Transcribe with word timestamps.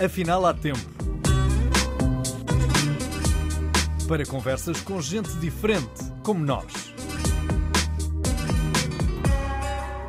Afinal, 0.00 0.46
há 0.46 0.54
tempo. 0.54 0.78
Para 4.06 4.24
conversas 4.24 4.80
com 4.80 5.00
gente 5.00 5.28
diferente, 5.38 6.04
como 6.22 6.44
nós. 6.44 6.94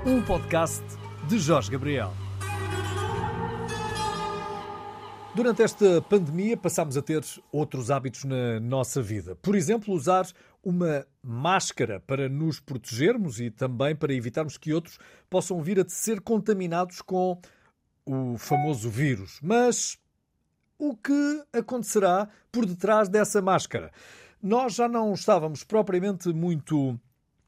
Um 0.06 0.22
podcast 0.22 0.84
de 1.28 1.40
Jorge 1.40 1.72
Gabriel. 1.72 2.14
Durante 5.34 5.64
esta 5.64 6.00
pandemia, 6.04 6.56
passámos 6.56 6.96
a 6.96 7.02
ter 7.02 7.24
outros 7.52 7.90
hábitos 7.90 8.26
na 8.26 8.60
nossa 8.60 9.02
vida. 9.02 9.36
Por 9.42 9.56
exemplo, 9.56 9.96
usar 9.96 10.28
uma 10.64 11.04
máscara 11.24 12.00
para 12.00 12.30
nos 12.30 12.60
protegermos 12.60 13.40
e 13.40 13.50
também 13.50 13.96
para 13.96 14.14
evitarmos 14.14 14.56
que 14.56 14.72
outros 14.72 15.00
possam 15.32 15.64
vir 15.64 15.80
a 15.80 15.86
ser 15.90 16.22
contaminados 16.22 17.02
com 17.02 17.42
o 18.10 18.38
famoso 18.40 18.90
vírus. 18.90 19.40
Mas 19.42 19.98
o 20.80 20.96
que 20.96 21.44
acontecerá 21.54 22.28
por 22.52 22.66
detrás 22.66 23.08
dessa 23.08 23.40
máscara? 23.42 23.92
Nós 24.42 24.74
já 24.74 24.88
não 24.88 25.14
estávamos 25.14 25.64
propriamente 25.64 26.30
muito 26.30 27.00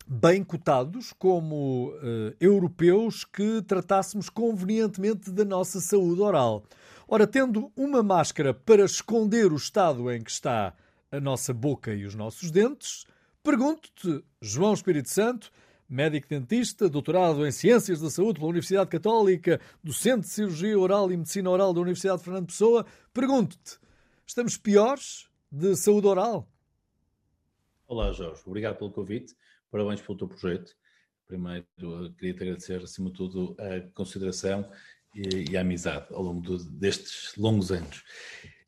bem 0.06 0.44
cotados 0.44 1.14
como 1.14 1.90
uh, 1.90 2.36
europeus 2.40 3.24
que 3.24 3.62
tratássemos 3.64 4.30
convenientemente 4.30 5.32
da 5.32 5.46
nossa 5.46 5.80
saúde 5.80 6.22
oral. 6.22 6.64
Ora, 7.08 7.26
tendo 7.26 7.72
uma 7.76 8.04
máscara 8.04 8.54
para 8.54 8.86
esconder 8.86 9.52
o 9.52 9.56
estado 9.56 10.12
em 10.12 10.22
que 10.22 10.32
está 10.32 10.74
a 11.12 11.20
nossa 11.20 11.54
boca 11.54 11.94
e 11.94 12.06
os 12.06 12.14
nossos 12.14 12.52
dentes, 12.52 13.06
pergunto-te, 13.42 14.24
João 14.42 14.74
Espírito 14.74 15.10
Santo, 15.10 15.52
médico 15.92 16.30
dentista, 16.30 16.88
doutorado 16.90 17.46
em 17.46 17.52
Ciências 17.52 18.00
da 18.00 18.10
Saúde 18.10 18.40
pela 18.40 18.50
Universidade 18.50 18.90
Católica, 18.90 19.60
docente 19.84 20.22
de 20.22 20.30
Cirurgia 20.30 20.80
Oral 20.80 21.12
e 21.12 21.18
Medicina 21.18 21.50
Oral 21.50 21.74
da 21.74 21.82
Universidade 21.82 22.20
de 22.20 22.24
Fernando 22.24 22.46
Pessoa, 22.46 22.86
pergunto-te: 23.14 23.78
estamos 24.26 24.56
piores 24.56 25.30
de 25.52 25.76
saúde 25.76 26.08
oral? 26.08 26.50
Olá, 27.86 28.14
Jorge. 28.14 28.42
Obrigado 28.46 28.78
pelo 28.78 28.90
convite. 28.90 29.36
Parabéns 29.70 30.02
pelo 30.02 30.18
teu 30.18 30.30
projeto. 30.30 30.72
Primeiro, 31.28 31.66
queria-te 32.18 32.44
agradecer, 32.44 32.82
acima 32.82 33.10
de 33.10 33.18
tudo, 33.18 33.54
a 33.60 33.82
consideração 33.94 34.70
e, 35.14 35.58
a 35.58 35.62
amizade 35.62 36.06
ao 36.12 36.24
longo 36.24 36.58
destes 36.58 37.36
longos 37.36 37.70
anos. 37.70 38.04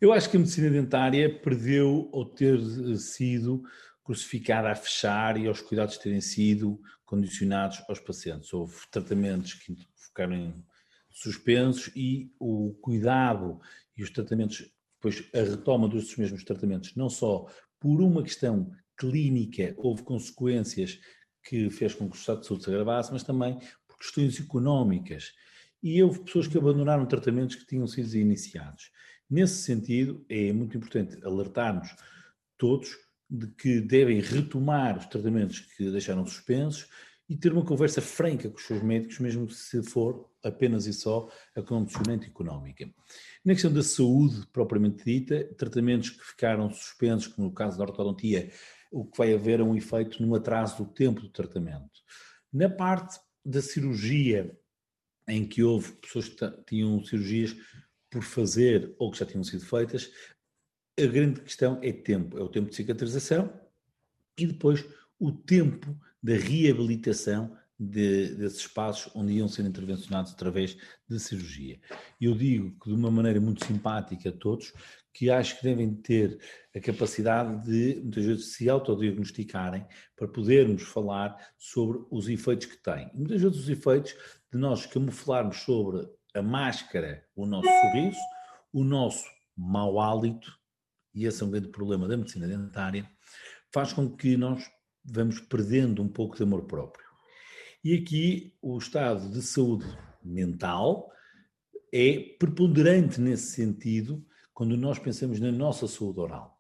Eu 0.04 0.12
acho 0.12 0.30
que 0.30 0.36
a 0.36 0.40
medicina 0.42 0.70
dentária 0.70 1.34
perdeu 1.34 2.10
ao 2.12 2.26
ter 2.26 2.60
sido 2.98 3.64
crucificada 4.04 4.70
a 4.70 4.76
fechar 4.76 5.38
e 5.38 5.48
aos 5.48 5.62
cuidados 5.62 5.98
terem 5.98 6.20
sido 6.20 6.78
condicionados 7.06 7.82
aos 7.88 8.02
pacientes. 8.02 8.52
Houve 8.52 8.76
tratamentos 8.92 9.54
que 9.54 9.74
ficaram 9.96 10.62
suspensos 11.10 11.90
e 11.96 12.30
o 12.38 12.78
cuidado 12.82 13.62
e 13.96 14.04
os 14.04 14.10
tratamentos, 14.10 14.70
depois 14.96 15.24
a 15.34 15.50
retoma 15.50 15.88
dos 15.88 16.18
mesmos 16.18 16.44
tratamentos, 16.44 16.94
não 16.98 17.10
só 17.10 17.48
por 17.80 18.02
uma 18.02 18.24
questão 18.24 18.70
clínica, 18.98 19.74
houve 19.78 20.04
consequências 20.04 21.00
que 21.42 21.70
fez 21.70 21.96
com 21.96 22.10
que 22.10 22.18
o 22.18 22.20
estado 22.20 22.42
de 22.42 22.48
saúde 22.48 22.66
se 22.66 22.70
agravasse, 22.70 23.14
mas 23.14 23.24
também 23.24 23.58
por 23.88 23.98
questões 23.98 24.38
económicas. 24.38 25.32
E 25.82 26.04
houve 26.04 26.26
pessoas 26.26 26.48
que 26.48 26.58
abandonaram 26.58 27.06
tratamentos 27.06 27.56
que 27.56 27.66
tinham 27.66 27.88
sido 27.88 28.14
iniciados. 28.18 28.92
Nesse 29.34 29.64
sentido, 29.64 30.24
é 30.30 30.54
muito 30.54 30.78
importante 30.78 31.18
alertarmos 31.26 31.90
todos 32.56 32.96
de 33.28 33.48
que 33.48 33.82
devem 33.82 34.22
retomar 34.22 34.96
os 35.00 35.08
tratamentos 35.08 35.60
que 35.60 35.90
deixaram 35.90 36.24
suspensos 36.24 36.88
e 37.28 37.36
ter 37.36 37.52
uma 37.52 37.66
conversa 37.66 38.00
franca 38.00 38.48
com 38.48 38.58
os 38.58 38.64
seus 38.64 38.84
médicos, 38.84 39.18
mesmo 39.18 39.50
se 39.50 39.82
for 39.82 40.30
apenas 40.44 40.86
e 40.86 40.94
só 40.94 41.32
a 41.56 41.64
condicionante 41.64 42.28
económica. 42.28 42.88
Na 43.44 43.54
questão 43.54 43.74
da 43.74 43.82
saúde 43.82 44.46
propriamente 44.54 45.04
dita, 45.04 45.46
tratamentos 45.58 46.12
que 46.12 46.24
ficaram 46.24 46.70
suspensos, 46.70 47.26
como 47.34 47.48
no 47.48 47.54
caso 47.56 47.76
da 47.76 47.86
ortodontia, 47.86 48.52
o 48.92 49.04
que 49.04 49.18
vai 49.18 49.34
haver 49.34 49.62
é 49.62 49.64
um 49.64 49.76
efeito 49.76 50.24
no 50.24 50.36
atraso 50.36 50.84
do 50.84 50.92
tempo 50.92 51.22
do 51.22 51.30
tratamento. 51.30 51.90
Na 52.54 52.70
parte 52.70 53.20
da 53.44 53.64
cirurgia, 53.64 54.56
em 55.28 55.44
que 55.44 55.64
houve 55.64 55.92
pessoas 55.94 56.30
que 56.30 56.48
tinham 56.68 57.04
cirurgias 57.04 57.56
por 58.14 58.22
fazer 58.22 58.94
ou 59.00 59.10
que 59.10 59.18
já 59.18 59.26
tinham 59.26 59.44
sido 59.44 59.66
feitas, 59.66 60.12
a 61.00 61.06
grande 61.08 61.42
questão 61.42 61.80
é 61.82 61.92
tempo, 61.92 62.38
é 62.38 62.44
o 62.44 62.48
tempo 62.48 62.70
de 62.70 62.76
cicatrização 62.76 63.52
e 64.38 64.46
depois 64.46 64.86
o 65.20 65.32
tempo 65.32 65.98
da 66.22 66.36
reabilitação 66.36 67.58
de, 67.80 68.36
desses 68.36 68.60
espaços 68.60 69.12
onde 69.16 69.34
iam 69.34 69.48
ser 69.48 69.66
intervencionados 69.66 70.32
através 70.32 70.78
de 71.10 71.20
cirurgia. 71.20 71.80
Eu 72.22 72.36
digo 72.36 72.78
que 72.80 72.90
de 72.90 72.96
uma 72.96 73.10
maneira 73.10 73.42
muito 73.42 73.66
simpática 73.66 74.30
a 74.30 74.32
todos, 74.32 74.72
que 75.12 75.32
acho 75.32 75.58
que 75.58 75.64
devem 75.64 75.96
ter 75.96 76.40
a 76.76 76.80
capacidade 76.80 77.66
de, 77.66 78.00
muitas 78.00 78.26
vezes, 78.26 78.46
se 78.54 78.70
autodiagnosticarem 78.70 79.86
para 80.16 80.28
podermos 80.28 80.84
falar 80.84 81.36
sobre 81.58 82.06
os 82.12 82.30
efeitos 82.30 82.68
que 82.68 82.78
têm. 82.78 83.10
muitas 83.16 83.42
vezes 83.42 83.58
os 83.58 83.70
efeitos 83.70 84.16
de 84.52 84.60
nós 84.60 84.86
camuflarmos 84.86 85.58
sobre 85.58 86.08
a 86.34 86.42
máscara 86.42 87.26
o 87.36 87.46
nosso 87.46 87.68
sorriso, 87.82 88.20
o 88.72 88.84
nosso 88.84 89.26
mau 89.56 90.00
hálito, 90.00 90.52
e 91.14 91.26
esse 91.26 91.44
é 91.44 91.46
um 91.46 91.52
grande 91.52 91.70
problema 91.70 92.08
da 92.08 92.18
medicina 92.18 92.48
dentária, 92.48 93.10
faz 93.72 93.94
com 93.94 94.10
que 94.10 94.36
nós 94.36 94.64
vamos 95.04 95.40
perdendo 95.40 96.02
um 96.02 96.08
pouco 96.08 96.36
de 96.36 96.44
amor 96.44 96.66
próprio. 96.66 97.06
E 97.84 97.94
aqui 97.96 98.56
o 98.62 98.78
estado 98.78 99.30
de 99.30 99.42
saúde 99.42 99.86
mental 100.24 101.12
é 101.92 102.36
preponderante 102.40 103.20
nesse 103.20 103.52
sentido 103.52 104.26
quando 104.54 104.78
nós 104.78 104.98
pensamos 104.98 105.40
na 105.40 105.52
nossa 105.52 105.88
saúde 105.88 106.20
oral. 106.20 106.60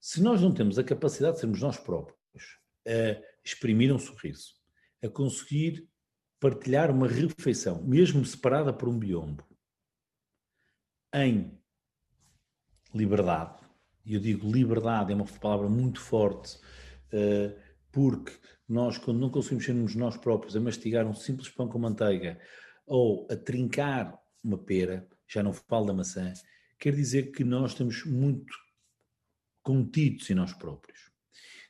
Se 0.00 0.22
nós 0.22 0.40
não 0.40 0.54
temos 0.54 0.78
a 0.78 0.84
capacidade 0.84 1.34
de 1.34 1.40
sermos 1.40 1.60
nós 1.60 1.76
próprios 1.76 2.58
a 2.86 3.20
exprimir 3.44 3.92
um 3.92 3.98
sorriso, 3.98 4.54
a 5.02 5.08
conseguir 5.08 5.88
partilhar 6.40 6.90
uma 6.90 7.06
refeição, 7.06 7.82
mesmo 7.82 8.24
separada 8.24 8.72
por 8.72 8.88
um 8.88 8.98
biombo, 8.98 9.46
em 11.14 11.56
liberdade, 12.94 13.60
e 14.04 14.14
eu 14.14 14.20
digo 14.20 14.50
liberdade 14.50 15.12
é 15.12 15.14
uma 15.14 15.26
palavra 15.26 15.68
muito 15.68 16.00
forte, 16.00 16.58
eh, 17.12 17.54
porque 17.92 18.32
nós, 18.66 18.96
quando 18.98 19.18
não 19.18 19.30
conseguimos 19.30 19.64
sermos 19.64 19.94
nós 19.94 20.16
próprios 20.16 20.56
a 20.56 20.60
mastigar 20.60 21.06
um 21.06 21.14
simples 21.14 21.48
pão 21.48 21.68
com 21.68 21.78
manteiga 21.78 22.40
ou 22.86 23.26
a 23.30 23.36
trincar 23.36 24.18
uma 24.42 24.56
pera, 24.56 25.06
já 25.28 25.42
não 25.42 25.52
falo 25.52 25.86
da 25.86 25.92
maçã, 25.92 26.32
quer 26.78 26.94
dizer 26.94 27.30
que 27.32 27.44
nós 27.44 27.72
estamos 27.72 28.04
muito 28.04 28.54
contidos 29.62 30.30
em 30.30 30.34
nós 30.34 30.52
próprios. 30.52 31.10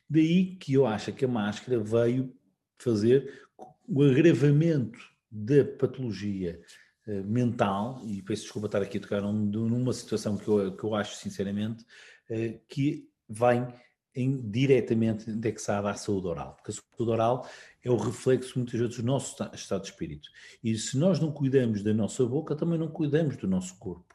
Daí 0.09 0.55
que 0.55 0.73
eu 0.73 0.85
acho 0.85 1.11
que 1.13 1.25
a 1.25 1.27
máscara 1.27 1.79
veio 1.79 2.35
fazer 2.77 3.47
o 3.93 4.03
agravamento 4.03 4.99
da 5.29 5.65
patologia 5.65 6.61
eh, 7.05 7.21
mental, 7.23 8.01
e 8.05 8.21
peço 8.21 8.43
desculpa 8.43 8.67
estar 8.67 8.81
aqui 8.81 8.97
a 8.97 9.01
tocar 9.01 9.21
numa 9.21 9.91
situação 9.91 10.37
que 10.37 10.47
eu, 10.47 10.75
que 10.77 10.83
eu 10.83 10.95
acho 10.95 11.17
sinceramente, 11.17 11.85
eh, 12.29 12.59
que 12.69 13.09
vem 13.27 13.67
em, 14.15 14.49
diretamente 14.49 15.29
indexada 15.29 15.89
à 15.89 15.93
saúde 15.93 16.27
oral, 16.27 16.55
porque 16.55 16.71
a 16.71 16.73
saúde 16.73 17.11
oral 17.11 17.49
é 17.83 17.91
o 17.91 17.97
reflexo 17.97 18.57
muitas 18.57 18.79
vezes 18.79 18.95
do 18.95 19.03
nosso 19.03 19.35
estado 19.53 19.81
de 19.81 19.89
espírito. 19.89 20.29
E 20.63 20.77
se 20.77 20.97
nós 20.97 21.19
não 21.19 21.31
cuidamos 21.31 21.83
da 21.83 21.93
nossa 21.93 22.25
boca, 22.25 22.55
também 22.55 22.79
não 22.79 22.87
cuidamos 22.87 23.35
do 23.35 23.47
nosso 23.47 23.77
corpo. 23.77 24.10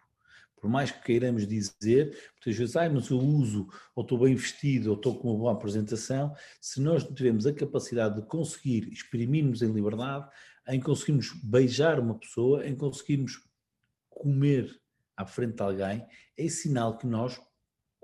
Por 0.66 0.72
mais 0.72 0.90
que 0.90 1.00
queiramos 1.00 1.46
dizer, 1.46 2.06
muitas 2.34 2.56
vezes, 2.56 2.74
ah, 2.74 2.90
mas 2.90 3.08
eu 3.08 3.18
uso, 3.18 3.68
ou 3.94 4.02
estou 4.02 4.18
bem 4.18 4.34
vestido, 4.34 4.90
ou 4.90 4.96
estou 4.96 5.16
com 5.16 5.28
uma 5.28 5.38
boa 5.38 5.52
apresentação, 5.52 6.34
se 6.60 6.80
nós 6.80 7.04
não 7.04 7.14
tivermos 7.14 7.46
a 7.46 7.52
capacidade 7.52 8.16
de 8.20 8.26
conseguir 8.26 8.92
exprimirmos 8.92 9.62
em 9.62 9.70
liberdade, 9.70 10.28
em 10.66 10.80
conseguirmos 10.80 11.32
beijar 11.44 12.00
uma 12.00 12.18
pessoa, 12.18 12.66
em 12.66 12.74
conseguirmos 12.74 13.48
comer 14.10 14.76
à 15.16 15.24
frente 15.24 15.54
de 15.54 15.62
alguém, 15.62 16.04
é 16.36 16.48
sinal 16.48 16.98
que 16.98 17.06
nós 17.06 17.40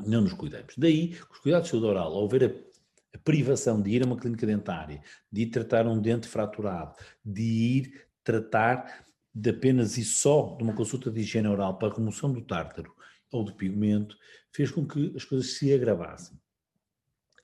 não 0.06 0.20
nos 0.20 0.32
cuidamos. 0.32 0.74
Daí, 0.78 1.18
os 1.32 1.38
cuidados 1.40 1.66
de 1.66 1.72
saúde 1.72 1.86
oral, 1.88 2.14
ao 2.14 2.28
ver 2.28 2.44
a, 2.44 3.16
a, 3.16 3.18
privação 3.24 3.82
de 3.82 3.90
ir 3.90 4.04
a 4.04 4.06
uma 4.06 4.16
clínica 4.16 4.46
dentária, 4.46 5.02
de 5.32 5.42
ir 5.42 5.46
tratar 5.46 5.84
um 5.88 6.00
dente 6.00 6.28
fraturado, 6.28 6.94
de 7.24 7.42
ir 7.42 8.06
tratar 8.22 9.04
de 9.34 9.50
apenas 9.50 9.96
e 9.96 10.04
só 10.04 10.56
de 10.56 10.62
uma 10.62 10.74
consulta 10.74 11.10
de 11.10 11.20
higiene 11.20 11.48
oral 11.48 11.78
para 11.78 11.94
remoção 11.94 12.32
do 12.32 12.42
tártaro 12.42 12.94
ou 13.30 13.44
do 13.44 13.54
pigmento, 13.54 14.16
fez 14.52 14.70
com 14.70 14.86
que 14.86 15.12
as 15.16 15.24
coisas 15.24 15.52
se 15.54 15.72
agravassem. 15.72 16.38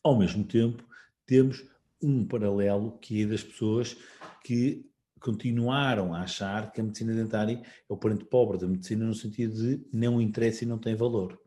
Ao 0.02 0.18
mesmo 0.18 0.44
tempo, 0.44 0.84
temos 1.26 1.64
um 2.02 2.26
paralelo 2.26 2.98
que 2.98 3.22
é 3.22 3.26
das 3.26 3.42
pessoas 3.42 3.96
que 4.44 4.88
continuaram 5.18 6.14
a 6.14 6.22
achar 6.22 6.70
que 6.72 6.80
a 6.80 6.84
medicina 6.84 7.14
dentária 7.14 7.60
é 7.60 7.92
o 7.92 7.96
parente 7.96 8.24
pobre 8.24 8.58
da 8.58 8.68
medicina 8.68 9.04
no 9.04 9.14
sentido 9.14 9.54
de 9.54 9.84
não 9.92 10.20
interessa 10.20 10.64
e 10.64 10.66
não 10.66 10.78
tem 10.78 10.94
valor. 10.94 11.40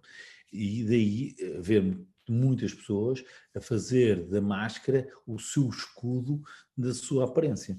E 0.51 0.83
daí 0.83 1.35
eh, 1.39 1.61
ver 1.61 1.97
muitas 2.27 2.73
pessoas 2.73 3.23
a 3.55 3.61
fazer 3.61 4.27
da 4.27 4.41
máscara 4.41 5.07
o 5.25 5.39
seu 5.39 5.69
escudo 5.69 6.41
da 6.77 6.93
sua 6.93 7.25
aparência. 7.25 7.77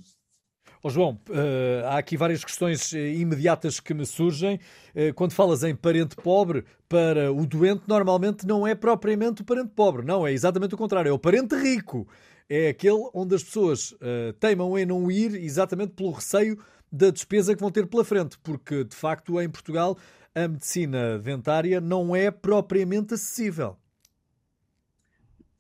Oh, 0.85 0.91
João, 0.91 1.21
uh, 1.29 1.87
há 1.87 1.99
aqui 1.99 2.17
várias 2.17 2.45
questões 2.45 2.93
eh, 2.93 3.13
imediatas 3.13 3.79
que 3.79 3.95
me 3.95 4.05
surgem. 4.05 4.59
Uh, 4.89 5.15
quando 5.15 5.31
falas 5.31 5.63
em 5.63 5.77
parente 5.77 6.17
pobre, 6.17 6.65
para 6.89 7.33
o 7.33 7.47
doente, 7.47 7.85
normalmente 7.87 8.45
não 8.45 8.67
é 8.67 8.75
propriamente 8.75 9.43
o 9.43 9.45
parente 9.45 9.71
pobre, 9.77 10.05
não, 10.05 10.27
é 10.27 10.33
exatamente 10.33 10.75
o 10.75 10.79
contrário, 10.79 11.09
é 11.09 11.13
o 11.13 11.19
parente 11.21 11.55
rico. 11.55 12.09
É 12.49 12.71
aquele 12.71 13.09
onde 13.15 13.37
as 13.37 13.45
pessoas 13.45 13.93
uh, 13.93 14.33
teimam 14.41 14.77
em 14.77 14.85
não 14.85 15.09
ir 15.09 15.37
exatamente 15.37 15.93
pelo 15.93 16.11
receio 16.11 16.59
da 16.91 17.11
despesa 17.11 17.55
que 17.55 17.61
vão 17.61 17.71
ter 17.71 17.87
pela 17.87 18.05
frente, 18.05 18.37
porque 18.43 18.83
de 18.83 18.97
facto 18.97 19.41
em 19.41 19.49
Portugal 19.49 19.97
a 20.35 20.49
medicina 20.49 21.17
dentária 21.21 21.81
não 21.81 22.15
é 22.15 22.29
propriamente 22.29 23.15
acessível. 23.15 23.77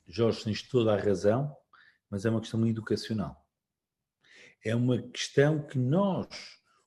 Jorge, 0.08 0.42
tens 0.42 0.62
toda 0.62 0.92
a 0.92 1.00
razão, 1.00 1.56
mas 2.10 2.24
é 2.24 2.30
uma 2.30 2.40
questão 2.40 2.66
educacional 2.66 3.41
é 4.64 4.74
uma 4.74 5.00
questão 5.02 5.60
que 5.66 5.78
nós, 5.78 6.28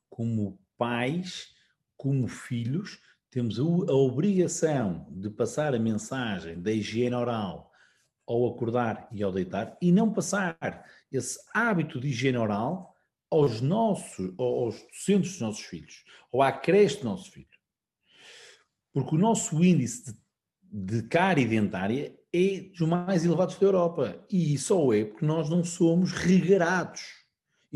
como 0.08 0.58
pais, 0.78 1.48
como 1.96 2.26
filhos, 2.28 2.98
temos 3.30 3.58
a 3.58 3.92
obrigação 3.92 5.06
de 5.10 5.28
passar 5.28 5.74
a 5.74 5.78
mensagem 5.78 6.60
da 6.60 6.72
higiene 6.72 7.14
oral 7.14 7.70
ao 8.26 8.46
acordar 8.46 9.08
e 9.12 9.22
ao 9.22 9.30
deitar 9.30 9.76
e 9.80 9.92
não 9.92 10.12
passar 10.12 10.84
esse 11.12 11.38
hábito 11.54 12.00
de 12.00 12.08
higiene 12.08 12.38
oral 12.38 12.94
aos 13.30 13.60
nossos, 13.60 14.32
aos 14.38 14.82
docentes 14.84 15.32
dos 15.32 15.40
nossos 15.40 15.64
filhos, 15.64 16.04
ou 16.32 16.42
à 16.42 16.52
creche 16.52 17.00
do 17.00 17.04
nosso 17.04 17.30
filho. 17.30 17.46
Porque 18.92 19.14
o 19.14 19.18
nosso 19.18 19.62
índice 19.62 20.14
de, 20.62 21.00
de 21.02 21.08
cárie 21.08 21.46
dentária 21.46 22.16
é 22.32 22.60
dos 22.60 22.88
mais 22.88 23.24
elevados 23.24 23.58
da 23.58 23.66
Europa. 23.66 24.24
E 24.30 24.56
só 24.56 24.92
é 24.92 25.04
porque 25.04 25.26
nós 25.26 25.50
não 25.50 25.62
somos 25.64 26.12
regarados 26.12 27.02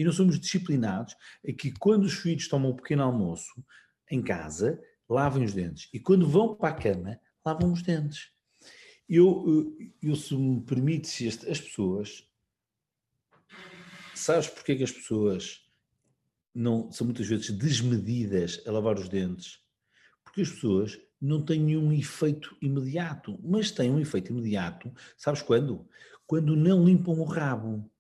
e 0.00 0.04
não 0.04 0.12
somos 0.12 0.40
disciplinados 0.40 1.14
é 1.44 1.52
que 1.52 1.70
quando 1.70 2.04
os 2.04 2.14
filhos 2.14 2.48
tomam 2.48 2.70
um 2.70 2.76
pequeno 2.76 3.02
almoço 3.02 3.62
em 4.10 4.22
casa, 4.22 4.82
lavem 5.06 5.44
os 5.44 5.52
dentes. 5.52 5.90
E 5.92 6.00
quando 6.00 6.26
vão 6.26 6.54
para 6.54 6.70
a 6.70 6.74
cama, 6.74 7.20
lavam 7.44 7.70
os 7.70 7.82
dentes. 7.82 8.30
Eu, 9.06 9.76
eu 10.02 10.16
se 10.16 10.34
me 10.34 10.62
permites, 10.62 11.46
as 11.46 11.60
pessoas. 11.60 12.26
Sabes 14.14 14.48
porque 14.48 14.72
é 14.72 14.76
que 14.76 14.84
as 14.84 14.90
pessoas 14.90 15.68
não 16.54 16.90
são 16.90 17.04
muitas 17.04 17.26
vezes 17.26 17.50
desmedidas 17.50 18.62
a 18.66 18.72
lavar 18.72 18.98
os 18.98 19.06
dentes? 19.06 19.58
Porque 20.24 20.40
as 20.40 20.48
pessoas 20.48 20.98
não 21.20 21.44
têm 21.44 21.60
nenhum 21.60 21.92
efeito 21.92 22.56
imediato, 22.62 23.38
mas 23.42 23.70
têm 23.70 23.90
um 23.90 24.00
efeito 24.00 24.32
imediato, 24.32 24.90
sabes 25.18 25.42
quando? 25.42 25.86
Quando 26.26 26.56
não 26.56 26.86
limpam 26.86 27.12
o 27.12 27.24
rabo 27.24 27.90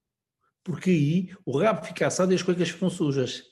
porque 0.64 0.90
aí 0.90 1.30
o 1.44 1.58
rabo 1.58 1.84
fica 1.84 2.06
assado 2.06 2.32
e 2.32 2.34
as 2.34 2.42
cuecas 2.42 2.70
ficam 2.70 2.90
sujas. 2.90 3.42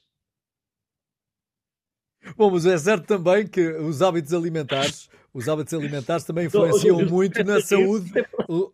Bom, 2.37 2.51
mas 2.51 2.67
é 2.67 2.77
certo 2.77 3.07
também 3.07 3.47
que 3.47 3.61
os 3.61 4.03
hábitos 4.03 4.35
alimentares, 4.35 5.09
os 5.33 5.49
hábitos 5.49 5.73
alimentares 5.73 6.25
também 6.25 6.47
influenciam 6.47 7.05
muito 7.07 7.43
na 7.45 7.61
saúde, 7.61 8.13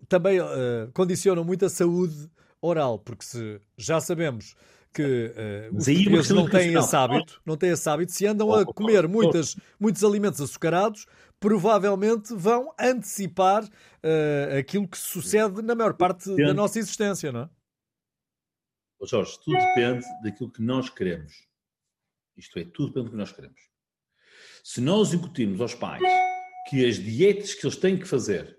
também 0.09 0.41
uh, 0.41 0.91
condicionam 0.93 1.45
muito 1.45 1.65
a 1.65 1.71
saúde 1.71 2.29
oral, 2.61 2.99
porque 2.99 3.25
se 3.25 3.61
já 3.77 4.01
sabemos 4.01 4.57
que 4.93 5.03
uh, 5.73 5.77
os 5.77 5.85
portugueses 5.85 6.31
não 6.31 6.49
têm 6.49 6.75
esse 6.75 6.97
hábito, 6.97 7.41
não 7.45 7.57
têm 7.57 7.71
esse 7.71 7.89
hábito, 7.89 8.13
se 8.13 8.27
andam 8.27 8.53
a 8.53 8.65
comer 8.65 9.07
muitas, 9.07 9.57
muitos 9.79 10.03
alimentos 10.03 10.41
açucarados, 10.41 11.07
provavelmente 11.39 12.35
vão 12.35 12.73
antecipar 12.81 13.65
uh, 13.65 14.59
aquilo 14.59 14.89
que 14.89 14.97
sucede 14.97 15.61
na 15.63 15.75
maior 15.75 15.95
parte 15.95 16.35
da 16.37 16.55
nossa 16.55 16.79
existência, 16.79 17.31
não 17.31 17.41
é? 17.43 17.49
Oh 19.05 19.07
Jorge, 19.07 19.39
tudo 19.45 19.59
depende 19.59 20.03
daquilo 20.23 20.51
que 20.51 20.63
nós 20.63 20.89
queremos. 20.89 21.47
Isto 22.39 22.59
é, 22.59 22.65
tudo 22.65 22.89
depende 22.89 23.05
do 23.05 23.11
que 23.11 23.17
nós 23.19 23.33
queremos. 23.33 23.61
Se 24.63 24.81
nós 24.81 25.13
incutirmos 25.13 25.61
aos 25.61 25.75
pais 25.75 26.03
que 26.71 26.87
as 26.87 26.97
dietas 26.97 27.53
que 27.53 27.67
eles 27.67 27.77
têm 27.77 27.99
que 27.99 28.07
fazer 28.07 28.59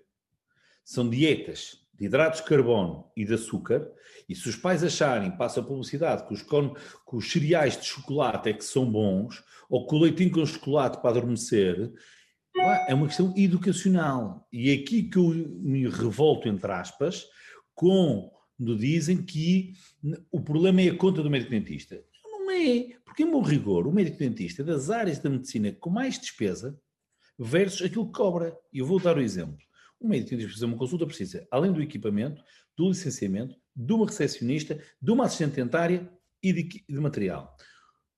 são 0.83 1.09
dietas 1.09 1.83
de 1.95 2.05
hidratos 2.05 2.41
de 2.41 2.47
carbono 2.47 3.11
e 3.17 3.25
de 3.25 3.33
açúcar, 3.33 3.91
e 4.29 4.35
se 4.35 4.47
os 4.47 4.55
pais 4.55 4.83
acharem, 4.83 5.35
passa 5.35 5.61
a 5.61 5.63
publicidade, 5.63 6.27
que 6.27 6.33
os, 6.35 6.43
que 6.43 7.15
os 7.15 7.31
cereais 7.31 7.75
de 7.75 7.85
chocolate 7.87 8.49
é 8.49 8.53
que 8.53 8.63
são 8.63 8.85
bons, 8.85 9.43
ou 9.67 9.87
que 9.87 9.95
o 9.95 9.97
leitinho 9.97 10.29
com 10.29 10.45
chocolate 10.45 11.01
para 11.01 11.09
adormecer, 11.09 11.91
é 12.87 12.93
uma 12.93 13.07
questão 13.07 13.33
educacional. 13.35 14.47
E 14.53 14.69
é 14.69 14.75
aqui 14.75 15.03
que 15.09 15.17
eu 15.17 15.29
me 15.29 15.89
revolto, 15.89 16.47
entre 16.47 16.71
aspas, 16.71 17.25
com 17.73 18.34
quando 18.57 18.77
dizem 18.77 19.21
que 19.21 19.73
o 20.31 20.41
problema 20.41 20.81
é 20.81 20.89
a 20.89 20.97
conta 20.97 21.21
do 21.21 21.29
médico 21.29 21.51
dentista. 21.51 22.01
Não 22.23 22.49
é, 22.51 22.97
porque 23.03 23.23
em 23.23 23.31
bom 23.31 23.41
rigor, 23.41 23.87
o 23.87 23.91
médico 23.91 24.17
dentista 24.17 24.61
é 24.61 24.65
das 24.65 24.89
áreas 24.89 25.19
da 25.19 25.29
medicina 25.29 25.71
com 25.73 25.89
mais 25.89 26.17
despesa 26.17 26.79
versus 27.37 27.85
aquilo 27.85 28.07
que 28.07 28.13
cobra. 28.13 28.57
E 28.71 28.79
eu 28.79 28.85
vou 28.85 28.99
dar 28.99 29.17
o 29.17 29.21
exemplo. 29.21 29.57
O 29.99 30.07
médico 30.07 30.31
dentista 30.31 30.53
fazer 30.53 30.65
uma 30.65 30.77
consulta 30.77 31.05
precisa, 31.05 31.47
além 31.51 31.71
do 31.71 31.81
equipamento, 31.81 32.41
do 32.77 32.89
licenciamento, 32.89 33.55
de 33.75 33.93
uma 33.93 34.05
recepcionista, 34.05 34.81
de 35.01 35.11
uma 35.11 35.25
assistente 35.25 35.55
dentária 35.55 36.09
e 36.41 36.53
de, 36.53 36.85
de 36.87 36.99
material. 36.99 37.55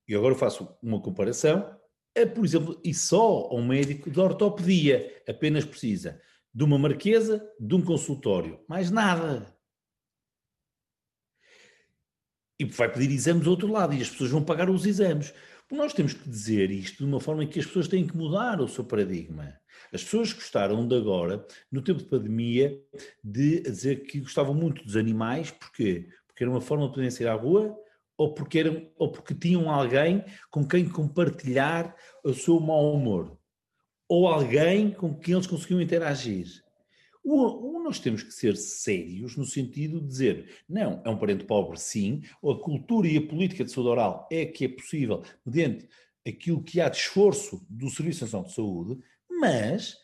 E 0.08 0.16
agora 0.16 0.36
faço 0.36 0.70
uma 0.82 1.02
comparação, 1.02 1.76
a, 2.16 2.26
por 2.26 2.46
exemplo, 2.46 2.80
e 2.84 2.94
só 2.94 3.50
um 3.54 3.66
médico 3.66 4.10
de 4.10 4.20
ortopedia 4.20 5.22
apenas 5.28 5.66
precisa 5.66 6.22
de 6.54 6.64
uma 6.64 6.78
marquesa, 6.78 7.48
de 7.60 7.76
um 7.76 7.82
consultório, 7.82 8.60
mais 8.68 8.90
nada 8.90 9.57
e 12.60 12.66
vai 12.66 12.92
pedir 12.92 13.14
exames 13.14 13.44
do 13.44 13.52
outro 13.52 13.72
lado 13.72 13.94
e 13.94 14.02
as 14.02 14.10
pessoas 14.10 14.32
vão 14.32 14.44
pagar 14.44 14.70
os 14.70 14.86
exames. 14.86 15.34
Nós 15.72 15.94
temos 15.94 16.14
que 16.14 16.30
dizer 16.30 16.72
isto 16.72 16.98
de 16.98 17.06
uma 17.06 17.20
forma 17.20 17.44
em 17.44 17.48
que 17.48 17.60
as 17.60 17.66
pessoas 17.66 17.88
têm 17.88 18.08
que 18.08 18.16
mudar 18.16 18.62
o 18.62 18.68
seu 18.68 18.84
paradigma. 18.84 19.54
As 19.94 20.04
pessoas 20.04 20.34
gostaram 20.34 20.88
de 20.88 20.96
agora, 20.96 21.46
no 21.72 21.82
tempo 21.82 22.00
de 22.00 22.10
pandemia, 22.10 22.80
de 23.24 23.62
dizer 23.62 24.04
que 24.04 24.22
gostavam 24.22 24.54
muito 24.54 24.84
dos 24.84 24.96
animais, 24.96 25.52
porquê? 25.52 26.08
Porque 26.26 26.44
era 26.44 26.52
uma 26.52 26.62
forma 26.62 26.86
de 26.86 26.92
poderem 26.92 27.12
sair 27.12 27.28
à 27.28 27.34
rua 27.34 27.78
ou 28.18 28.34
porque, 28.34 28.60
eram, 28.60 28.90
ou 28.98 29.12
porque 29.12 29.36
tinham 29.36 29.70
alguém 29.70 30.26
com 30.50 30.68
quem 30.68 30.90
compartilhar 30.90 31.96
o 32.24 32.34
seu 32.34 32.60
mau 32.60 32.94
humor, 32.94 33.38
ou 34.10 34.28
alguém 34.28 34.92
com 34.92 35.14
quem 35.14 35.36
eles 35.36 35.46
conseguiam 35.46 35.80
interagir. 35.80 36.48
Ou, 37.30 37.84
nós 37.84 38.00
temos 38.00 38.24
que 38.24 38.32
ser 38.32 38.56
sérios 38.56 39.36
no 39.36 39.46
sentido 39.46 40.00
de 40.00 40.08
dizer, 40.08 40.64
não, 40.68 41.02
é 41.04 41.10
um 41.10 41.18
parente 41.18 41.44
pobre, 41.44 41.78
sim, 41.78 42.22
ou 42.42 42.54
a 42.54 42.64
cultura 42.64 43.06
e 43.06 43.18
a 43.18 43.28
política 43.28 43.66
de 43.66 43.72
saúde 43.72 43.90
oral 43.90 44.30
é 44.32 44.46
que 44.46 44.64
é 44.64 44.70
possível, 44.70 45.22
mediante 45.46 45.90
aquilo 46.26 46.64
que 46.64 46.80
há 46.80 46.88
de 46.88 46.96
esforço 46.96 47.66
do 47.70 47.90
Serviço 47.90 48.24
Nacional 48.24 48.48
de 48.48 48.54
Saúde, 48.54 49.04
mas 49.30 49.98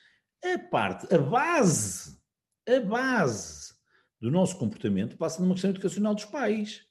a 0.43 0.59
parte, 0.59 1.15
a 1.15 1.17
base, 1.17 2.19
a 2.67 2.81
base 2.81 3.73
do 4.19 4.29
nosso 4.29 4.57
comportamento 4.57 5.15
passa 5.15 5.41
numa 5.41 5.53
questão 5.53 5.69
educacional 5.69 6.13
dos 6.13 6.25
pais. 6.25 6.85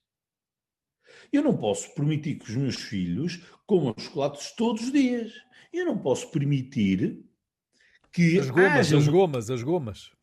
Eu 1.31 1.43
não 1.43 1.55
posso 1.55 1.95
permitir 1.95 2.37
que 2.37 2.49
os 2.49 2.57
meus 2.57 2.77
filhos 2.77 3.43
comam 3.67 3.95
chocolates 3.99 4.51
todos 4.53 4.85
os 4.85 4.93
dias. 4.93 5.31
Eu 5.71 5.85
não 5.85 5.99
posso 5.99 6.31
permitir 6.31 7.23
que. 8.11 8.39
As 8.39 8.49
gomas, 8.49 8.93
as 8.93 9.09
gomas, 9.09 9.51
as 9.51 9.63
gomas 9.63 10.22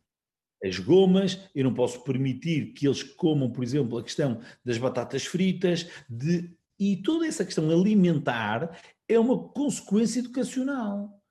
as 0.63 0.77
gomas, 0.77 1.39
eu 1.55 1.63
não 1.63 1.73
posso 1.73 2.03
permitir 2.03 2.73
que 2.73 2.87
eles 2.87 3.01
comam, 3.01 3.51
por 3.51 3.63
exemplo, 3.63 3.97
a 3.97 4.03
questão 4.03 4.41
das 4.63 4.77
batatas 4.77 5.25
fritas, 5.25 5.87
de... 6.09 6.53
e 6.77 6.97
toda 6.97 7.25
essa 7.25 7.45
questão 7.45 7.69
alimentar 7.69 8.77
é 9.07 9.17
uma 9.17 9.49
consequência 9.49 10.19
educacional. 10.19 11.21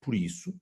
Por 0.00 0.14
isso, 0.14 0.54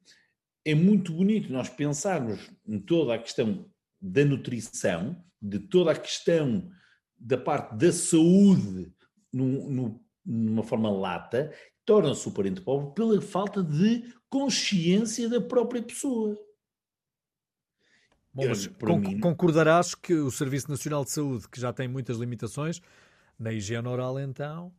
é 0.64 0.74
muito 0.74 1.12
bonito 1.12 1.52
nós 1.52 1.68
pensarmos 1.68 2.50
em 2.66 2.78
toda 2.78 3.14
a 3.14 3.18
questão 3.18 3.70
da 4.00 4.24
nutrição, 4.24 5.22
de 5.40 5.58
toda 5.58 5.92
a 5.92 5.98
questão 5.98 6.70
da 7.18 7.36
parte 7.36 7.76
da 7.76 7.92
saúde 7.92 8.92
numa 9.32 10.62
forma 10.62 10.90
lata, 10.90 11.52
torna-se 11.84 12.26
o 12.28 12.32
parente 12.32 12.60
pobre 12.60 12.94
pela 12.94 13.20
falta 13.20 13.62
de 13.62 14.12
consciência 14.28 15.28
da 15.28 15.40
própria 15.40 15.82
pessoa. 15.82 16.36
Bom, 18.32 18.46
mas 18.46 18.66
mim... 18.66 19.20
concordarás 19.20 19.94
que 19.94 20.14
o 20.14 20.30
Serviço 20.30 20.70
Nacional 20.70 21.04
de 21.04 21.10
Saúde, 21.10 21.48
que 21.48 21.60
já 21.60 21.72
tem 21.72 21.88
muitas 21.88 22.18
limitações, 22.18 22.80
na 23.38 23.52
higiene 23.52 23.88
oral, 23.88 24.20
então. 24.20 24.72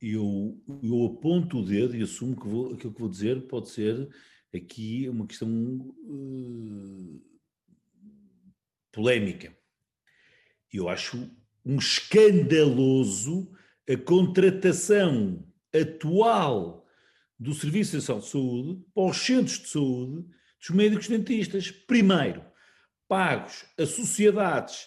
Eu, 0.00 0.58
eu 0.82 1.06
aponto 1.06 1.58
o 1.58 1.64
dedo 1.64 1.96
e 1.96 2.02
assumo 2.02 2.40
que 2.40 2.46
vou, 2.46 2.72
aquilo 2.72 2.94
que 2.94 3.00
vou 3.00 3.08
dizer 3.08 3.46
pode 3.48 3.68
ser 3.68 4.08
aqui 4.54 5.08
uma 5.08 5.26
questão 5.26 5.50
uh, 5.50 7.22
polémica. 8.92 9.56
Eu 10.72 10.88
acho 10.88 11.30
um 11.64 11.76
escandaloso 11.76 13.50
a 13.88 13.96
contratação 13.96 15.44
atual 15.74 16.86
do 17.38 17.54
Serviço 17.54 17.96
Nacional 17.96 18.22
de 18.22 18.28
Saúde 18.28 18.84
para 18.94 19.10
os 19.10 19.16
centros 19.16 19.58
de 19.58 19.68
saúde 19.68 20.37
dos 20.58 20.70
médicos 20.70 21.08
dentistas. 21.08 21.70
Primeiro, 21.70 22.44
pagos 23.06 23.64
a 23.78 23.86
sociedades 23.86 24.86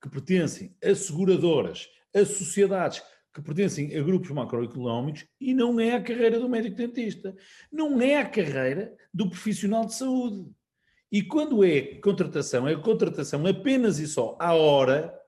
que 0.00 0.08
pertencem 0.08 0.76
a 0.82 0.94
seguradoras, 0.94 1.88
a 2.14 2.24
sociedades 2.24 3.02
que 3.32 3.40
pertencem 3.40 3.96
a 3.96 4.02
grupos 4.02 4.30
macroeconómicos 4.30 5.26
e 5.40 5.54
não 5.54 5.80
é 5.80 5.94
a 5.94 6.02
carreira 6.02 6.38
do 6.38 6.48
médico 6.48 6.76
dentista. 6.76 7.34
Não 7.70 8.00
é 8.00 8.18
a 8.18 8.28
carreira 8.28 8.94
do 9.12 9.28
profissional 9.30 9.86
de 9.86 9.94
saúde. 9.94 10.50
E 11.10 11.22
quando 11.22 11.64
é 11.64 11.96
contratação, 11.96 12.68
é 12.68 12.76
contratação 12.76 13.46
apenas 13.46 13.98
e 13.98 14.06
só 14.06 14.36
à 14.38 14.54
hora 14.54 15.18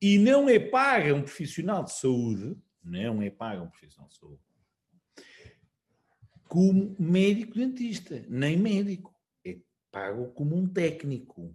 e 0.00 0.18
não 0.18 0.48
é 0.48 0.58
paga 0.58 1.14
um 1.14 1.22
profissional 1.22 1.84
de 1.84 1.92
saúde, 1.92 2.56
não 2.82 3.22
é 3.22 3.30
paga 3.30 3.62
um 3.62 3.70
profissional 3.70 4.08
de 4.08 4.16
saúde, 4.16 4.40
como 6.54 6.94
médico 7.00 7.54
dentista, 7.54 8.24
nem 8.28 8.56
médico. 8.56 9.12
É 9.44 9.56
pago 9.90 10.28
como 10.34 10.56
um 10.56 10.68
técnico. 10.68 11.52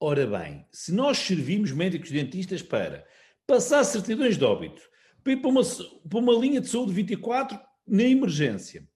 Ora 0.00 0.26
bem, 0.26 0.66
se 0.72 0.94
nós 0.94 1.18
servimos 1.18 1.70
médicos 1.70 2.10
dentistas 2.10 2.62
para 2.62 3.06
passar 3.46 3.84
certidões 3.84 4.38
de 4.38 4.44
óbito, 4.44 4.80
para 5.22 5.34
ir 5.34 5.42
para 5.42 5.50
uma, 5.50 5.60
para 5.62 6.18
uma 6.18 6.32
linha 6.32 6.58
de 6.58 6.68
saúde 6.68 6.94
24 6.94 7.60
na 7.86 8.04
emergência, 8.04 8.88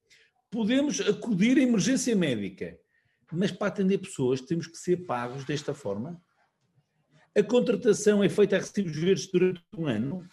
podemos 0.50 0.98
acudir 0.98 1.58
à 1.58 1.60
emergência 1.60 2.16
médica, 2.16 2.74
mas 3.30 3.52
para 3.52 3.66
atender 3.66 3.98
pessoas 3.98 4.40
temos 4.40 4.66
que 4.66 4.78
ser 4.78 5.04
pagos 5.04 5.44
desta 5.44 5.74
forma? 5.74 6.18
A 7.36 7.42
contratação 7.42 8.24
é 8.24 8.30
feita 8.30 8.56
a 8.56 8.60
recibos 8.60 8.96
verdes 8.96 9.30
durante 9.30 9.62
um 9.76 9.86
ano? 9.86 10.26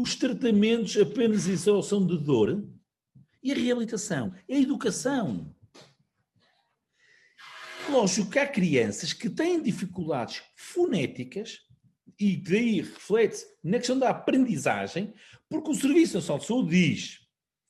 Os 0.00 0.14
tratamentos 0.14 0.96
apenas 0.96 1.46
e 1.46 1.58
só 1.58 1.82
são 1.82 2.06
de 2.06 2.16
dor? 2.16 2.66
E 3.42 3.52
a 3.52 3.54
reabilitação? 3.54 4.34
É 4.48 4.56
a 4.56 4.60
educação. 4.60 5.54
Lógico 7.90 8.30
que 8.30 8.38
há 8.38 8.46
crianças 8.46 9.12
que 9.12 9.28
têm 9.28 9.62
dificuldades 9.62 10.42
fonéticas 10.56 11.58
e 12.18 12.34
daí 12.38 12.80
reflete 12.80 13.44
na 13.62 13.76
questão 13.76 13.98
da 13.98 14.08
aprendizagem, 14.08 15.12
porque 15.50 15.70
o 15.70 15.74
Serviço 15.74 16.14
Nacional 16.14 16.38
de 16.38 16.46
Saúde 16.46 16.70
diz 16.70 17.20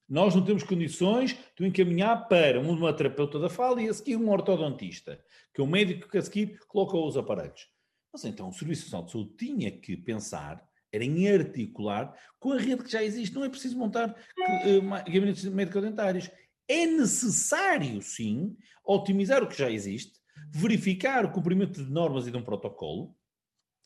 nós 0.08 0.34
não 0.34 0.44
temos 0.44 0.62
condições 0.62 1.36
de 1.56 1.66
encaminhar 1.66 2.28
para 2.28 2.60
uma 2.60 2.92
terapeuta 2.92 3.40
da 3.40 3.48
fala 3.48 3.82
e 3.82 3.88
a 3.88 3.94
seguir 3.94 4.16
um 4.16 4.30
ortodontista, 4.30 5.20
que 5.52 5.60
é 5.60 5.64
um 5.64 5.68
médico 5.68 6.08
que 6.08 6.18
a 6.18 6.22
seguir 6.22 6.60
coloca 6.68 6.96
os 6.96 7.16
aparelhos. 7.16 7.68
Mas 8.12 8.24
então 8.24 8.48
o 8.48 8.52
Serviço 8.52 8.84
Nacional 8.84 9.06
de 9.06 9.12
Saúde 9.12 9.34
tinha 9.36 9.70
que 9.70 9.96
pensar, 9.96 10.69
era 10.92 11.04
em 11.04 11.28
articular 11.28 12.14
com 12.38 12.52
a 12.52 12.58
rede 12.58 12.82
que 12.82 12.90
já 12.90 13.02
existe. 13.02 13.34
Não 13.34 13.44
é 13.44 13.48
preciso 13.48 13.78
montar 13.78 14.10
uh, 14.10 14.90
gabinetes 15.06 15.44
médico-dentários. 15.44 16.30
É 16.68 16.86
necessário, 16.86 18.00
sim, 18.00 18.56
otimizar 18.84 19.42
o 19.42 19.48
que 19.48 19.58
já 19.58 19.70
existe, 19.70 20.18
verificar 20.52 21.24
o 21.24 21.32
cumprimento 21.32 21.84
de 21.84 21.90
normas 21.90 22.26
e 22.26 22.30
de 22.30 22.36
um 22.36 22.44
protocolo, 22.44 23.16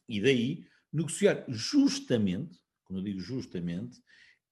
e 0.08 0.20
daí 0.20 0.66
negociar 0.92 1.44
justamente, 1.48 2.58
quando 2.84 3.00
eu 3.00 3.04
digo 3.04 3.20
justamente, 3.20 3.98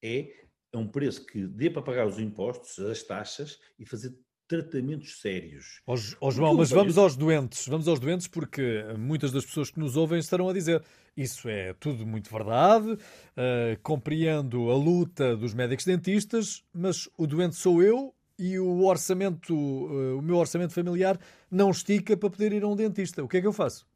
é 0.03 0.31
a 0.73 0.77
um 0.77 0.87
preço 0.87 1.25
que 1.25 1.45
dê 1.45 1.69
para 1.69 1.83
pagar 1.83 2.07
os 2.07 2.19
impostos, 2.19 2.79
as 2.79 3.03
taxas 3.03 3.59
e 3.77 3.85
fazer 3.85 4.17
tratamentos 4.47 5.19
sérios. 5.19 5.81
Ó 5.85 5.95
oh, 6.19 6.31
João, 6.31 6.53
mas 6.53 6.69
vamos 6.69 6.97
aos 6.97 7.15
doentes, 7.15 7.67
vamos 7.67 7.87
aos 7.87 7.99
doentes 7.99 8.27
porque 8.27 8.83
muitas 8.97 9.31
das 9.31 9.45
pessoas 9.45 9.71
que 9.71 9.79
nos 9.79 9.95
ouvem 9.95 10.19
estarão 10.19 10.49
a 10.49 10.53
dizer 10.53 10.83
isso 11.15 11.47
é 11.47 11.73
tudo 11.73 12.05
muito 12.05 12.31
verdade, 12.31 12.91
uh, 12.93 13.79
compreendo 13.81 14.71
a 14.71 14.75
luta 14.75 15.37
dos 15.37 15.53
médicos 15.53 15.85
dentistas, 15.85 16.63
mas 16.73 17.07
o 17.17 17.27
doente 17.27 17.55
sou 17.55 17.83
eu 17.83 18.13
e 18.37 18.57
o 18.57 18.83
orçamento, 18.85 19.53
uh, 19.53 20.17
o 20.17 20.21
meu 20.21 20.37
orçamento 20.37 20.73
familiar 20.73 21.19
não 21.49 21.69
estica 21.69 22.17
para 22.17 22.29
poder 22.29 22.51
ir 22.51 22.63
a 22.63 22.67
um 22.67 22.75
dentista. 22.75 23.23
O 23.23 23.27
que 23.27 23.37
é 23.37 23.41
que 23.41 23.47
eu 23.47 23.53
faço? 23.53 23.87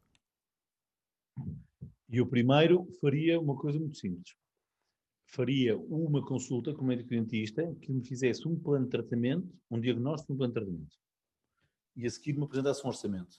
E 2.08 2.20
o 2.20 2.26
primeiro 2.26 2.86
faria 3.00 3.38
uma 3.38 3.56
coisa 3.56 3.78
muito 3.78 3.98
simples. 3.98 4.34
Faria 5.30 5.76
uma 5.76 6.24
consulta 6.24 6.72
com 6.72 6.82
o 6.82 6.86
médico 6.86 7.10
dentista 7.10 7.74
que 7.82 7.92
me 7.92 8.02
fizesse 8.02 8.48
um 8.48 8.58
plano 8.58 8.86
de 8.86 8.90
tratamento, 8.90 9.46
um 9.70 9.78
diagnóstico 9.78 10.32
e 10.32 10.34
um 10.34 10.38
plano 10.38 10.54
de 10.54 10.60
tratamento. 10.60 10.96
E 11.94 12.06
a 12.06 12.10
seguir 12.10 12.32
me 12.32 12.44
apresentasse 12.44 12.82
um 12.84 12.88
orçamento. 12.88 13.36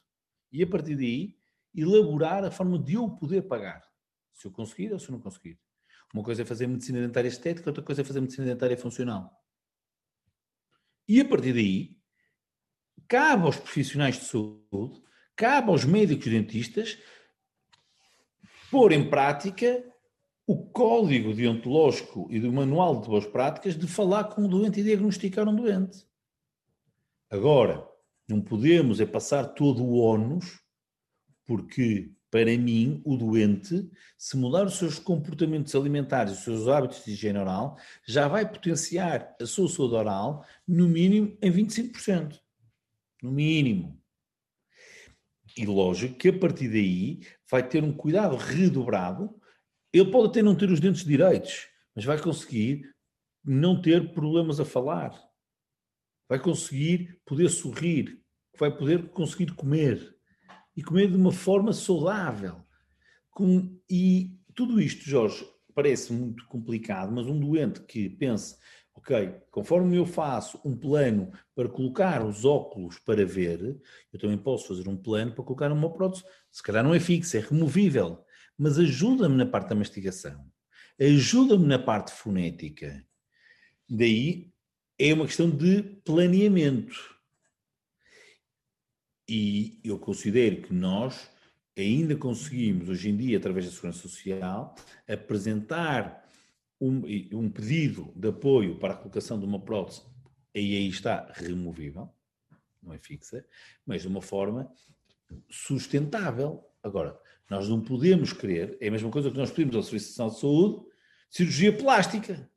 E 0.51 0.61
a 0.61 0.67
partir 0.67 0.95
daí, 0.95 1.35
elaborar 1.75 2.45
a 2.45 2.51
forma 2.51 2.77
de 2.77 2.93
eu 2.93 3.09
poder 3.09 3.41
pagar. 3.41 3.83
Se 4.33 4.45
eu 4.45 4.51
conseguir 4.51 4.93
ou 4.93 4.99
se 4.99 5.09
eu 5.09 5.13
não 5.13 5.19
conseguir. 5.19 5.59
Uma 6.13 6.23
coisa 6.23 6.43
é 6.43 6.45
fazer 6.45 6.67
medicina 6.67 7.01
dentária 7.01 7.27
estética, 7.27 7.69
outra 7.69 7.83
coisa 7.83 8.01
é 8.01 8.05
fazer 8.05 8.21
medicina 8.21 8.45
dentária 8.45 8.77
funcional. 8.77 9.31
E 11.07 11.19
a 11.19 11.25
partir 11.25 11.53
daí, 11.53 11.97
cabe 13.07 13.45
aos 13.45 13.57
profissionais 13.57 14.15
de 14.19 14.25
saúde, 14.25 15.01
cabe 15.35 15.69
aos 15.69 15.85
médicos 15.85 16.27
dentistas 16.27 16.99
pôr 18.69 18.91
em 18.91 19.09
prática 19.09 19.88
o 20.49 20.57
código 20.57 21.31
deontológico 21.31 22.27
e 22.31 22.39
do 22.39 22.51
manual 22.51 22.99
de 22.99 23.07
boas 23.07 23.27
práticas 23.27 23.77
de 23.77 23.85
falar 23.85 24.23
com 24.23 24.45
o 24.45 24.47
doente 24.47 24.79
e 24.79 24.83
diagnosticar 24.83 25.47
um 25.47 25.55
doente. 25.55 26.07
Agora, 27.29 27.87
não 28.27 28.41
podemos 28.41 28.99
é 28.99 29.05
passar 29.05 29.43
todo 29.49 29.83
o 29.83 29.99
ónus, 29.99 30.59
porque, 31.45 32.11
para 32.31 32.57
mim, 32.57 32.99
o 33.05 33.15
doente, 33.15 33.87
se 34.17 34.35
mudar 34.37 34.65
os 34.65 34.79
seus 34.79 34.97
comportamentos 34.97 35.75
alimentares, 35.75 36.39
os 36.39 36.43
seus 36.43 36.67
hábitos 36.67 37.05
de 37.05 37.11
higiene 37.11 37.37
oral, 37.37 37.77
já 38.03 38.27
vai 38.27 38.51
potenciar 38.51 39.35
a 39.39 39.45
sua 39.45 39.69
saúde 39.69 39.93
oral, 39.93 40.43
no 40.67 40.87
mínimo, 40.87 41.37
em 41.43 41.51
25%. 41.51 42.39
No 43.21 43.31
mínimo. 43.31 44.01
E 45.55 45.63
lógico 45.63 46.15
que 46.15 46.29
a 46.29 46.39
partir 46.39 46.69
daí 46.69 47.19
vai 47.47 47.61
ter 47.61 47.83
um 47.83 47.93
cuidado 47.93 48.35
redobrado. 48.35 49.39
Ele 49.91 50.11
pode 50.11 50.29
até 50.29 50.41
não 50.41 50.55
ter 50.55 50.69
os 50.69 50.79
dentes 50.79 51.03
direitos, 51.03 51.67
mas 51.95 52.05
vai 52.05 52.21
conseguir 52.21 52.83
não 53.43 53.81
ter 53.81 54.13
problemas 54.13 54.59
a 54.59 54.65
falar. 54.65 55.11
Vai 56.27 56.39
conseguir 56.39 57.19
poder 57.25 57.49
sorrir, 57.49 58.21
vai 58.57 58.75
poder 58.75 59.09
conseguir 59.09 59.53
comer 59.53 60.15
e 60.75 60.83
comer 60.83 61.09
de 61.09 61.17
uma 61.17 61.31
forma 61.31 61.73
saudável. 61.73 62.63
Com, 63.31 63.79
e 63.89 64.37
tudo 64.53 64.79
isto, 64.79 65.09
Jorge, 65.09 65.47
parece 65.73 66.13
muito 66.13 66.45
complicado, 66.47 67.11
mas 67.11 67.25
um 67.25 67.39
doente 67.39 67.81
que 67.81 68.09
pense 68.09 68.57
ok, 68.99 69.33
conforme 69.49 69.95
eu 69.95 70.05
faço 70.05 70.59
um 70.65 70.77
plano 70.77 71.31
para 71.55 71.69
colocar 71.69 72.23
os 72.23 72.43
óculos 72.43 72.99
para 72.99 73.25
ver, 73.25 73.81
eu 74.11 74.19
também 74.19 74.37
posso 74.37 74.67
fazer 74.67 74.87
um 74.89 74.97
plano 74.97 75.33
para 75.33 75.43
colocar 75.43 75.71
uma 75.71 75.91
prótese, 75.91 76.23
se 76.51 76.61
calhar 76.61 76.83
não 76.83 76.93
é 76.93 76.99
fixa, 76.99 77.37
é 77.37 77.41
removível, 77.41 78.23
mas 78.59 78.77
ajuda-me 78.77 79.37
na 79.37 79.45
parte 79.45 79.69
da 79.69 79.75
mastigação, 79.75 80.45
ajuda-me 80.99 81.65
na 81.65 81.79
parte 81.79 82.11
fonética. 82.11 83.07
Daí 83.89 84.51
é 84.97 85.13
uma 85.13 85.25
questão 85.25 85.49
de 85.49 85.81
planeamento. 86.03 87.17
E 89.27 89.79
eu 89.81 89.97
considero 89.97 90.61
que 90.63 90.73
nós 90.73 91.31
ainda 91.77 92.17
conseguimos, 92.17 92.89
hoje 92.89 93.09
em 93.09 93.15
dia, 93.15 93.37
através 93.37 93.65
da 93.65 93.71
Segurança 93.71 93.99
Social, 93.99 94.75
apresentar 95.07 96.27
um, 96.81 97.03
um 97.31 97.49
pedido 97.49 98.11
de 98.15 98.27
apoio 98.27 98.77
para 98.77 98.93
a 98.93 98.97
colocação 98.97 99.39
de 99.39 99.45
uma 99.45 99.61
prótese, 99.61 100.01
e 100.53 100.75
aí 100.75 100.89
está 100.89 101.31
removível, 101.33 102.13
não 102.83 102.93
é 102.93 102.97
fixa, 102.97 103.45
mas 103.85 104.01
de 104.01 104.07
uma 104.09 104.21
forma 104.21 104.69
sustentável. 105.49 106.65
Agora, 106.83 107.17
nós 107.49 107.67
não 107.67 107.81
podemos 107.81 108.31
querer, 108.31 108.77
é 108.79 108.87
a 108.87 108.91
mesma 108.91 109.09
coisa 109.09 109.31
que 109.31 109.37
nós 109.37 109.49
pedimos 109.49 109.75
ao 109.75 109.83
Serviço 109.83 110.09
Nacional 110.09 110.33
de 110.33 110.39
Saúde, 110.39 110.85
cirurgia 111.29 111.75
plástica. 111.75 112.49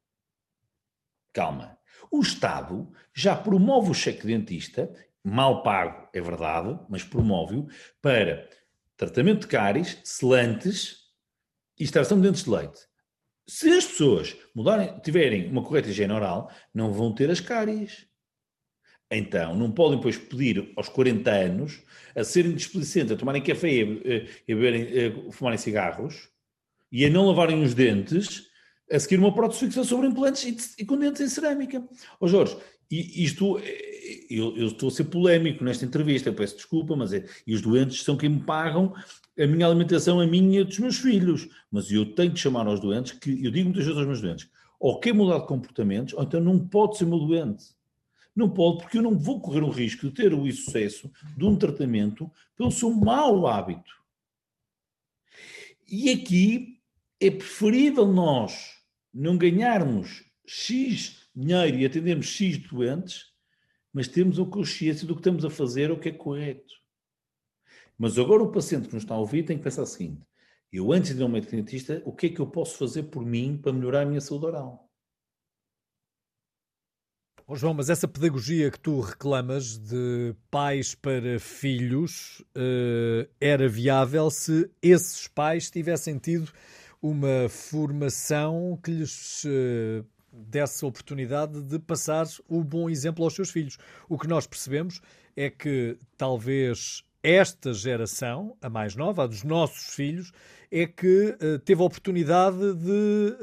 Calma. 1.33 1.79
O 2.11 2.21
Estado 2.21 2.93
já 3.15 3.35
promove 3.35 3.91
o 3.91 3.95
cheque 3.95 4.27
dentista, 4.27 4.93
mal 5.25 5.63
pago, 5.63 6.09
é 6.13 6.21
verdade, 6.21 6.79
mas 6.89 7.03
promove-o 7.03 7.69
para 8.03 8.49
tratamento 8.97 9.43
de 9.43 9.47
cáries, 9.47 9.99
selantes 10.05 11.03
e 11.79 11.85
extração 11.85 12.21
de 12.21 12.29
dentes 12.29 12.45
de 12.45 12.51
leite. 12.51 12.81
Se 13.49 13.71
as 13.71 13.87
pessoas 13.87 14.37
mudarem, 14.55 14.99
tiverem 15.01 15.49
uma 15.49 15.65
correta 15.65 15.89
higiene 15.89 16.13
oral, 16.13 16.51
não 16.73 16.93
vão 16.93 17.15
ter 17.15 17.31
as 17.31 17.41
cáries. 17.41 18.07
Então, 19.15 19.55
não 19.55 19.71
podem, 19.71 19.99
depois, 19.99 20.17
pedir 20.17 20.73
aos 20.75 20.89
40 20.89 21.31
anos 21.31 21.83
a 22.17 22.25
serem 22.25 22.55
displicentes, 22.55 23.13
a 23.13 23.17
tomarem 23.17 23.43
café 23.43 23.71
e 23.71 23.83
a, 23.83 24.55
beberem, 24.55 25.29
a 25.29 25.33
fumarem 25.33 25.59
cigarros 25.59 26.31
e 26.91 27.05
a 27.05 27.11
não 27.11 27.27
lavarem 27.27 27.63
os 27.63 27.75
dentes, 27.75 28.47
a 28.91 28.99
seguir 28.99 29.19
uma 29.19 29.35
prótese 29.35 29.67
fixa 29.67 29.85
sobre 29.85 30.07
implantes 30.07 30.75
e, 30.79 30.83
e, 30.83 30.87
com 30.87 30.97
dentes 30.97 31.21
em 31.21 31.29
cerâmica. 31.29 31.87
Ó 32.21 32.25
oh, 32.25 32.29
Jorge, 32.29 32.57
isto, 32.91 33.59
eu, 34.31 34.57
eu, 34.57 34.67
estou 34.69 34.89
a 34.89 34.93
ser 34.93 35.05
polémico 35.05 35.63
nesta 35.63 35.85
entrevista, 35.85 36.31
eu 36.31 36.35
peço 36.35 36.57
desculpa, 36.57 36.97
mas 36.97 37.13
é, 37.13 37.25
e 37.47 37.55
os 37.55 37.61
doentes 37.61 38.03
são 38.03 38.17
quem 38.17 38.31
me 38.31 38.41
pagam 38.41 38.95
a 39.39 39.47
minha 39.47 39.67
alimentação, 39.67 40.21
a 40.21 40.27
minha 40.27 40.61
e 40.61 40.65
dos 40.65 40.79
meus 40.79 40.99
filhos. 40.99 41.49
Mas 41.71 41.91
eu 41.91 42.15
tenho 42.15 42.33
que 42.33 42.41
chamar 42.41 42.67
aos 42.67 42.81
doentes, 42.81 43.13
que 43.13 43.45
eu 43.45 43.51
digo 43.51 43.69
muitas 43.69 43.85
vezes 43.85 43.99
aos 43.99 44.07
meus 44.07 44.21
doentes, 44.23 44.49
ou 44.81 44.99
quer 45.01 45.13
mudar 45.13 45.41
de 45.41 45.47
comportamentos, 45.47 46.15
ou 46.15 46.23
então 46.23 46.41
não 46.41 46.59
pode 46.59 46.97
ser 46.97 47.05
meu 47.05 47.19
doente. 47.19 47.65
Não 48.35 48.49
pode, 48.49 48.79
porque 48.79 48.99
eu 48.99 49.03
não 49.03 49.19
vou 49.19 49.41
correr 49.41 49.63
o 49.63 49.71
risco 49.71 50.09
de 50.09 50.15
ter 50.15 50.33
o 50.33 50.47
insucesso 50.47 51.11
de 51.37 51.45
um 51.45 51.57
tratamento 51.57 52.31
pelo 52.57 52.71
seu 52.71 52.91
mau 52.91 53.47
hábito. 53.47 53.93
E 55.87 56.11
aqui 56.11 56.81
é 57.21 57.31
preferível 57.31 58.07
nós 58.07 58.79
não 59.13 59.37
ganharmos 59.37 60.25
X 60.47 61.29
dinheiro 61.35 61.79
e 61.79 61.87
atendermos 61.87 62.27
X 62.27 62.59
doentes, 62.59 63.27
mas 63.93 64.09
termos 64.09 64.39
a 64.39 64.45
consciência 64.45 65.07
do 65.07 65.15
que 65.15 65.21
estamos 65.21 65.45
a 65.45 65.51
fazer, 65.51 65.91
o 65.91 65.99
que 65.99 66.09
é 66.09 66.13
correto. 66.13 66.75
Mas 67.99 68.19
agora 68.19 68.43
o 68.43 68.51
paciente 68.51 68.89
que 68.89 68.95
nos 68.95 69.05
está 69.05 69.15
a 69.15 69.19
ouvir 69.19 69.45
tem 69.45 69.59
que 69.59 69.65
pensar 69.65 69.83
o 69.83 69.87
seguinte: 69.87 70.23
eu 70.73 70.93
antes 70.93 71.15
de 71.15 71.21
ir 71.21 71.23
ao 71.23 71.29
médico 71.29 71.53
dentista, 71.53 72.03
o 72.07 72.13
que 72.13 72.27
é 72.27 72.29
que 72.31 72.41
eu 72.41 72.47
posso 72.47 72.79
fazer 72.79 73.05
por 73.05 73.25
mim 73.25 73.59
para 73.61 73.73
melhorar 73.73 74.03
a 74.03 74.07
minha 74.07 74.21
saúde 74.21 74.47
oral? 74.47 74.91
Oh, 77.53 77.57
João, 77.57 77.75
mas 77.75 77.91
essa 77.91 78.09
pedagogia 78.09 78.71
que 78.71 78.81
tu 78.81 79.01
reclamas 79.01 79.77
de 79.77 80.35
pais 80.51 80.95
para 80.95 81.39
filhos 81.39 82.43
uh, 82.57 83.29
era 83.39 83.69
viável 83.69 84.31
se 84.31 84.71
esses 84.81 85.29
pais 85.29 85.71
tivessem 85.71 86.17
tido 86.17 86.51
uma 87.03 87.51
formação 87.51 88.79
que 88.83 88.91
lhes 88.91 89.45
uh, 89.45 90.03
desse 90.33 90.83
a 90.83 90.89
oportunidade 90.89 91.63
de 91.63 91.79
passar 91.79 92.27
o 92.49 92.65
bom 92.65 92.89
exemplo 92.89 93.23
aos 93.23 93.35
seus 93.35 93.51
filhos. 93.51 93.77
O 94.09 94.19
que 94.19 94.27
nós 94.27 94.47
percebemos 94.47 95.03
é 95.37 95.51
que 95.51 95.99
talvez 96.17 97.05
esta 97.23 97.73
geração, 97.73 98.57
a 98.61 98.69
mais 98.69 98.97
nova, 98.97 99.25
a 99.25 99.27
dos 99.27 99.45
nossos 99.45 99.95
filhos, 99.95 100.33
é 100.71 100.87
que 100.87 101.37
uh, 101.41 101.59
teve 101.61 101.81
a 101.81 101.85
oportunidade 101.85 102.57
de 102.75 103.37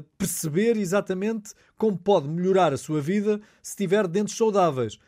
uh, 0.00 0.02
perceber 0.16 0.76
exatamente 0.76 1.52
como 1.76 1.98
pode 1.98 2.28
melhorar 2.28 2.72
a 2.72 2.76
sua 2.76 3.00
vida 3.00 3.40
se 3.62 3.76
tiver 3.76 4.06
dentes 4.06 4.36
saudáveis. 4.36 4.98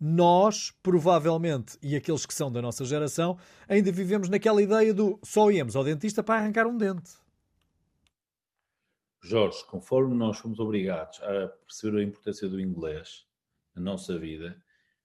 Nós, 0.00 0.72
provavelmente, 0.82 1.76
e 1.82 1.94
aqueles 1.94 2.24
que 2.24 2.34
são 2.34 2.50
da 2.50 2.62
nossa 2.62 2.84
geração, 2.84 3.36
ainda 3.68 3.92
vivemos 3.92 4.28
naquela 4.28 4.62
ideia 4.62 4.94
do 4.94 5.18
só 5.22 5.50
íamos 5.50 5.76
ao 5.76 5.84
dentista 5.84 6.22
para 6.22 6.40
arrancar 6.40 6.66
um 6.66 6.76
dente. 6.76 7.12
Jorge, 9.22 9.64
conforme 9.66 10.14
nós 10.14 10.38
fomos 10.38 10.58
obrigados 10.58 11.20
a 11.22 11.48
perceber 11.66 12.00
a 12.00 12.02
importância 12.02 12.48
do 12.48 12.60
inglês 12.60 13.26
na 13.74 13.82
nossa 13.82 14.18
vida, 14.18 14.62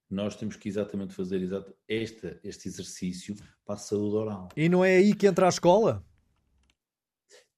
nós 0.10 0.36
temos 0.36 0.56
que 0.56 0.68
exatamente 0.68 1.14
fazer 1.14 1.42
este, 1.88 2.40
este 2.44 2.68
exercício 2.68 3.36
para 3.66 3.76
a 3.76 3.78
saúde 3.78 4.16
oral. 4.16 4.50
E 4.56 4.68
não 4.68 4.84
é 4.84 4.98
aí 4.98 5.14
que 5.14 5.28
entra 5.28 5.46
a 5.46 5.50
escola? 5.50 6.04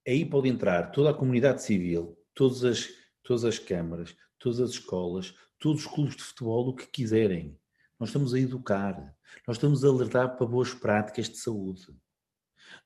aí 0.06 0.24
pode 0.24 0.48
entrar 0.48 0.90
toda 0.90 1.10
a 1.10 1.14
comunidade 1.14 1.62
civil, 1.62 2.18
todas 2.34 2.64
as, 2.64 2.88
todas 3.22 3.44
as 3.44 3.58
câmaras, 3.58 4.14
todas 4.38 4.60
as 4.60 4.70
escolas, 4.70 5.34
todos 5.58 5.84
os 5.84 5.92
clubes 5.92 6.16
de 6.16 6.22
futebol, 6.22 6.68
o 6.68 6.74
que 6.74 6.86
quiserem. 6.86 7.58
Nós 7.98 8.08
estamos 8.08 8.34
a 8.34 8.38
educar, 8.38 9.14
nós 9.46 9.56
estamos 9.56 9.84
a 9.84 9.88
alertar 9.88 10.36
para 10.36 10.46
boas 10.46 10.74
práticas 10.74 11.28
de 11.28 11.36
saúde. 11.36 11.86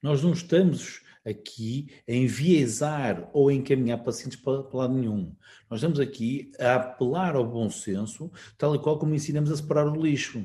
Nós 0.03 0.23
não 0.23 0.33
estamos 0.33 1.01
aqui 1.27 1.89
a 2.09 2.13
enviesar 2.13 3.29
ou 3.33 3.49
a 3.49 3.55
encaminhar 3.55 4.03
pacientes 4.05 4.39
para, 4.39 4.63
para 4.63 4.79
lado 4.79 4.95
nenhum. 4.95 5.35
Nós 5.69 5.81
estamos 5.81 5.99
aqui 5.99 6.53
a 6.61 6.77
apelar 6.77 7.35
ao 7.35 7.47
bom 7.47 7.69
senso, 7.69 8.31
tal 8.57 8.75
e 8.75 8.79
qual 8.79 8.99
como 8.99 9.15
ensinamos 9.15 9.51
a 9.51 9.57
separar 9.57 9.89
o 9.89 10.01
lixo. 10.01 10.45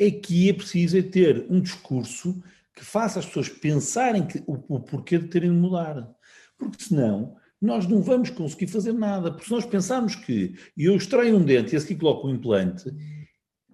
Aqui 0.00 0.48
é 0.48 0.52
preciso 0.52 0.96
é 0.96 1.02
ter 1.02 1.46
um 1.50 1.60
discurso 1.60 2.42
que 2.74 2.84
faça 2.84 3.18
as 3.18 3.26
pessoas 3.26 3.48
pensarem 3.48 4.26
que, 4.26 4.42
o, 4.46 4.76
o 4.76 4.80
porquê 4.80 5.18
de 5.18 5.28
terem 5.28 5.50
de 5.50 5.56
mudar. 5.56 6.08
Porque 6.56 6.84
senão 6.84 7.36
nós 7.60 7.86
não 7.86 8.02
vamos 8.02 8.30
conseguir 8.30 8.68
fazer 8.68 8.92
nada. 8.92 9.30
Porque 9.30 9.46
se 9.46 9.52
nós 9.52 9.66
pensarmos 9.66 10.14
que 10.14 10.54
eu 10.76 10.96
extraio 10.96 11.36
um 11.36 11.44
dente 11.44 11.72
e 11.72 11.76
esse 11.76 11.86
aqui 11.86 11.96
coloco 11.96 12.26
um 12.26 12.34
implante, 12.34 12.90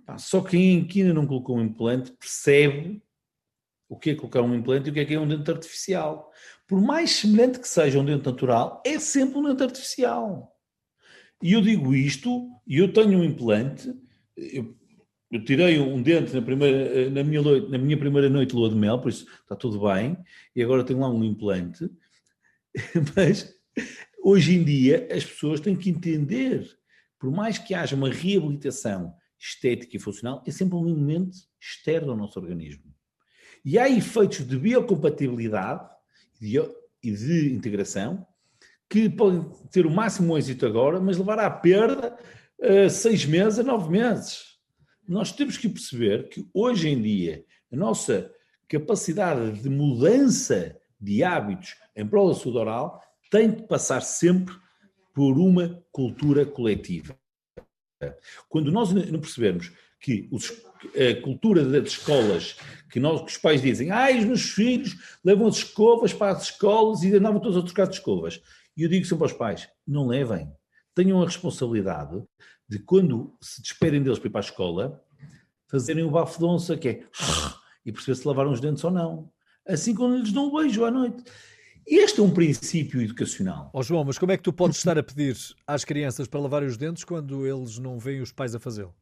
pá, 0.04 0.18
só 0.18 0.40
quem 0.40 0.86
ainda 0.94 1.14
não 1.14 1.26
colocou 1.26 1.56
um 1.56 1.62
implante 1.62 2.12
percebe 2.12 3.02
o 3.88 3.96
que 3.98 4.10
é 4.10 4.14
colocar 4.14 4.42
um 4.42 4.54
implante 4.54 4.88
e 4.88 4.90
o 4.90 4.94
que 4.94 5.00
é 5.00 5.04
que 5.04 5.14
é 5.14 5.20
um 5.20 5.26
dente 5.26 5.50
artificial. 5.50 6.30
Por 6.66 6.80
mais 6.80 7.10
semelhante 7.10 7.58
que 7.58 7.68
seja 7.68 7.98
um 7.98 8.04
dente 8.04 8.26
natural, 8.26 8.82
é 8.84 8.98
sempre 8.98 9.38
um 9.38 9.44
dente 9.44 9.62
artificial. 9.62 10.54
E 11.42 11.52
eu 11.52 11.60
digo 11.60 11.94
isto, 11.94 12.48
e 12.66 12.78
eu 12.78 12.92
tenho 12.92 13.18
um 13.18 13.24
implante, 13.24 13.94
eu 14.36 14.76
eu 15.30 15.44
tirei 15.44 15.78
um 15.78 16.00
dente 16.00 16.34
na, 16.34 16.40
primeira, 16.40 17.10
na, 17.10 17.22
minha, 17.22 17.42
na 17.42 17.78
minha 17.78 17.98
primeira 17.98 18.30
noite 18.30 18.50
de 18.50 18.56
lua 18.56 18.70
de 18.70 18.74
mel, 18.74 18.98
por 18.98 19.10
isso 19.10 19.26
está 19.42 19.54
tudo 19.54 19.80
bem, 19.80 20.16
e 20.56 20.62
agora 20.62 20.84
tenho 20.84 21.00
lá 21.00 21.10
um 21.10 21.22
implante. 21.22 21.88
Mas 23.14 23.54
hoje 24.22 24.54
em 24.54 24.64
dia 24.64 25.06
as 25.10 25.24
pessoas 25.24 25.60
têm 25.60 25.76
que 25.76 25.90
entender, 25.90 26.66
por 27.18 27.30
mais 27.30 27.58
que 27.58 27.74
haja 27.74 27.94
uma 27.94 28.08
reabilitação 28.08 29.14
estética 29.38 29.96
e 29.96 30.00
funcional, 30.00 30.42
é 30.46 30.50
sempre 30.50 30.76
um 30.76 30.88
elemento 30.88 31.36
externo 31.60 32.12
ao 32.12 32.16
nosso 32.16 32.40
organismo. 32.40 32.84
E 33.64 33.78
há 33.78 33.88
efeitos 33.88 34.46
de 34.46 34.58
biocompatibilidade 34.58 35.86
e 36.40 37.12
de 37.12 37.52
integração 37.52 38.26
que 38.88 39.08
podem 39.08 39.44
ter 39.70 39.86
o 39.86 39.90
máximo 39.90 40.36
êxito 40.38 40.64
agora, 40.64 41.00
mas 41.00 41.18
levar 41.18 41.38
à 41.38 41.50
perda 41.50 42.16
uh, 42.60 42.88
seis 42.88 43.24
meses 43.26 43.58
a 43.58 43.62
nove 43.62 43.90
meses 43.90 44.48
nós 45.08 45.32
temos 45.32 45.56
que 45.56 45.68
perceber 45.68 46.28
que 46.28 46.46
hoje 46.52 46.90
em 46.90 47.00
dia 47.00 47.44
a 47.72 47.76
nossa 47.76 48.30
capacidade 48.68 49.62
de 49.62 49.70
mudança 49.70 50.78
de 51.00 51.24
hábitos 51.24 51.74
em 51.96 52.06
prol 52.06 52.28
da 52.28 52.34
saúde 52.34 52.58
oral 52.58 53.02
tem 53.30 53.50
de 53.50 53.62
passar 53.62 54.02
sempre 54.02 54.54
por 55.14 55.38
uma 55.38 55.82
cultura 55.90 56.44
coletiva. 56.44 57.18
Quando 58.48 58.70
nós 58.70 58.92
não 58.92 59.18
percebemos 59.18 59.72
que 59.98 60.28
os, 60.30 60.52
a 60.86 61.22
cultura 61.22 61.64
das 61.64 61.92
escolas, 61.92 62.56
que, 62.90 63.00
nós, 63.00 63.20
que 63.20 63.30
os 63.30 63.38
pais 63.38 63.60
dizem, 63.60 63.90
ah, 63.90 64.08
os 64.16 64.24
meus 64.24 64.42
filhos 64.50 64.96
levam 65.24 65.46
as 65.46 65.56
escovas 65.56 66.12
para 66.12 66.32
as 66.32 66.44
escolas 66.44 67.02
e 67.02 67.14
andavam 67.14 67.40
todos 67.40 67.56
a 67.56 67.62
trocar 67.62 67.86
de 67.86 67.94
escovas. 67.94 68.40
E 68.76 68.82
eu 68.82 68.88
digo 68.88 69.04
sempre 69.04 69.24
aos 69.24 69.32
pais, 69.32 69.68
não 69.86 70.06
levem. 70.06 70.48
Tenham 70.94 71.20
a 71.22 71.24
responsabilidade 71.24 72.22
de 72.68 72.78
quando 72.78 73.36
se 73.40 73.62
despedem 73.62 74.02
deles 74.02 74.18
para 74.18 74.28
ir 74.28 74.30
para 74.30 74.40
a 74.40 74.44
escola, 74.44 75.02
fazerem 75.66 76.04
o 76.04 76.10
bafo 76.10 76.38
de 76.38 76.44
onça, 76.44 76.76
que 76.76 76.88
é 76.88 77.06
e 77.84 77.92
perceber 77.92 78.16
se 78.16 78.28
lavaram 78.28 78.52
os 78.52 78.60
dentes 78.60 78.84
ou 78.84 78.90
não. 78.90 79.30
Assim 79.66 79.94
quando 79.94 80.18
lhes 80.18 80.32
dão 80.32 80.48
um 80.48 80.56
beijo 80.56 80.84
à 80.84 80.90
noite. 80.90 81.22
Este 81.86 82.20
é 82.20 82.22
um 82.22 82.30
princípio 82.30 83.00
educacional. 83.00 83.70
Ó 83.72 83.80
oh, 83.80 83.82
João, 83.82 84.04
mas 84.04 84.18
como 84.18 84.30
é 84.30 84.36
que 84.36 84.42
tu 84.42 84.52
podes 84.52 84.76
estar 84.76 84.98
a 84.98 85.02
pedir 85.02 85.34
às 85.66 85.84
crianças 85.86 86.28
para 86.28 86.38
lavarem 86.38 86.68
os 86.68 86.76
dentes 86.76 87.02
quando 87.02 87.46
eles 87.46 87.78
não 87.78 87.98
veem 87.98 88.20
os 88.20 88.30
pais 88.30 88.54
a 88.54 88.60
fazê-lo? 88.60 88.94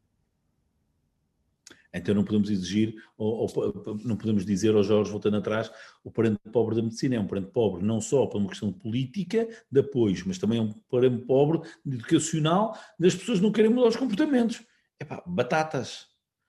Então 1.99 2.15
não 2.15 2.25
podemos 2.25 2.51
exigir, 2.51 2.95
ou, 3.17 3.49
ou, 3.55 3.99
não 4.05 4.17
podemos 4.17 4.45
dizer 4.45 4.75
ao 4.75 4.83
Jorge, 4.83 5.11
voltando 5.11 5.37
atrás, 5.37 5.71
o 6.05 6.11
parente 6.11 6.39
pobre 6.53 6.77
da 6.77 6.83
medicina 6.83 7.17
é 7.17 7.21
um 7.21 7.27
parente 7.27 7.51
pobre 7.51 7.85
não 7.85 8.01
só 8.01 8.27
por 8.27 8.39
uma 8.39 8.49
questão 8.49 8.73
política, 8.73 9.49
de 9.71 9.81
apoios, 9.81 10.23
mas 10.25 10.39
também 10.39 10.59
é 10.59 10.63
um 10.63 10.73
parente 10.91 11.25
pobre 11.25 11.61
educacional 11.87 12.77
das 12.99 13.15
pessoas 13.15 13.41
não 13.41 13.53
querem 13.53 13.71
mudar 13.71 13.89
os 13.89 13.97
comportamentos. 13.97 14.63
Epá, 15.01 15.23
batatas. 15.27 16.07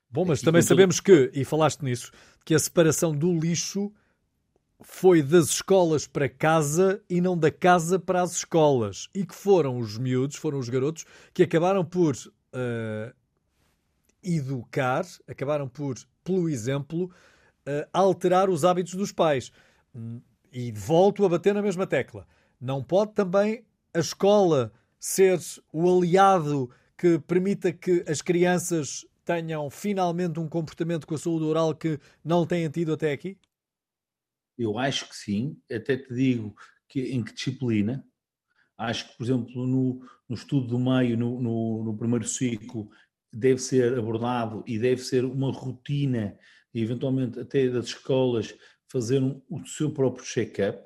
Bom, 0.10 0.26
mas 0.26 0.42
também 0.42 0.62
sabemos 0.62 1.00
que, 1.00 1.30
e 1.34 1.44
falaste 1.44 1.82
nisso, 1.82 2.12
que 2.46 2.56
a 2.56 2.60
separação 2.60 3.14
do 3.14 3.38
lixo 3.38 3.92
foi 4.82 5.22
das 5.22 5.50
escolas 5.50 6.08
para 6.08 6.30
casa 6.30 7.02
e 7.10 7.20
não 7.20 7.38
da 7.38 7.52
casa 7.52 8.00
para 8.00 8.22
as 8.22 8.34
escolas. 8.38 9.10
E 9.14 9.26
que 9.26 9.36
foram 9.36 9.78
os 9.78 9.98
miúdos, 9.98 10.38
foram 10.38 10.60
os 10.60 10.70
garotos, 10.70 11.06
que 11.34 11.44
acabaram 11.44 11.84
por 11.84 12.16
uh, 12.16 13.14
educar, 14.24 15.06
acabaram 15.28 15.68
por, 15.68 15.96
pelo 16.24 16.50
exemplo, 16.50 17.06
uh, 17.06 17.88
alterar 17.94 18.50
os 18.50 18.66
hábitos 18.66 18.94
dos 18.96 19.12
pais. 19.12 19.52
E 20.52 20.72
volto 20.72 21.26
a 21.26 21.30
bater 21.30 21.54
na 21.54 21.62
mesma 21.62 21.86
tecla. 21.86 22.28
Não 22.60 22.84
pode 22.84 23.14
também 23.14 23.64
a 23.94 24.00
escola 24.00 24.72
ser 25.00 25.40
o 25.72 25.98
aliado 25.98 26.70
que 26.98 27.20
permita 27.20 27.72
que 27.72 28.04
as 28.08 28.22
crianças 28.22 29.06
tenham 29.24 29.70
finalmente 29.70 30.40
um 30.40 30.48
comportamento 30.48 31.06
com 31.06 31.16
a 31.16 31.18
saúde 31.18 31.46
oral 31.46 31.76
que 31.76 32.00
não 32.24 32.46
têm 32.46 32.70
tido 32.70 32.94
até 32.94 33.12
aqui? 33.12 33.38
Eu 34.58 34.80
acho 34.80 35.08
que 35.10 35.16
sim, 35.16 35.60
até 35.70 35.98
te 35.98 36.14
digo 36.14 36.56
que 36.88 37.02
em 37.12 37.24
que 37.24 37.34
disciplina. 37.34 38.04
Acho 38.78 39.10
que, 39.10 39.18
por 39.18 39.24
exemplo, 39.26 39.68
no, 39.68 40.00
no 40.30 40.36
estudo 40.36 40.68
do 40.68 40.80
meio, 40.80 41.18
no, 41.18 41.42
no, 41.42 41.84
no 41.84 41.98
primeiro 41.98 42.26
ciclo, 42.26 42.90
deve 43.32 43.60
ser 43.60 43.98
abordado 43.98 44.64
e 44.66 44.80
deve 44.80 45.02
ser 45.02 45.26
uma 45.26 45.52
rotina, 45.52 46.38
e 46.74 46.82
eventualmente 46.82 47.40
até 47.40 47.68
das 47.70 47.88
escolas, 47.88 48.56
fazer 48.88 49.22
um, 49.22 49.42
o 49.50 49.66
seu 49.66 49.92
próprio 49.92 50.26
check-up 50.26 50.84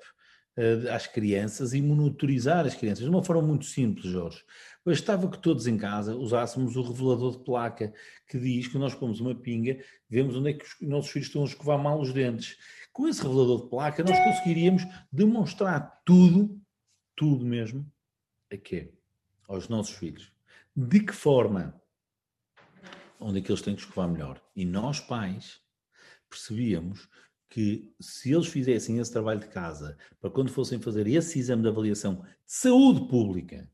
uh, 0.57 0.91
às 0.91 1.07
crianças 1.07 1.73
e 1.73 1.81
monitorizar 1.81 2.65
as 2.65 2.75
crianças 2.75 3.03
de 3.03 3.09
uma 3.09 3.23
forma 3.23 3.41
muito 3.41 3.65
simples, 3.65 4.05
Jorge. 4.05 4.43
Bastava 4.83 5.29
que 5.29 5.37
todos 5.37 5.67
em 5.67 5.77
casa 5.77 6.15
usássemos 6.15 6.75
o 6.75 6.81
revelador 6.81 7.37
de 7.37 7.43
placa 7.43 7.93
que 8.27 8.39
diz 8.39 8.67
que 8.67 8.77
nós 8.77 8.95
pomos 8.95 9.19
uma 9.19 9.35
pinga, 9.35 9.77
vemos 10.09 10.35
onde 10.35 10.49
é 10.49 10.53
que 10.53 10.65
os 10.65 10.75
nossos 10.81 11.11
filhos 11.11 11.27
estão 11.27 11.43
a 11.43 11.45
escovar 11.45 11.77
mal 11.77 12.01
os 12.01 12.11
dentes. 12.11 12.57
Com 12.91 13.07
esse 13.07 13.21
revelador 13.21 13.63
de 13.63 13.69
placa, 13.69 14.03
nós 14.03 14.17
conseguiríamos 14.17 14.83
demonstrar 15.11 16.01
tudo, 16.03 16.59
tudo 17.15 17.45
mesmo, 17.45 17.89
a 18.51 18.57
quê? 18.57 18.91
Aos 19.47 19.69
nossos 19.69 19.95
filhos. 19.95 20.31
de 20.75 21.01
que 21.01 21.13
forma? 21.13 21.80
Onde 23.21 23.39
é 23.39 23.41
que 23.41 23.51
eles 23.51 23.61
têm 23.61 23.75
que 23.75 23.81
escovar 23.81 24.09
melhor? 24.09 24.41
E 24.55 24.65
nós, 24.65 24.99
pais, 24.99 25.61
percebíamos 26.29 27.07
que 27.47 27.93
se 27.99 28.31
eles 28.31 28.47
fizessem 28.47 28.97
esse 28.97 29.11
trabalho 29.11 29.41
de 29.41 29.47
casa, 29.49 29.97
para 30.19 30.29
quando 30.29 30.51
fossem 30.51 30.81
fazer 30.81 31.05
esse 31.07 31.37
exame 31.37 31.61
de 31.61 31.67
avaliação 31.67 32.21
de 32.21 32.27
saúde 32.45 33.07
pública, 33.07 33.69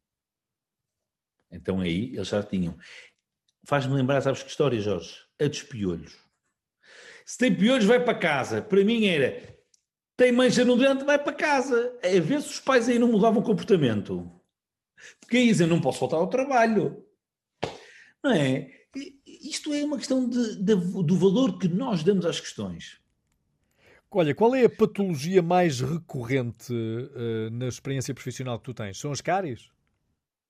então 1.52 1.80
aí 1.80 2.14
eles 2.14 2.28
já 2.28 2.44
tinham. 2.44 2.78
Faz-me 3.64 3.94
lembrar, 3.94 4.22
sabes 4.22 4.44
que 4.44 4.50
história, 4.50 4.80
Jorge? 4.82 5.16
A 5.40 5.48
dos 5.48 5.64
piolhos. 5.64 6.18
Se 7.26 7.38
tem 7.38 7.56
piolhos, 7.56 7.86
vai 7.86 8.04
para 8.04 8.18
casa. 8.18 8.62
Para 8.62 8.84
mim 8.84 9.06
era, 9.06 9.58
tem 10.16 10.32
mancha 10.32 10.66
no 10.66 10.78
dente, 10.78 11.04
vai 11.04 11.22
para 11.22 11.34
casa. 11.34 11.98
A 12.04 12.20
ver 12.20 12.42
se 12.42 12.50
os 12.50 12.60
pais 12.60 12.90
aí 12.90 12.98
não 12.98 13.10
mudavam 13.10 13.42
o 13.42 13.46
comportamento. 13.46 14.32
Porque 15.20 15.38
aí 15.38 15.48
dizem, 15.48 15.68
não 15.68 15.80
posso 15.80 16.00
faltar 16.00 16.20
ao 16.20 16.30
trabalho. 16.30 17.06
Não 18.24 18.32
é? 18.32 18.77
Isto 19.42 19.74
é 19.74 19.84
uma 19.84 19.98
questão 19.98 20.28
de, 20.28 20.56
de, 20.56 20.76
do 20.76 21.18
valor 21.18 21.58
que 21.58 21.68
nós 21.68 22.04
damos 22.04 22.26
às 22.26 22.40
questões. 22.40 23.00
Olha, 24.10 24.34
qual 24.34 24.56
é 24.56 24.64
a 24.66 24.70
patologia 24.70 25.42
mais 25.44 25.82
recorrente 25.82 26.74
uh, 26.74 27.50
na 27.52 27.68
experiência 27.68 28.14
profissional 28.14 28.58
que 28.58 28.66
tu 28.66 28.74
tens? 28.74 28.98
São 28.98 29.12
as 29.12 29.22
cáries? 29.22 29.70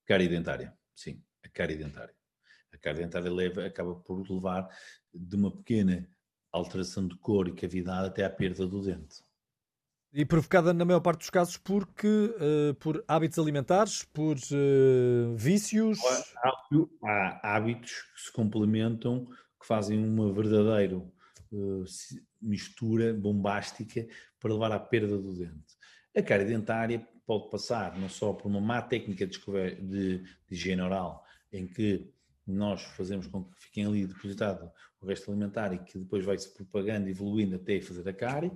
Cárie 0.06 0.30
dentária, 0.30 0.74
sim, 0.96 1.22
a 1.44 1.50
cárie 1.50 1.76
dentária. 1.76 2.14
A 2.72 2.78
cárie 2.78 3.02
dentária 3.02 3.30
leva, 3.30 3.66
acaba 3.66 3.96
por 3.96 4.30
levar 4.30 4.70
de 5.14 5.36
uma 5.36 5.52
pequena 5.52 6.08
alteração 6.52 7.08
de 7.08 7.18
cor 7.18 7.48
e 7.48 7.54
cavidade 7.54 8.08
até 8.08 8.24
à 8.24 8.30
perda 8.30 8.66
do 8.66 8.82
dente. 8.82 9.22
E 10.18 10.26
provocada, 10.26 10.74
na 10.74 10.84
maior 10.84 11.00
parte 11.00 11.20
dos 11.20 11.30
casos, 11.30 11.58
porque, 11.58 12.08
uh, 12.08 12.74
por 12.80 13.04
hábitos 13.08 13.38
alimentares, 13.38 14.04
por 14.04 14.36
uh, 14.36 15.36
vícios. 15.36 16.00
Há, 16.38 16.52
há, 17.04 17.56
hábitos 17.56 17.92
que 18.16 18.22
se 18.22 18.32
complementam, 18.32 19.28
que 19.62 19.68
fazem 19.68 20.04
uma 20.04 20.34
verdadeira 20.34 20.98
uh, 20.98 21.86
mistura 22.42 23.14
bombástica 23.14 24.08
para 24.40 24.54
levar 24.54 24.72
à 24.72 24.80
perda 24.80 25.20
do 25.20 25.36
dente. 25.36 25.78
A 26.18 26.24
cárie 26.24 26.48
dentária 26.48 27.08
pode 27.24 27.52
passar 27.52 27.96
não 27.96 28.10
só 28.10 28.34
por 28.34 28.48
uma 28.48 28.60
má 28.60 28.82
técnica 28.82 29.28
de, 29.28 29.38
de, 29.38 30.18
de 30.18 30.24
higiene 30.50 30.82
oral, 30.82 31.24
em 31.54 31.68
que 31.68 32.12
nós 32.48 32.82
fazemos 32.82 33.28
com 33.28 33.44
que 33.44 33.60
fiquem 33.60 33.86
ali 33.86 34.08
depositado 34.08 34.72
o 35.00 35.06
resto 35.06 35.30
alimentar 35.30 35.74
e 35.74 35.78
que 35.78 36.00
depois 36.00 36.26
vai 36.26 36.40
se 36.40 36.52
propagando, 36.52 37.08
evoluindo 37.08 37.56
até 37.56 37.80
fazer 37.82 38.10
a 38.10 38.14
cárie, 38.14 38.52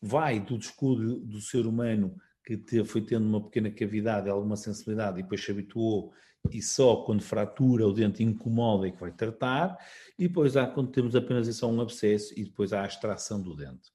vai 0.00 0.40
do 0.40 0.58
descuido 0.58 1.20
do 1.20 1.40
ser 1.40 1.66
humano 1.66 2.16
que 2.44 2.84
foi 2.84 3.00
tendo 3.00 3.26
uma 3.26 3.42
pequena 3.42 3.70
cavidade, 3.70 4.30
alguma 4.30 4.56
sensibilidade 4.56 5.18
e 5.18 5.22
depois 5.22 5.44
se 5.44 5.50
habituou 5.50 6.12
e 6.52 6.62
só 6.62 6.96
quando 7.04 7.22
fratura 7.22 7.86
o 7.86 7.92
dente 7.92 8.22
incomoda 8.22 8.86
é 8.86 8.90
que 8.90 9.00
vai 9.00 9.12
tratar, 9.12 9.76
e 10.18 10.28
depois 10.28 10.56
há 10.56 10.66
quando 10.66 10.90
temos 10.90 11.16
apenas 11.16 11.54
só 11.56 11.68
um 11.70 11.80
abscesso 11.80 12.32
e 12.38 12.44
depois 12.44 12.72
há 12.72 12.82
a 12.82 12.86
extração 12.86 13.40
do 13.40 13.54
dente. 13.54 13.90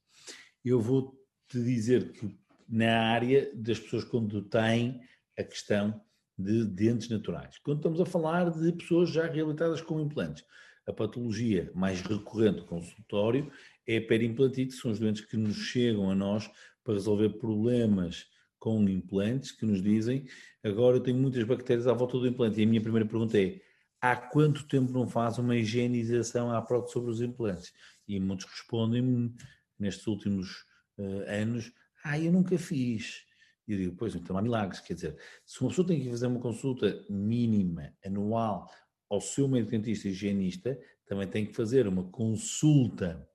Eu 0.64 0.80
vou 0.80 1.18
te 1.48 1.62
dizer 1.64 2.12
que 2.12 2.38
na 2.68 3.10
área 3.10 3.52
das 3.54 3.80
pessoas 3.80 4.04
quando 4.04 4.42
têm 4.44 5.02
a 5.38 5.44
questão 5.44 6.02
de 6.38 6.66
dentes 6.66 7.10
naturais. 7.10 7.58
Quando 7.60 7.78
estamos 7.78 8.02
a 8.02 8.06
falar 8.06 8.50
de 8.50 8.72
pessoas 8.72 9.10
já 9.10 9.28
reabilitadas 9.28 9.82
com 9.82 10.00
implantes, 10.00 10.44
a 10.88 10.94
patologia 10.94 11.72
mais 11.76 12.02
recorrente 12.02 12.62
do 12.62 12.66
consultório 12.66 13.52
é 13.88 13.98
a 13.98 14.02
perimplantite, 14.02 14.74
são 14.74 14.92
os 14.92 15.00
doentes 15.00 15.26
que 15.26 15.38
nos 15.38 15.56
chegam 15.56 16.10
a 16.10 16.16
nós 16.16 16.50
para 16.84 16.94
resolver 16.94 17.30
problemas 17.30 18.26
com 18.60 18.88
implantes, 18.88 19.52
que 19.52 19.66
nos 19.66 19.82
dizem, 19.82 20.26
agora 20.64 20.98
eu 20.98 21.02
tenho 21.02 21.18
muitas 21.18 21.44
bactérias 21.44 21.88
à 21.88 21.94
volta 21.94 22.20
do 22.20 22.28
implante. 22.28 22.60
E 22.60 22.64
a 22.64 22.68
minha 22.68 22.82
primeira 22.82 23.08
pergunta 23.08 23.40
é, 23.40 23.60
há 24.00 24.16
quanto 24.16 24.68
tempo 24.68 24.92
não 24.94 25.08
faz 25.08 25.40
uma 25.40 25.56
higienização 25.56 26.52
à 26.52 26.62
própria 26.62 26.94
sobre 26.94 27.10
os 27.10 27.22
implantes? 27.22 27.74
E 28.08 28.20
muitos 28.20 28.46
respondem 28.46 29.34
nestes 29.80 30.06
últimos 30.06 30.64
uh, 30.98 31.24
anos, 31.28 31.72
ah, 32.04 32.20
eu 32.20 32.32
nunca 32.32 32.58
fiz. 32.58 33.24
E 33.68 33.74
eu 33.74 33.78
digo, 33.80 33.96
pois, 33.96 34.16
então 34.16 34.38
há 34.38 34.42
milagres. 34.42 34.80
Quer 34.80 34.94
dizer, 34.94 35.18
se 35.46 35.60
uma 35.62 35.70
pessoa 35.70 35.88
tem 35.88 36.00
que 36.00 36.10
fazer 36.10 36.28
uma 36.28 36.40
consulta 36.40 37.04
mínima, 37.10 37.94
anual, 38.06 38.70
ao 39.10 39.20
seu 39.20 39.48
médico 39.48 39.72
dentista 39.72 40.08
higienista, 40.08 40.80
também 41.06 41.28
tem 41.28 41.46
que 41.46 41.54
fazer 41.54 41.88
uma 41.88 42.04
consulta 42.10 43.28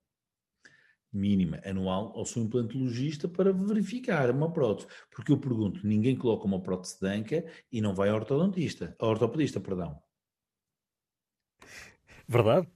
mínima 1.17 1.61
anual 1.65 2.13
ao 2.17 2.25
seu 2.25 2.43
implantologista 2.43 3.29
para 3.29 3.53
verificar 3.53 4.31
uma 4.31 4.53
prótese. 4.53 4.89
Porque 5.11 5.33
eu 5.33 5.39
pergunto, 5.39 5.87
ninguém 5.87 6.17
coloca 6.17 6.45
uma 6.45 6.61
prótese 6.61 7.01
de 7.01 7.07
anca 7.07 7.45
e 7.73 7.81
não 7.81 7.95
vai 7.95 8.09
ao 8.09 8.17
ortodontista, 8.17 8.95
ao 8.99 9.11
ortopedista, 9.11 9.61
perdão. 9.61 10.01
Verdade. 12.29 12.69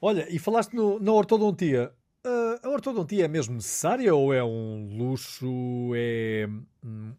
Olha, 0.00 0.26
e 0.34 0.38
falaste 0.38 0.74
no, 0.74 0.98
na 0.98 1.12
ortodontia. 1.12 1.94
Uh, 2.26 2.66
a 2.66 2.68
ortodontia 2.68 3.24
é 3.24 3.28
mesmo 3.28 3.54
necessária 3.54 4.14
ou 4.14 4.32
é 4.32 4.44
um 4.44 4.96
luxo? 4.96 5.92
É 5.94 6.46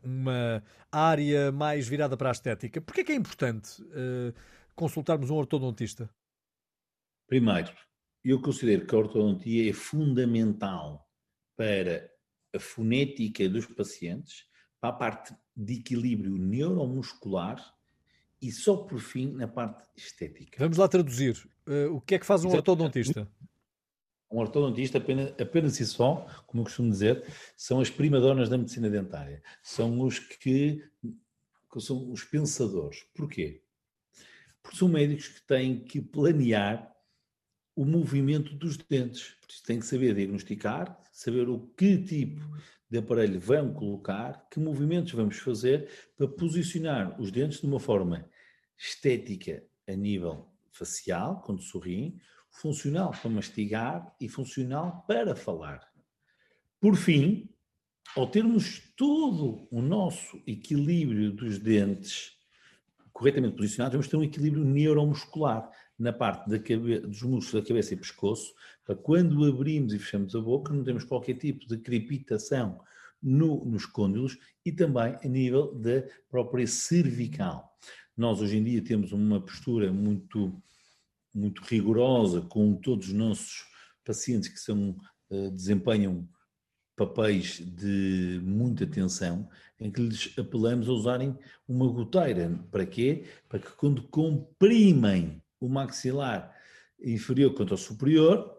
uma 0.03 0.63
área 0.91 1.51
mais 1.51 1.87
virada 1.87 2.17
para 2.17 2.29
a 2.29 2.31
estética? 2.31 2.81
Porquê 2.81 3.01
é 3.01 3.03
que 3.03 3.11
é 3.11 3.15
importante 3.15 3.81
uh, 3.81 4.33
consultarmos 4.75 5.29
um 5.29 5.35
ortodontista? 5.35 6.09
Primeiro, 7.27 7.71
eu 8.23 8.41
considero 8.41 8.85
que 8.85 8.93
a 8.93 8.97
ortodontia 8.97 9.69
é 9.69 9.73
fundamental 9.73 11.09
para 11.55 12.09
a 12.53 12.59
fonética 12.59 13.47
dos 13.49 13.65
pacientes, 13.65 14.45
para 14.79 14.89
a 14.89 14.93
parte 14.93 15.35
de 15.55 15.75
equilíbrio 15.75 16.37
neuromuscular 16.37 17.63
e 18.41 18.51
só 18.51 18.75
por 18.75 18.99
fim 18.99 19.31
na 19.31 19.47
parte 19.47 19.83
estética. 19.95 20.57
Vamos 20.59 20.77
lá 20.77 20.87
traduzir. 20.87 21.37
Uh, 21.67 21.95
o 21.95 22.01
que 22.01 22.15
é 22.15 22.19
que 22.19 22.25
faz 22.25 22.43
um 22.43 22.49
ortodontista? 22.49 23.31
Um 24.31 24.39
ortodontista, 24.39 24.97
apenas, 24.97 25.33
apenas 25.39 25.79
e 25.79 25.85
só, 25.85 26.25
como 26.47 26.61
eu 26.61 26.65
costumo 26.65 26.89
dizer, 26.89 27.23
são 27.55 27.79
as 27.79 27.89
primadonas 27.89 28.49
da 28.49 28.57
medicina 28.57 28.89
dentária. 28.89 29.43
São 29.61 30.01
os 30.01 30.19
que, 30.19 30.83
que 31.71 31.81
são 31.81 32.11
os 32.11 32.23
pensadores. 32.23 33.05
Porquê? 33.13 33.61
Porque 34.63 34.77
são 34.77 34.87
médicos 34.87 35.27
que 35.27 35.45
têm 35.45 35.83
que 35.83 36.01
planear 36.01 36.90
o 37.75 37.85
movimento 37.85 38.53
dos 38.55 38.77
dentes. 38.77 39.35
Tem 39.65 39.79
que 39.79 39.85
saber 39.85 40.15
diagnosticar, 40.15 40.99
saber 41.11 41.47
o 41.49 41.59
que 41.77 41.97
tipo 41.97 42.41
de 42.89 42.97
aparelho 42.97 43.39
vamos 43.39 43.77
colocar, 43.77 44.47
que 44.49 44.59
movimentos 44.59 45.13
vamos 45.13 45.37
fazer 45.37 45.89
para 46.17 46.27
posicionar 46.27 47.19
os 47.19 47.31
dentes 47.31 47.61
de 47.61 47.67
uma 47.67 47.79
forma 47.79 48.29
estética 48.77 49.63
a 49.87 49.95
nível 49.95 50.49
facial, 50.71 51.41
quando 51.41 51.61
sorriem, 51.61 52.19
funcional 52.49 53.11
para 53.11 53.29
mastigar 53.29 54.13
e 54.19 54.27
funcional 54.27 55.05
para 55.07 55.35
falar. 55.35 55.89
Por 56.79 56.95
fim, 56.95 57.49
ao 58.15 58.27
termos 58.27 58.93
todo 58.97 59.67
o 59.71 59.81
nosso 59.81 60.41
equilíbrio 60.45 61.31
dos 61.31 61.59
dentes 61.59 62.37
corretamente 63.13 63.55
posicionados, 63.55 63.93
vamos 63.93 64.07
ter 64.07 64.17
um 64.17 64.23
equilíbrio 64.23 64.65
neuromuscular 64.65 65.69
na 66.01 66.11
parte 66.11 66.49
da 66.49 66.57
dos 66.57 67.21
músculos 67.21 67.51
da 67.51 67.67
cabeça 67.67 67.93
e 67.93 67.97
pescoço, 67.97 68.53
para 68.83 68.95
quando 68.95 69.45
abrimos 69.45 69.93
e 69.93 69.99
fechamos 69.99 70.35
a 70.35 70.41
boca, 70.41 70.73
não 70.73 70.83
temos 70.83 71.03
qualquer 71.03 71.35
tipo 71.35 71.67
de 71.67 71.77
crepitação 71.77 72.81
no, 73.21 73.63
nos 73.65 73.85
côndilos 73.85 74.35
e 74.65 74.71
também 74.71 75.15
a 75.23 75.27
nível 75.27 75.75
da 75.75 76.03
própria 76.27 76.65
cervical. 76.65 77.77
Nós 78.17 78.41
hoje 78.41 78.57
em 78.57 78.63
dia 78.63 78.83
temos 78.83 79.11
uma 79.11 79.39
postura 79.39 79.93
muito, 79.93 80.59
muito 81.33 81.61
rigorosa 81.61 82.41
com 82.41 82.75
todos 82.75 83.09
os 83.09 83.13
nossos 83.13 83.63
pacientes 84.03 84.49
que 84.49 84.59
são, 84.59 84.97
uh, 85.29 85.51
desempenham 85.51 86.27
papéis 86.95 87.59
de 87.59 88.41
muita 88.43 88.85
atenção, 88.85 89.47
em 89.79 89.91
que 89.91 90.01
lhes 90.01 90.33
apelamos 90.37 90.89
a 90.89 90.91
usarem 90.91 91.37
uma 91.67 91.87
goteira. 91.87 92.59
Para 92.71 92.85
quê? 92.85 93.23
Para 93.47 93.59
que 93.59 93.71
quando 93.71 94.03
comprimem 94.03 95.40
o 95.61 95.69
maxilar 95.69 96.53
inferior 96.99 97.53
contra 97.53 97.75
o 97.75 97.77
superior, 97.77 98.57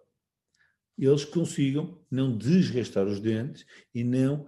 eles 0.96 1.24
consigam 1.24 2.00
não 2.10 2.36
desgastar 2.36 3.06
os 3.06 3.20
dentes 3.20 3.66
e 3.94 4.04
não, 4.04 4.46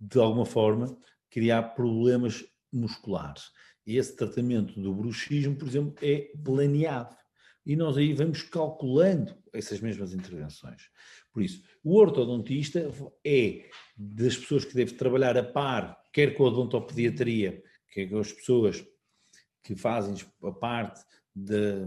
de 0.00 0.18
alguma 0.18 0.46
forma, 0.46 0.98
criar 1.30 1.62
problemas 1.74 2.44
musculares. 2.72 3.50
E 3.86 3.96
esse 3.96 4.16
tratamento 4.16 4.80
do 4.80 4.94
bruxismo, 4.94 5.56
por 5.56 5.68
exemplo, 5.68 5.94
é 6.02 6.30
planeado. 6.44 7.16
E 7.64 7.76
nós 7.76 7.98
aí 7.98 8.14
vamos 8.14 8.42
calculando 8.42 9.36
essas 9.52 9.80
mesmas 9.80 10.14
intervenções. 10.14 10.90
Por 11.32 11.42
isso, 11.42 11.62
o 11.84 11.96
ortodontista 11.96 12.90
é 13.24 13.68
das 13.96 14.36
pessoas 14.36 14.64
que 14.64 14.74
deve 14.74 14.94
trabalhar 14.94 15.36
a 15.36 15.42
par, 15.42 16.02
quer 16.12 16.34
com 16.34 16.44
a 16.44 16.48
odontopediatria, 16.48 17.62
quer 17.90 18.08
com 18.08 18.18
as 18.18 18.32
pessoas 18.32 18.84
que 19.62 19.74
fazem 19.74 20.14
a 20.42 20.52
parte 20.52 21.04
de, 21.44 21.84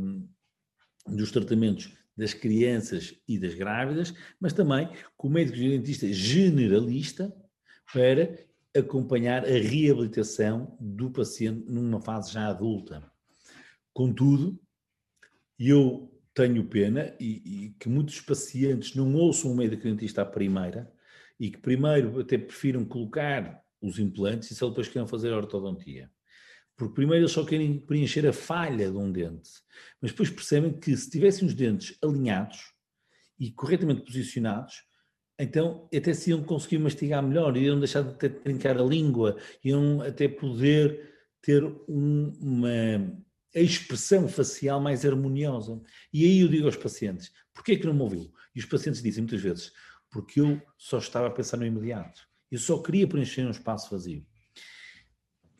dos 1.08 1.32
tratamentos 1.32 1.92
das 2.16 2.34
crianças 2.34 3.16
e 3.28 3.40
das 3.40 3.54
grávidas, 3.56 4.14
mas 4.40 4.54
também 4.54 4.90
com 5.18 5.28
o 5.28 5.32
médico 5.32 5.58
dentista 5.58 6.12
generalista 6.12 7.34
para 7.94 8.38
acompanhar 8.76 9.44
a 9.44 9.58
reabilitação 9.58 10.78
do 10.80 11.10
paciente 11.12 11.70
numa 11.70 12.02
fase 12.02 12.32
já 12.32 12.48
adulta. 12.48 13.12
Contudo, 13.94 14.60
eu 15.60 16.12
tenho 16.34 16.66
pena 16.68 17.14
e, 17.20 17.66
e, 17.66 17.70
que 17.80 17.90
muitos 17.90 18.22
pacientes 18.22 18.96
não 18.96 19.14
ouçam 19.16 19.52
o 19.52 19.56
médico 19.56 19.84
dentista 19.84 20.22
à 20.22 20.26
primeira 20.26 20.92
e 21.40 21.52
que 21.52 21.58
primeiro 21.58 22.20
até 22.20 22.38
prefiram 22.38 22.86
colocar 22.86 23.62
os 23.82 24.00
implantes 24.00 24.52
e 24.52 24.56
só 24.56 24.70
depois 24.70 24.88
queiram 24.88 25.08
fazer 25.08 25.34
a 25.34 25.38
ortodontia. 25.38 26.10
Porque 26.82 26.96
primeiro 26.96 27.22
eles 27.22 27.32
só 27.32 27.46
querem 27.46 27.78
preencher 27.78 28.26
a 28.28 28.34
falha 28.34 28.90
de 28.90 28.98
um 28.98 29.12
dente, 29.12 29.52
mas 30.02 30.10
depois 30.10 30.32
percebem 30.32 30.74
que 30.74 30.98
se 30.98 31.12
tivessem 31.12 31.48
os 31.48 31.54
dentes 31.54 31.96
alinhados 32.04 32.74
e 33.40 33.52
corretamente 33.52 34.02
posicionados, 34.02 34.82
então 35.38 35.88
até 35.96 36.12
se 36.12 36.32
iam 36.32 36.42
conseguir 36.42 36.80
mastigar 36.80 37.22
melhor, 37.22 37.56
iam 37.56 37.78
deixar 37.78 38.02
de 38.02 38.16
ter 38.16 38.30
trincar 38.42 38.80
a 38.80 38.84
língua, 38.84 39.38
iam 39.64 40.02
até 40.02 40.28
poder 40.28 41.08
ter 41.40 41.64
um, 41.64 42.34
uma 42.42 43.16
expressão 43.54 44.28
facial 44.28 44.82
mais 44.82 45.06
harmoniosa. 45.06 45.80
E 46.12 46.26
aí 46.26 46.40
eu 46.40 46.48
digo 46.48 46.66
aos 46.66 46.78
pacientes, 46.78 47.32
porquê 47.54 47.74
é 47.74 47.78
que 47.78 47.86
não 47.86 47.94
me 47.94 48.02
ouviu? 48.02 48.34
E 48.56 48.60
os 48.60 48.66
pacientes 48.66 49.04
dizem 49.04 49.22
muitas 49.22 49.42
vezes, 49.42 49.72
porque 50.10 50.42
eu 50.42 50.60
só 50.80 50.98
estava 50.98 51.28
a 51.28 51.32
pensar 51.32 51.58
no 51.58 51.66
imediato. 51.68 52.28
Eu 52.50 52.58
só 52.58 52.82
queria 52.82 53.08
preencher 53.08 53.46
um 53.46 53.52
espaço 53.52 53.92
vazio. 53.92 54.26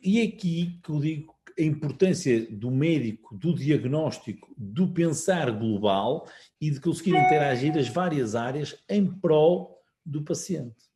E 0.02 0.20
é 0.20 0.24
aqui 0.24 0.80
que 0.82 0.90
eu 0.90 1.00
digo 1.00 1.34
a 1.58 1.62
importância 1.62 2.46
do 2.50 2.70
médico, 2.70 3.36
do 3.36 3.54
diagnóstico, 3.54 4.52
do 4.56 4.88
pensar 4.88 5.50
global 5.50 6.26
e 6.60 6.70
de 6.70 6.80
conseguir 6.80 7.10
interagir 7.10 7.76
as 7.76 7.88
várias 7.88 8.34
áreas 8.34 8.76
em 8.88 9.06
prol 9.06 9.78
do 10.04 10.22
paciente. 10.22 10.90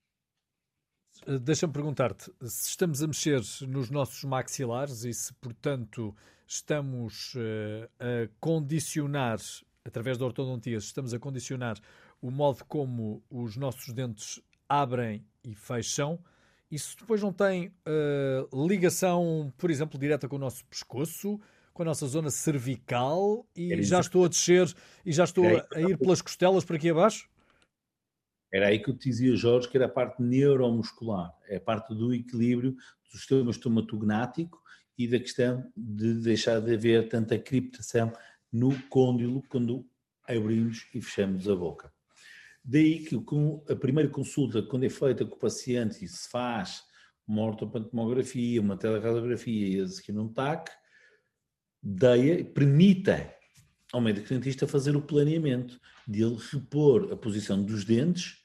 Eh, 1.26 1.38
deixa-me 1.38 1.72
perguntar-te 1.72 2.32
se 2.42 2.70
estamos 2.70 3.02
a 3.02 3.06
mexer 3.06 3.40
nos 3.68 3.90
nossos 3.90 4.24
maxilares 4.24 5.04
e 5.04 5.12
se, 5.12 5.32
portanto, 5.34 6.14
estamos 6.46 7.34
uh, 7.34 7.88
a 7.98 8.28
condicionar, 8.40 9.38
através 9.84 10.18
da 10.18 10.24
ortodontia, 10.24 10.78
estamos 10.78 11.12
a 11.12 11.18
condicionar 11.18 11.78
o 12.20 12.30
modo 12.30 12.64
como 12.64 13.22
os 13.30 13.56
nossos 13.56 13.92
dentes 13.92 14.40
abrem 14.68 15.24
e 15.44 15.54
fecham. 15.54 16.18
Isso 16.70 16.96
depois 16.98 17.22
não 17.22 17.32
tem 17.32 17.68
uh, 17.68 18.66
ligação, 18.66 19.52
por 19.56 19.70
exemplo, 19.70 19.98
direta 19.98 20.28
com 20.28 20.36
o 20.36 20.38
nosso 20.38 20.64
pescoço, 20.66 21.40
com 21.72 21.82
a 21.82 21.84
nossa 21.86 22.06
zona 22.06 22.30
cervical 22.30 23.46
e 23.54 23.82
já 23.82 24.00
estou 24.00 24.24
a 24.24 24.28
descer 24.28 24.74
e 25.04 25.12
já 25.12 25.24
estou 25.24 25.44
a 25.44 25.80
ir 25.80 25.96
pelas 25.98 26.22
costelas 26.22 26.64
para 26.64 26.76
aqui 26.76 26.88
abaixo? 26.88 27.28
Era 28.52 28.68
aí 28.68 28.78
que 28.78 28.88
eu 28.88 28.96
te 28.96 29.10
dizia, 29.10 29.36
Jorge, 29.36 29.68
que 29.68 29.76
era 29.76 29.86
a 29.86 29.88
parte 29.88 30.22
neuromuscular, 30.22 31.34
é 31.46 31.56
a 31.56 31.60
parte 31.60 31.94
do 31.94 32.14
equilíbrio 32.14 32.72
do 32.72 33.18
sistema 33.18 33.50
estomatognático 33.50 34.58
e 34.96 35.06
da 35.06 35.18
questão 35.18 35.70
de 35.76 36.14
deixar 36.14 36.60
de 36.60 36.74
haver 36.74 37.08
tanta 37.08 37.38
criptação 37.38 38.10
no 38.50 38.80
côndilo 38.88 39.42
quando 39.48 39.86
abrimos 40.26 40.86
e 40.94 41.02
fechamos 41.02 41.48
a 41.48 41.54
boca. 41.54 41.92
Daí 42.68 43.04
que 43.04 43.16
a 43.70 43.76
primeira 43.76 44.10
consulta, 44.10 44.60
quando 44.60 44.84
é 44.84 44.88
feita 44.88 45.24
com 45.24 45.36
o 45.36 45.38
paciente 45.38 46.04
e 46.04 46.08
se 46.08 46.28
faz 46.28 46.82
uma 47.24 47.42
ortopantomografia, 47.42 48.60
uma 48.60 48.76
teleradiografia 48.76 49.68
e 49.68 49.80
a 49.80 49.86
seguir 49.86 50.18
um 50.18 50.26
TAC, 50.26 50.72
deia, 51.80 52.44
permita 52.44 53.32
ao 53.92 54.00
médico 54.00 54.28
dentista 54.28 54.66
fazer 54.66 54.96
o 54.96 55.02
planeamento 55.02 55.80
de 56.08 56.24
ele 56.24 56.36
repor 56.50 57.12
a 57.12 57.16
posição 57.16 57.62
dos 57.62 57.84
dentes 57.84 58.38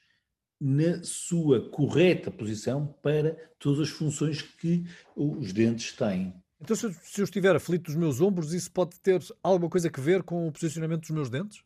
na 0.60 1.02
sua 1.02 1.68
correta 1.70 2.30
posição 2.30 2.86
para 3.02 3.34
todas 3.58 3.80
as 3.80 3.88
funções 3.88 4.40
que 4.40 4.84
os 5.16 5.52
dentes 5.52 5.96
têm. 5.96 6.32
Então, 6.60 6.76
se 6.76 7.20
eu 7.20 7.24
estiver 7.24 7.56
aflito 7.56 7.86
dos 7.86 7.96
meus 7.96 8.20
ombros, 8.20 8.54
isso 8.54 8.70
pode 8.70 9.00
ter 9.00 9.20
alguma 9.42 9.68
coisa 9.68 9.90
a 9.92 10.00
ver 10.00 10.22
com 10.22 10.46
o 10.46 10.52
posicionamento 10.52 11.00
dos 11.00 11.10
meus 11.10 11.28
dentes? 11.28 11.64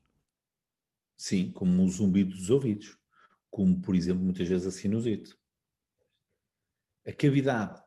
Sim, 1.17 1.51
como 1.51 1.83
o 1.83 1.89
zumbido 1.89 2.37
dos 2.37 2.51
ouvidos, 2.51 2.97
como, 3.51 3.81
por 3.81 3.95
exemplo, 3.95 4.23
muitas 4.23 4.47
vezes 4.47 4.67
a 4.67 4.71
sinusite. 4.71 5.35
A 7.07 7.13
cavidade 7.13 7.83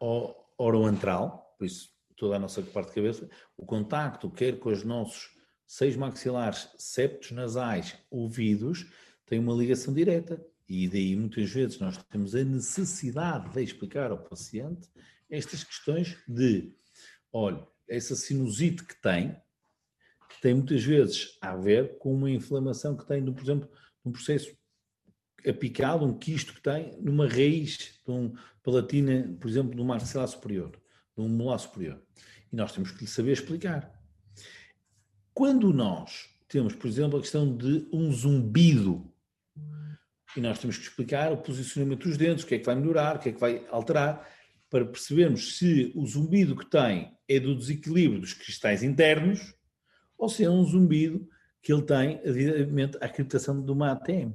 oroantral, 0.57 1.55
por 1.57 1.65
isso 1.65 1.89
toda 2.15 2.35
a 2.35 2.39
nossa 2.39 2.61
parte 2.61 2.89
de 2.89 2.95
cabeça, 2.95 3.29
o 3.55 3.65
contacto 3.65 4.29
quer 4.29 4.59
com 4.59 4.69
os 4.69 4.83
nossos 4.83 5.37
seis 5.65 5.95
maxilares, 5.95 6.69
septos 6.77 7.31
nasais, 7.31 7.95
ouvidos, 8.09 8.87
tem 9.25 9.39
uma 9.39 9.53
ligação 9.53 9.93
direta. 9.93 10.43
E 10.67 10.87
daí 10.87 11.15
muitas 11.15 11.49
vezes 11.49 11.79
nós 11.79 11.97
temos 12.09 12.35
a 12.35 12.43
necessidade 12.43 13.49
de 13.53 13.63
explicar 13.63 14.11
ao 14.11 14.17
paciente 14.17 14.89
estas 15.29 15.63
questões 15.63 16.17
de 16.27 16.73
Olha, 17.31 17.65
essa 17.87 18.15
sinusite 18.15 18.83
que 18.83 18.99
tem, 18.99 19.39
tem 20.41 20.54
muitas 20.54 20.84
vezes 20.84 21.38
a 21.41 21.56
ver 21.56 21.97
com 21.97 22.13
uma 22.13 22.30
inflamação 22.30 22.95
que 22.95 23.06
tem, 23.06 23.23
por 23.25 23.43
exemplo, 23.43 23.69
num 24.04 24.12
processo 24.12 24.56
apicado, 25.47 26.06
um 26.06 26.17
quisto 26.17 26.54
que 26.54 26.62
tem 26.62 26.97
numa 27.02 27.28
raiz 27.28 27.99
de 28.06 28.12
um 28.12 28.34
palatina, 28.63 29.36
por 29.39 29.49
exemplo, 29.49 29.75
de 29.75 29.82
um 29.82 29.86
maxilar 29.86 30.28
superior, 30.28 30.71
de 30.71 31.23
um 31.23 31.30
molar 31.30 31.60
superior. 31.60 32.02
E 32.52 32.56
nós 32.56 32.71
temos 32.71 32.91
que 32.91 33.02
lhe 33.02 33.10
saber 33.10 33.34
explicar. 33.34 33.91
Quando 35.34 35.71
nós 35.71 36.30
temos, 36.47 36.73
por 36.75 36.88
exemplo, 36.88 37.17
a 37.17 37.21
questão 37.21 37.56
de 37.56 37.88
um 37.93 38.12
zumbido, 38.12 39.12
e 40.36 40.41
nós 40.41 40.60
temos 40.60 40.78
que 40.78 40.84
explicar 40.84 41.32
o 41.32 41.38
posicionamento 41.38 42.08
dos 42.08 42.17
dentes, 42.17 42.43
o 42.43 42.47
que 42.47 42.56
é 42.56 42.60
que 42.60 42.65
vai 42.65 42.75
melhorar, 42.75 43.15
o 43.15 43.19
que 43.19 43.30
é 43.30 43.32
que 43.32 43.39
vai 43.39 43.65
alterar, 43.69 44.28
para 44.69 44.86
percebermos 44.86 45.58
se 45.58 45.91
o 45.95 46.06
zumbido 46.06 46.56
que 46.56 46.69
tem 46.69 47.12
é 47.28 47.39
do 47.39 47.56
desequilíbrio 47.56 48.21
dos 48.21 48.34
cristais 48.34 48.84
internos 48.84 49.56
ou 50.19 50.29
se 50.29 50.43
é 50.43 50.49
um 50.49 50.63
zumbido 50.63 51.27
que 51.62 51.73
ele 51.73 51.82
tem 51.82 52.21
devidamente 52.21 52.97
à 53.01 53.10
criptação 53.10 53.60
de 53.62 53.71
uma 53.71 53.91
ATM. 53.91 54.34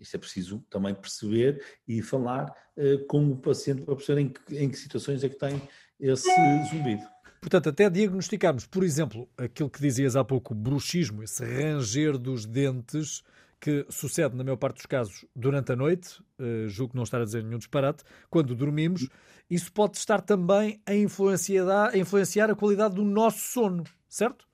Isto 0.00 0.16
é 0.16 0.18
preciso 0.18 0.64
também 0.70 0.94
perceber 0.94 1.62
e 1.86 2.00
falar 2.00 2.52
uh, 2.76 3.06
com 3.06 3.30
o 3.30 3.36
paciente 3.36 3.82
para 3.82 3.94
perceber 3.94 4.20
em 4.22 4.28
que, 4.28 4.58
em 4.58 4.70
que 4.70 4.78
situações 4.78 5.22
é 5.22 5.28
que 5.28 5.38
tem 5.38 5.60
esse 6.00 6.28
zumbido. 6.70 7.02
Portanto, 7.40 7.68
até 7.68 7.90
diagnosticarmos, 7.90 8.66
por 8.66 8.84
exemplo, 8.84 9.28
aquilo 9.36 9.68
que 9.68 9.80
dizias 9.80 10.16
há 10.16 10.24
pouco, 10.24 10.54
bruxismo, 10.54 11.22
esse 11.22 11.44
ranger 11.44 12.16
dos 12.16 12.46
dentes, 12.46 13.22
que 13.60 13.86
sucede, 13.88 14.36
na 14.36 14.42
maior 14.42 14.56
parte 14.56 14.76
dos 14.76 14.86
casos, 14.86 15.24
durante 15.34 15.70
a 15.70 15.76
noite, 15.76 16.20
uh, 16.40 16.68
julgo 16.68 16.96
não 16.96 17.04
estar 17.04 17.20
a 17.20 17.24
dizer 17.24 17.44
nenhum 17.44 17.58
disparate, 17.58 18.02
quando 18.28 18.56
dormimos, 18.56 19.08
isso 19.48 19.72
pode 19.72 19.96
estar 19.96 20.20
também 20.20 20.80
a 20.84 20.94
influenciar, 20.94 21.90
a 21.90 21.96
influenciar 21.96 22.50
a 22.50 22.56
qualidade 22.56 22.96
do 22.96 23.04
nosso 23.04 23.38
sono, 23.38 23.84
certo? 24.08 24.46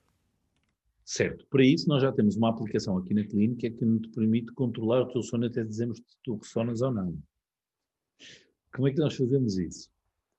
Certo. 1.09 1.47
Para 1.47 1.65
isso, 1.65 1.89
nós 1.89 2.03
já 2.03 2.13
temos 2.13 2.37
uma 2.37 2.51
aplicação 2.51 2.99
aqui 2.99 3.15
na 3.15 3.25
clínica 3.25 3.71
que 3.71 3.83
nos 3.83 4.07
permite 4.09 4.53
controlar 4.53 5.01
o 5.01 5.09
teu 5.11 5.23
sono 5.23 5.47
até 5.47 5.65
dizemos 5.65 5.97
se 5.97 6.19
tu 6.23 6.37
ressonas 6.37 6.83
ou 6.83 6.93
não. 6.93 7.19
Como 8.75 8.89
é 8.89 8.93
que 8.93 8.99
nós 8.99 9.17
fazemos 9.17 9.57
isso? 9.57 9.91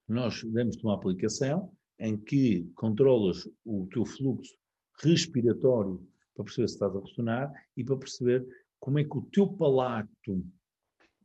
Nós 0.08 0.43
damos-te 0.43 0.84
uma 0.84 0.93
aplicação 0.93 1.75
em 1.97 2.15
que 2.15 2.71
controlas 2.75 3.49
o 3.65 3.88
teu 3.91 4.05
fluxo 4.05 4.55
respiratório 5.01 6.08
para 6.36 6.43
perceber 6.43 6.67
se 6.67 6.75
estás 6.75 6.95
a 6.95 6.99
ressonar 6.99 7.51
e 7.75 7.84
para 7.84 7.97
perceber 7.97 8.47
como 8.79 8.99
é 8.99 9.03
que 9.03 9.17
o 9.17 9.23
teu 9.23 9.47
palato, 9.47 10.45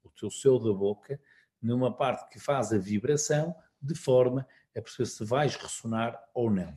o 0.02 0.10
teu 0.18 0.30
céu 0.30 0.58
da 0.58 0.72
boca, 0.72 1.20
numa 1.60 1.94
parte 1.94 2.30
que 2.30 2.40
faz 2.40 2.72
a 2.72 2.78
vibração, 2.78 3.54
de 3.78 3.94
forma 3.94 4.48
a 4.74 4.80
perceber 4.80 5.06
se 5.06 5.22
vais 5.22 5.54
ressonar 5.54 6.18
ou 6.32 6.50
não. 6.50 6.74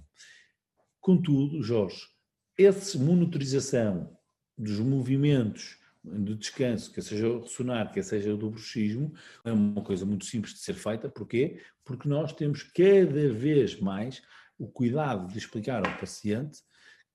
Contudo, 1.00 1.64
Jorge, 1.64 2.17
essa 2.58 2.98
monitorização 2.98 4.18
dos 4.58 4.80
movimentos 4.80 5.78
de 6.04 6.36
descanso, 6.36 6.92
quer 6.92 7.02
seja 7.02 7.28
o 7.28 7.42
ressonar, 7.42 7.92
quer 7.92 8.04
seja 8.04 8.34
o 8.34 8.38
do 8.38 8.50
bruxismo, 8.50 9.14
é 9.44 9.52
uma 9.52 9.82
coisa 9.82 10.06
muito 10.06 10.26
simples 10.26 10.54
de 10.54 10.60
ser 10.60 10.74
feita. 10.74 11.10
Porquê? 11.10 11.62
Porque 11.84 12.08
nós 12.08 12.34
temos 12.34 12.64
cada 12.64 13.34
vez 13.34 13.80
mais 13.80 14.22
o 14.58 14.68
cuidado 14.68 15.32
de 15.32 15.38
explicar 15.38 15.86
ao 15.86 15.98
paciente 15.98 16.62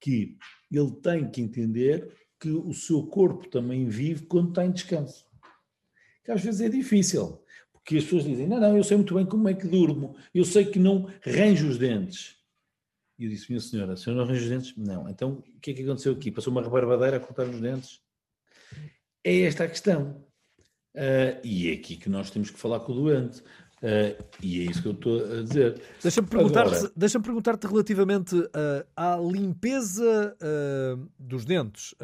que 0.00 0.36
ele 0.70 0.92
tem 1.02 1.30
que 1.30 1.40
entender 1.40 2.14
que 2.38 2.50
o 2.50 2.72
seu 2.72 3.06
corpo 3.06 3.48
também 3.48 3.88
vive 3.88 4.26
quando 4.26 4.50
está 4.50 4.64
em 4.64 4.72
descanso. 4.72 5.24
Que 6.24 6.32
às 6.32 6.42
vezes 6.42 6.60
é 6.60 6.68
difícil, 6.68 7.42
porque 7.72 7.96
as 7.96 8.04
pessoas 8.04 8.24
dizem: 8.24 8.46
Não, 8.46 8.60
não, 8.60 8.76
eu 8.76 8.84
sei 8.84 8.96
muito 8.96 9.14
bem 9.14 9.26
como 9.26 9.48
é 9.48 9.54
que 9.54 9.66
durmo, 9.66 10.16
eu 10.34 10.44
sei 10.44 10.64
que 10.64 10.78
não 10.78 11.08
ranjo 11.24 11.68
os 11.68 11.78
dentes. 11.78 12.41
E 13.22 13.26
eu 13.26 13.30
disse: 13.30 13.48
Minha 13.48 13.60
senhora, 13.60 13.92
a 13.92 13.96
senhora 13.96 14.20
não 14.20 14.28
arranja 14.28 14.42
os 14.42 14.50
dentes? 14.50 14.74
Não. 14.76 15.08
Então 15.08 15.44
o 15.54 15.60
que 15.60 15.70
é 15.70 15.74
que 15.74 15.82
aconteceu 15.84 16.12
aqui? 16.12 16.32
Passou 16.32 16.50
uma 16.52 16.60
rebarbadeira 16.60 17.18
a 17.18 17.20
cortar 17.20 17.46
os 17.46 17.60
dentes? 17.60 18.00
É 19.22 19.42
esta 19.42 19.62
a 19.62 19.68
questão. 19.68 20.24
Uh, 20.96 21.38
e 21.44 21.70
é 21.70 21.74
aqui 21.74 21.96
que 21.96 22.08
nós 22.08 22.32
temos 22.32 22.50
que 22.50 22.58
falar 22.58 22.80
com 22.80 22.90
o 22.90 22.94
doente. 22.96 23.40
Uh, 23.78 24.20
e 24.42 24.60
é 24.60 24.70
isso 24.70 24.82
que 24.82 24.88
eu 24.88 24.92
estou 24.92 25.24
a 25.24 25.42
dizer. 25.42 25.80
Deixa-me 26.02 26.26
perguntar-te 26.26 26.74
Agora... 26.74 26.92
deixa 26.96 27.20
perguntar 27.20 27.58
relativamente 27.62 28.34
uh, 28.34 28.50
à 28.96 29.16
limpeza 29.16 30.36
uh, 30.42 31.08
dos 31.16 31.44
dentes, 31.44 31.94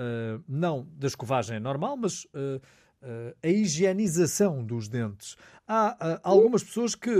não 0.48 0.88
da 0.92 1.08
escovagem 1.08 1.58
normal, 1.58 1.96
mas 1.96 2.26
a 3.42 3.48
higienização 3.48 4.64
dos 4.64 4.88
dentes. 4.88 5.36
Há 5.66 6.20
algumas 6.22 6.62
pessoas 6.64 6.94
que 6.96 7.10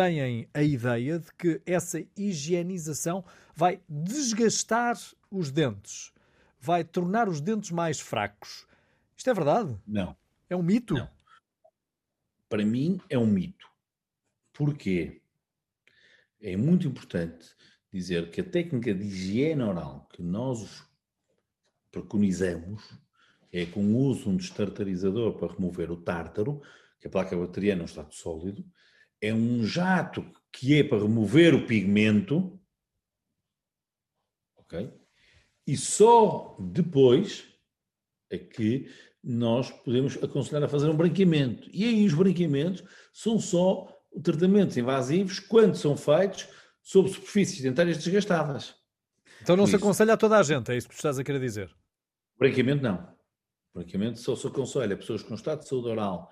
têm 0.00 0.48
a 0.54 0.62
ideia 0.62 1.18
de 1.18 1.30
que 1.34 1.60
essa 1.66 2.02
higienização 2.16 3.22
vai 3.54 3.82
desgastar 3.86 4.98
os 5.30 5.50
dentes, 5.50 6.10
vai 6.58 6.82
tornar 6.82 7.28
os 7.28 7.38
dentes 7.38 7.70
mais 7.70 8.00
fracos. 8.00 8.66
Isto 9.14 9.28
é 9.28 9.34
verdade? 9.34 9.78
Não. 9.86 10.16
É 10.48 10.56
um 10.56 10.62
mito? 10.62 10.94
Não. 10.94 11.10
Para 12.48 12.64
mim 12.64 12.98
é 13.10 13.18
um 13.18 13.26
mito. 13.26 13.68
Porquê? 14.54 15.20
É 16.40 16.56
muito 16.56 16.88
importante 16.88 17.54
dizer 17.92 18.30
que 18.30 18.40
a 18.40 18.44
técnica 18.44 18.94
de 18.94 19.04
higiene 19.04 19.62
oral 19.62 20.08
que 20.14 20.22
nós 20.22 20.82
preconizamos 21.90 22.82
é 23.52 23.66
com 23.66 23.84
o 23.84 23.98
uso 23.98 24.22
de 24.22 24.28
um 24.30 24.36
destartarizador 24.36 25.34
para 25.34 25.52
remover 25.52 25.90
o 25.90 26.00
tártaro, 26.00 26.62
que 26.98 27.06
a 27.06 27.10
placa 27.10 27.36
bacteriana 27.36 27.80
é 27.80 27.82
um 27.82 27.86
estado 27.86 28.14
sólido, 28.14 28.64
é 29.20 29.32
um 29.32 29.64
jato 29.64 30.24
que 30.52 30.78
é 30.78 30.84
para 30.84 31.02
remover 31.02 31.54
o 31.54 31.66
pigmento, 31.66 32.58
ok? 34.56 34.92
E 35.66 35.76
só 35.76 36.56
depois 36.58 37.44
é 38.30 38.38
que 38.38 38.90
nós 39.22 39.70
podemos 39.70 40.16
aconselhar 40.22 40.64
a 40.64 40.68
fazer 40.68 40.88
um 40.88 40.96
branqueamento. 40.96 41.68
E 41.72 41.84
aí 41.84 42.06
os 42.06 42.14
branqueamentos 42.14 42.82
são 43.12 43.38
só 43.38 43.86
tratamentos 44.22 44.76
invasivos 44.76 45.38
quando 45.38 45.76
são 45.76 45.96
feitos 45.96 46.48
sobre 46.82 47.12
superfícies 47.12 47.60
dentárias 47.60 47.98
desgastadas. 47.98 48.74
Então 49.42 49.56
não 49.56 49.64
Por 49.64 49.70
se 49.70 49.76
isso. 49.76 49.84
aconselha 49.84 50.14
a 50.14 50.16
toda 50.16 50.38
a 50.38 50.42
gente, 50.42 50.70
é 50.72 50.76
isso 50.76 50.88
que 50.88 50.94
estás 50.94 51.18
a 51.18 51.24
querer 51.24 51.40
dizer? 51.40 51.70
Branqueamento 52.38 52.82
não. 52.82 53.14
Branqueamento 53.74 54.18
só 54.18 54.34
se 54.34 54.46
aconselha 54.46 54.94
a 54.94 54.98
pessoas 54.98 55.22
com 55.22 55.34
estado 55.34 55.60
de 55.60 55.68
saúde 55.68 55.88
oral 55.88 56.30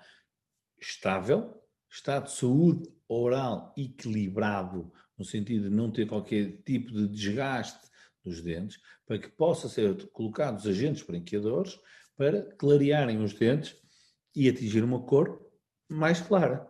estável, 0.81 1.58
estado 1.89 2.25
de 2.25 2.31
saúde 2.31 2.89
oral 3.07 3.73
equilibrado, 3.77 4.91
no 5.17 5.25
sentido 5.25 5.69
de 5.69 5.75
não 5.75 5.91
ter 5.91 6.05
qualquer 6.07 6.61
tipo 6.63 6.91
de 6.91 7.07
desgaste 7.07 7.89
dos 8.23 8.41
dentes, 8.41 8.79
para 9.05 9.17
que 9.17 9.29
possa 9.29 9.67
ser 9.67 10.09
colocados 10.11 10.67
agentes 10.67 11.03
branqueadores 11.03 11.79
para 12.15 12.43
clarearem 12.57 13.21
os 13.23 13.33
dentes 13.33 13.75
e 14.35 14.47
atingir 14.47 14.83
uma 14.83 15.01
cor 15.01 15.41
mais 15.89 16.21
clara. 16.21 16.69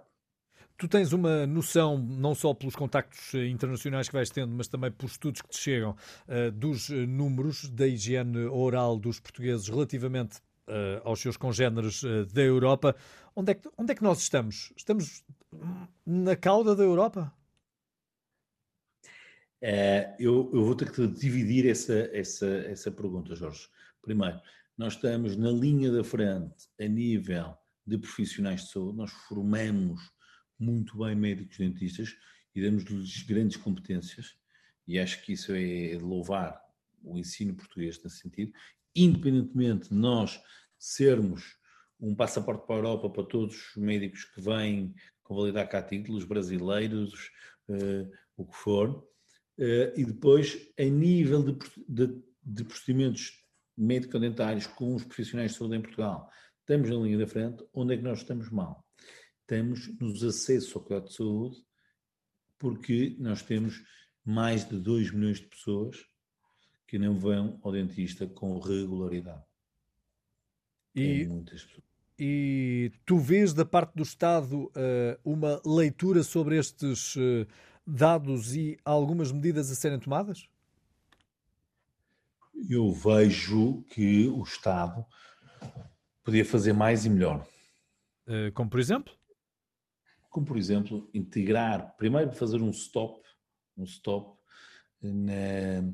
Tu 0.77 0.87
tens 0.87 1.11
uma 1.11 1.45
noção, 1.45 1.97
não 1.97 2.33
só 2.33 2.53
pelos 2.53 2.73
contactos 2.73 3.33
eh, 3.33 3.47
internacionais 3.47 4.07
que 4.07 4.13
vais 4.13 4.29
tendo, 4.29 4.53
mas 4.53 4.69
também 4.69 4.89
por 4.89 5.07
estudos 5.07 5.41
que 5.41 5.49
te 5.49 5.57
chegam, 5.57 5.93
uh, 6.25 6.49
dos 6.53 6.89
eh, 6.89 7.05
números 7.05 7.69
da 7.69 7.85
higiene 7.85 8.45
oral 8.45 8.97
dos 8.97 9.19
portugueses 9.19 9.67
relativamente 9.67 10.39
aos 11.03 11.19
seus 11.19 11.37
congêneres 11.37 12.03
uh, 12.03 12.25
da 12.27 12.41
Europa. 12.41 12.95
Onde 13.35 13.51
é, 13.51 13.55
que, 13.55 13.69
onde 13.77 13.91
é 13.91 13.95
que 13.95 14.03
nós 14.03 14.19
estamos? 14.19 14.73
Estamos 14.75 15.23
na 16.05 16.35
cauda 16.35 16.75
da 16.75 16.83
Europa? 16.83 17.33
eu, 20.17 20.49
eu, 20.53 20.63
vou 20.63 20.75
ter 20.75 20.91
que 20.91 21.05
dividir 21.07 21.69
essa, 21.69 22.09
essa, 22.13 22.47
essa 22.47 22.91
pergunta, 22.91 23.35
Jorge. 23.35 23.67
Primeiro, 24.01 24.39
nós 24.77 24.93
estamos 24.93 25.35
na 25.35 25.51
linha 25.51 25.91
da 25.91 26.03
frente 26.03 26.69
a 26.79 26.87
nível 26.87 27.57
de 27.85 27.97
profissionais 27.97 28.63
de 28.63 28.71
saúde, 28.71 28.97
nós 28.97 29.11
formamos 29.27 29.99
muito 30.57 30.97
bem 30.97 31.15
médicos 31.15 31.57
dentistas 31.57 32.15
e 32.55 32.61
damos-lhes 32.61 33.23
grandes 33.23 33.57
competências, 33.57 34.37
e 34.87 34.97
acho 34.97 35.23
que 35.23 35.33
isso 35.33 35.51
é 35.53 35.97
louvar 35.99 36.61
o 37.03 37.17
ensino 37.17 37.55
português 37.55 38.01
nesse 38.03 38.19
sentido, 38.19 38.53
independentemente 39.03 39.89
de 39.89 39.95
nós 39.95 40.39
sermos 40.77 41.57
um 41.99 42.15
passaporte 42.15 42.65
para 42.65 42.75
a 42.75 42.79
Europa 42.79 43.09
para 43.09 43.23
todos 43.23 43.55
os 43.55 43.75
médicos 43.75 44.23
que 44.25 44.41
vêm 44.41 44.93
convalidar 45.23 45.69
cá 45.69 45.81
títulos, 45.81 46.23
brasileiros, 46.23 47.13
uh, 47.67 48.09
o 48.35 48.45
que 48.45 48.55
for, 48.55 48.89
uh, 48.89 49.93
e 49.95 50.05
depois, 50.05 50.57
a 50.79 50.83
nível 50.83 51.43
de, 51.43 51.59
de, 51.87 52.23
de 52.41 52.63
procedimentos 52.63 53.43
médico-dentários 53.77 54.65
com 54.65 54.95
os 54.95 55.03
profissionais 55.03 55.51
de 55.51 55.57
saúde 55.57 55.75
em 55.75 55.81
Portugal, 55.81 56.29
estamos 56.59 56.89
na 56.89 56.95
linha 56.95 57.17
da 57.17 57.27
frente, 57.27 57.63
onde 57.73 57.93
é 57.93 57.97
que 57.97 58.03
nós 58.03 58.19
estamos 58.19 58.49
mal? 58.49 58.85
Estamos 59.41 59.87
nos 59.99 60.23
acessos 60.23 60.75
ao 60.75 60.83
cuidado 60.83 61.07
de 61.07 61.15
saúde, 61.15 61.57
porque 62.57 63.15
nós 63.19 63.41
temos 63.41 63.81
mais 64.25 64.67
de 64.67 64.77
2 64.77 65.11
milhões 65.11 65.39
de 65.39 65.47
pessoas 65.47 65.97
que 66.89 66.97
não 66.97 67.17
vão 67.17 67.59
ao 67.63 67.71
dentista 67.71 68.25
com 68.25 68.59
regularidade. 68.59 69.43
E, 70.95 71.25
muitas 71.25 71.63
pessoas. 71.63 71.83
E 72.17 72.91
tu 73.05 73.17
vês 73.17 73.53
da 73.53 73.63
parte 73.63 73.93
do 73.95 74.03
Estado 74.03 74.65
uh, 74.65 74.71
uma 75.23 75.61
leitura 75.65 76.23
sobre 76.23 76.57
estes 76.57 77.15
uh, 77.15 77.47
dados 77.85 78.55
e 78.55 78.77
algumas 78.83 79.31
medidas 79.31 79.71
a 79.71 79.75
serem 79.75 79.99
tomadas? 79.99 80.49
eu 82.67 82.91
vejo 82.91 83.83
que 83.83 84.27
o 84.27 84.43
Estado 84.43 85.05
podia 86.23 86.43
fazer 86.43 86.73
mais 86.73 87.05
e 87.05 87.09
melhor. 87.09 87.47
Eh, 88.27 88.51
como 88.51 88.69
por 88.69 88.79
exemplo? 88.79 89.13
Como 90.29 90.45
por 90.45 90.57
exemplo, 90.57 91.09
integrar, 91.13 91.95
primeiro 91.95 92.31
fazer 92.33 92.61
um 92.61 92.69
stop, 92.69 93.21
um 93.77 93.83
stop 93.83 94.37
na 95.01 95.93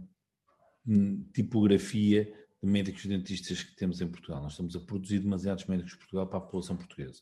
tipografia 1.34 2.26
de 2.62 2.70
médicos 2.70 3.06
dentistas 3.06 3.64
que 3.64 3.76
temos 3.76 4.02
em 4.02 4.08
Portugal. 4.08 4.42
Nós 4.42 4.54
estamos 4.54 4.76
a 4.76 4.80
produzir 4.80 5.20
demasiados 5.20 5.66
médicos 5.66 5.94
de 5.94 6.00
Portugal 6.00 6.28
para 6.28 6.38
a 6.38 6.42
população 6.42 6.76
portuguesa. 6.76 7.22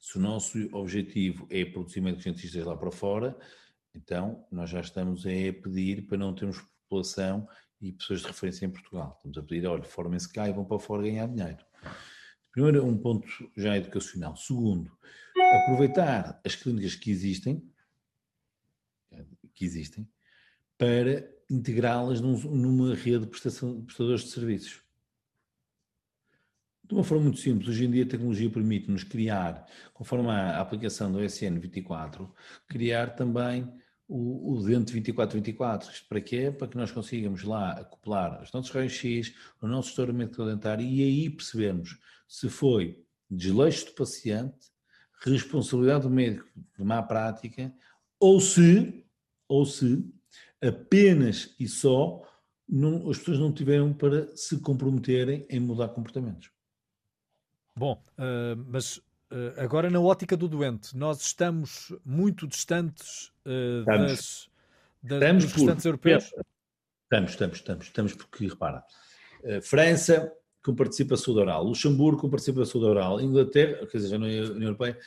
Se 0.00 0.18
o 0.18 0.20
nosso 0.20 0.58
objetivo 0.74 1.46
é 1.50 1.64
produzir 1.64 2.00
médicos 2.00 2.24
dentistas 2.24 2.64
lá 2.64 2.76
para 2.76 2.90
fora, 2.90 3.38
então 3.94 4.46
nós 4.50 4.70
já 4.70 4.80
estamos 4.80 5.26
a 5.26 5.30
pedir 5.62 6.06
para 6.06 6.18
não 6.18 6.34
termos 6.34 6.60
população 6.88 7.48
e 7.80 7.92
pessoas 7.92 8.20
de 8.20 8.26
referência 8.26 8.66
em 8.66 8.70
Portugal. 8.70 9.14
Estamos 9.16 9.38
a 9.38 9.42
pedir, 9.42 9.66
olha, 9.66 9.84
formem-se 9.84 10.30
cá 10.30 10.48
e 10.48 10.52
vão 10.52 10.64
para 10.64 10.78
fora 10.78 11.02
ganhar 11.02 11.26
dinheiro. 11.26 11.64
Primeiro, 12.52 12.84
um 12.84 12.98
ponto 12.98 13.28
já 13.56 13.76
educacional. 13.76 14.36
Segundo, 14.36 14.90
aproveitar 15.64 16.40
as 16.44 16.54
clínicas 16.54 16.94
que 16.94 17.10
existem, 17.10 17.62
que 19.54 19.64
existem, 19.64 20.08
para 20.76 21.39
integrá-las 21.50 22.20
num, 22.20 22.38
numa 22.38 22.94
rede 22.94 23.20
de 23.20 23.26
prestação, 23.26 23.78
de 23.80 23.84
prestadores 23.84 24.22
de 24.22 24.30
serviços. 24.30 24.80
De 26.84 26.94
uma 26.94 27.04
forma 27.04 27.24
muito 27.24 27.38
simples, 27.38 27.68
hoje 27.68 27.84
em 27.84 27.90
dia 27.90 28.04
a 28.04 28.08
tecnologia 28.08 28.50
permite-nos 28.50 29.04
criar, 29.04 29.66
conforme 29.92 30.28
a 30.28 30.60
aplicação 30.60 31.10
do 31.10 31.22
SN 31.22 31.58
24, 31.58 32.32
criar 32.66 33.14
também 33.14 33.68
o, 34.08 34.54
o 34.54 34.62
dente 34.64 34.92
2424. 34.92 35.92
Isto 35.92 36.08
para 36.08 36.20
quê? 36.20 36.50
Para 36.50 36.66
que 36.66 36.76
nós 36.76 36.90
consigamos 36.90 37.44
lá 37.44 37.72
acoplar 37.72 38.42
os 38.42 38.52
nossos 38.52 38.72
raios-x, 38.72 39.32
o 39.62 39.68
nosso 39.68 39.90
estouramento 39.90 40.44
dentário 40.44 40.84
e 40.84 41.02
aí 41.02 41.30
percebermos 41.30 41.98
se 42.26 42.48
foi 42.48 43.04
desleixo 43.30 43.86
do 43.86 43.92
paciente, 43.92 44.70
responsabilidade 45.24 46.02
do 46.02 46.10
médico 46.10 46.48
de 46.76 46.84
má 46.84 47.02
prática, 47.02 47.72
ou 48.18 48.40
se, 48.40 49.04
ou 49.46 49.64
se 49.64 50.12
apenas 50.62 51.54
e 51.58 51.66
só 51.66 52.22
não, 52.68 53.10
as 53.10 53.18
pessoas 53.18 53.38
não 53.38 53.52
tiveram 53.52 53.92
para 53.92 54.34
se 54.36 54.60
comprometerem 54.60 55.46
em 55.48 55.58
mudar 55.58 55.88
comportamentos. 55.88 56.50
Bom, 57.76 58.02
uh, 58.18 58.56
mas 58.66 59.00
Uh, 59.32 59.54
agora, 59.60 59.88
na 59.88 60.00
ótica 60.00 60.36
do 60.36 60.48
doente, 60.48 60.96
nós 60.96 61.20
estamos 61.20 61.94
muito 62.04 62.48
distantes 62.48 63.32
uh, 63.46 63.84
das, 63.84 64.50
das, 65.00 65.22
estamos 65.22 65.44
dos 65.44 65.52
restantes 65.52 65.84
europeus? 65.84 66.24
Estamos, 67.04 67.30
estamos, 67.30 67.56
estamos, 67.58 67.86
estamos 67.86 68.14
porque, 68.14 68.48
repara, 68.48 68.84
França 69.62 70.32
com 70.64 70.74
participação 70.74 71.34
oral, 71.34 71.64
Luxemburgo 71.64 72.20
com 72.20 72.28
participação 72.28 72.80
oral, 72.80 73.20
Inglaterra, 73.20 73.86
quer 73.86 73.98
dizer, 73.98 74.18
não 74.18 74.26
é 74.26 74.40
União 74.40 74.68
Europeia. 74.68 74.98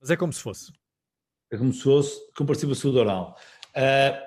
Mas 0.00 0.10
é 0.10 0.16
como 0.16 0.32
se 0.32 0.40
fosse. 0.40 0.72
É 1.50 1.58
como 1.58 1.72
se 1.72 1.82
fosse 1.82 2.32
com 2.34 2.46
participação 2.46 2.92
oral. 2.94 3.36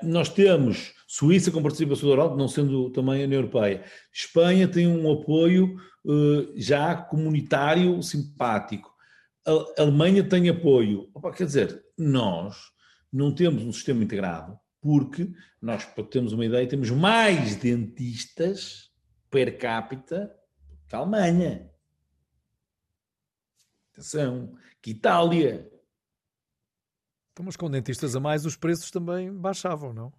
Nós 0.04 0.30
temos 0.30 0.93
Suíça 1.14 1.52
com 1.52 1.62
participação 1.62 2.08
oral, 2.08 2.38
não 2.38 2.47
sendo 2.47 2.89
também 2.89 3.22
a 3.22 3.26
União 3.26 3.41
Europeia. 3.41 3.84
Espanha 4.14 4.66
tem 4.66 4.88
um 4.88 5.12
apoio 5.12 5.76
eh, 6.08 6.54
já 6.56 6.95
comunitário 6.95 8.02
simpático. 8.02 8.89
A 9.45 9.82
Alemanha 9.82 10.24
tem 10.24 10.47
apoio. 10.47 11.10
Opa, 11.14 11.34
quer 11.34 11.47
dizer, 11.47 11.84
nós 11.97 12.72
não 13.12 13.36
temos 13.36 13.62
um 13.64 13.74
sistema 13.74 14.02
integrado 14.02 14.58
porque 14.80 15.30
nós, 15.62 15.84
para 15.84 16.06
termos 16.06 16.32
uma 16.32 16.45
ideia, 16.45 16.66
temos 16.66 16.89
mais 16.89 17.58
dentistas 17.58 18.89
per 19.30 19.58
capita 19.58 20.34
que 20.88 20.95
a 20.95 20.99
Alemanha. 20.99 21.70
Atenção, 23.91 24.56
que 24.82 24.91
Itália. 24.91 25.70
Então, 27.42 27.48
mas 27.48 27.58
com 27.58 27.72
dentistas 27.72 28.16
a 28.16 28.20
mais, 28.20 28.46
os 28.46 28.56
preços 28.56 28.92
também 28.92 29.34
baixavam, 29.34 29.92
não? 29.92 30.14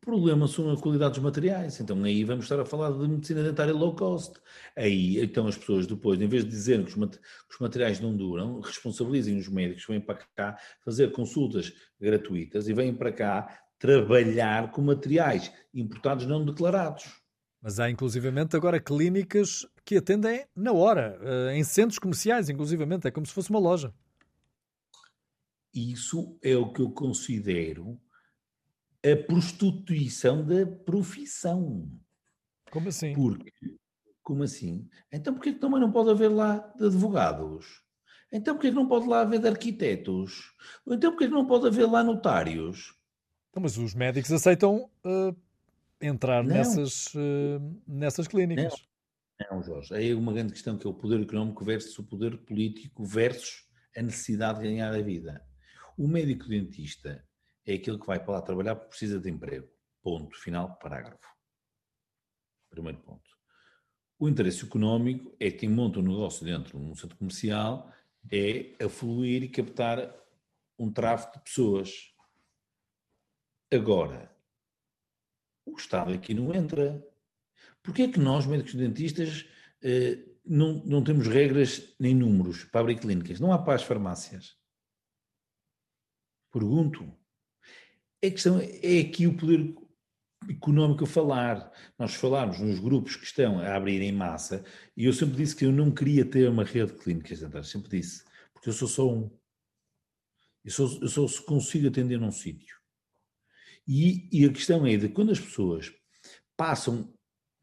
O 0.00 0.06
problema 0.06 0.48
são 0.48 0.70
a 0.70 0.80
qualidade 0.80 1.16
dos 1.16 1.22
materiais. 1.22 1.78
Então 1.78 2.02
aí 2.02 2.24
vamos 2.24 2.46
estar 2.46 2.58
a 2.58 2.64
falar 2.64 2.90
de 2.90 3.06
medicina 3.06 3.42
dentária 3.42 3.74
low 3.74 3.94
cost. 3.94 4.40
Aí 4.74 5.20
então 5.20 5.46
as 5.46 5.58
pessoas 5.58 5.86
depois, 5.86 6.18
em 6.18 6.26
vez 6.26 6.42
de 6.42 6.48
dizerem 6.48 6.86
que 6.86 6.98
os 6.98 7.60
materiais 7.60 8.00
não 8.00 8.16
duram, 8.16 8.60
responsabilizem 8.60 9.36
os 9.36 9.46
médicos, 9.48 9.84
vêm 9.86 10.00
para 10.00 10.20
cá 10.34 10.56
fazer 10.82 11.12
consultas 11.12 11.70
gratuitas 12.00 12.66
e 12.66 12.72
vêm 12.72 12.94
para 12.94 13.12
cá 13.12 13.60
trabalhar 13.78 14.70
com 14.70 14.80
materiais 14.80 15.52
importados 15.74 16.24
não 16.24 16.42
declarados. 16.46 17.04
Mas 17.60 17.78
há 17.78 17.90
inclusivamente 17.90 18.56
agora 18.56 18.80
clínicas 18.80 19.66
que 19.84 19.98
atendem 19.98 20.46
na 20.56 20.72
hora, 20.72 21.18
eh, 21.20 21.56
em 21.58 21.62
centros 21.62 21.98
comerciais, 21.98 22.48
inclusivamente, 22.48 23.06
é 23.06 23.10
como 23.10 23.26
se 23.26 23.34
fosse 23.34 23.50
uma 23.50 23.58
loja. 23.58 23.92
Isso 25.72 26.38
é 26.42 26.56
o 26.56 26.72
que 26.72 26.82
eu 26.82 26.90
considero 26.90 28.00
a 29.02 29.16
prostituição 29.16 30.44
da 30.44 30.66
profissão. 30.66 31.90
Como 32.70 32.88
assim? 32.88 33.14
Porque, 33.14 33.52
como 34.22 34.42
assim? 34.42 34.88
Então 35.12 35.34
porquê 35.34 35.52
que 35.52 35.58
também 35.58 35.80
não 35.80 35.90
pode 35.90 36.10
haver 36.10 36.28
lá 36.28 36.58
de 36.76 36.86
advogados? 36.86 37.82
Então 38.32 38.54
porquê 38.54 38.68
que 38.68 38.76
não 38.76 38.86
pode 38.86 39.08
lá 39.08 39.22
haver 39.22 39.40
de 39.40 39.48
arquitetos? 39.48 40.54
Então 40.86 41.10
porquê 41.12 41.26
que 41.26 41.34
não 41.34 41.46
pode 41.46 41.66
haver 41.66 41.86
lá 41.86 42.04
notários? 42.04 42.94
Então, 43.50 43.62
mas 43.62 43.76
os 43.76 43.94
médicos 43.94 44.30
aceitam 44.30 44.88
uh, 45.04 45.36
entrar 46.00 46.44
nessas, 46.44 47.06
uh, 47.14 47.82
nessas 47.86 48.28
clínicas. 48.28 48.72
Não. 49.40 49.56
não, 49.56 49.62
Jorge. 49.62 49.92
Aí 49.94 50.10
é 50.10 50.14
uma 50.14 50.32
grande 50.32 50.52
questão 50.52 50.78
que 50.78 50.86
é 50.86 50.90
o 50.90 50.94
poder 50.94 51.20
económico 51.20 51.64
versus 51.64 51.98
o 51.98 52.04
poder 52.04 52.36
político 52.38 53.04
versus 53.04 53.68
a 53.96 54.02
necessidade 54.02 54.60
de 54.60 54.68
ganhar 54.68 54.94
a 54.94 55.02
vida. 55.02 55.44
O 56.00 56.08
médico 56.08 56.48
dentista 56.48 57.22
é 57.66 57.74
aquele 57.74 57.98
que 57.98 58.06
vai 58.06 58.18
para 58.18 58.32
lá 58.32 58.40
trabalhar 58.40 58.74
porque 58.74 58.88
precisa 58.88 59.20
de 59.20 59.28
emprego. 59.28 59.68
Ponto. 60.02 60.34
Final, 60.34 60.78
parágrafo. 60.78 61.28
Primeiro 62.70 63.00
ponto. 63.00 63.28
O 64.18 64.26
interesse 64.26 64.64
económico 64.64 65.36
é 65.38 65.50
quem 65.50 65.68
monta 65.68 65.98
um 65.98 66.02
negócio 66.02 66.42
dentro 66.42 66.78
de 66.78 66.86
um 66.86 66.94
centro 66.94 67.18
comercial 67.18 67.92
é 68.32 68.82
afluir 68.82 69.42
e 69.42 69.50
captar 69.50 70.10
um 70.78 70.90
tráfego 70.90 71.34
de 71.34 71.44
pessoas. 71.44 72.14
Agora, 73.70 74.34
o 75.66 75.76
Estado 75.76 76.14
aqui 76.14 76.32
não 76.32 76.54
entra. 76.54 77.06
Porquê 77.82 78.04
é 78.04 78.08
que 78.08 78.18
nós, 78.18 78.46
médicos 78.46 78.74
dentistas, 78.74 79.46
eh, 79.82 80.18
não, 80.46 80.82
não 80.82 81.04
temos 81.04 81.26
regras 81.26 81.94
nem 82.00 82.14
números 82.14 82.64
para 82.64 82.80
abrir 82.80 82.98
clínicas? 82.98 83.38
Não 83.38 83.52
há 83.52 83.58
para 83.58 83.74
as 83.74 83.82
farmácias. 83.82 84.58
Pergunto. 86.52 87.04
A 88.22 88.30
questão 88.30 88.60
é 88.60 89.00
aqui 89.00 89.26
o 89.26 89.36
poder 89.36 89.74
económico 90.48 91.04
a 91.04 91.06
falar. 91.06 91.72
Nós 91.98 92.14
falarmos 92.14 92.58
nos 92.60 92.78
grupos 92.78 93.16
que 93.16 93.24
estão 93.24 93.58
a 93.58 93.74
abrir 93.74 94.00
em 94.02 94.12
massa, 94.12 94.64
e 94.96 95.04
eu 95.04 95.12
sempre 95.12 95.36
disse 95.36 95.56
que 95.56 95.64
eu 95.64 95.72
não 95.72 95.90
queria 95.90 96.24
ter 96.24 96.48
uma 96.48 96.64
rede 96.64 96.92
de 96.92 96.98
clínicas 96.98 97.40
sempre 97.68 97.88
disse, 97.88 98.24
porque 98.52 98.68
eu 98.68 98.72
sou 98.72 98.88
só 98.88 99.08
um. 99.08 99.30
Eu 100.64 100.70
só, 100.70 100.84
eu 101.00 101.08
só 101.08 101.42
consigo 101.44 101.88
atender 101.88 102.18
num 102.18 102.30
sítio. 102.30 102.76
E, 103.86 104.28
e 104.30 104.44
a 104.44 104.52
questão 104.52 104.86
é 104.86 104.96
de 104.96 105.08
quando 105.08 105.32
as 105.32 105.40
pessoas 105.40 105.92
passam 106.56 107.12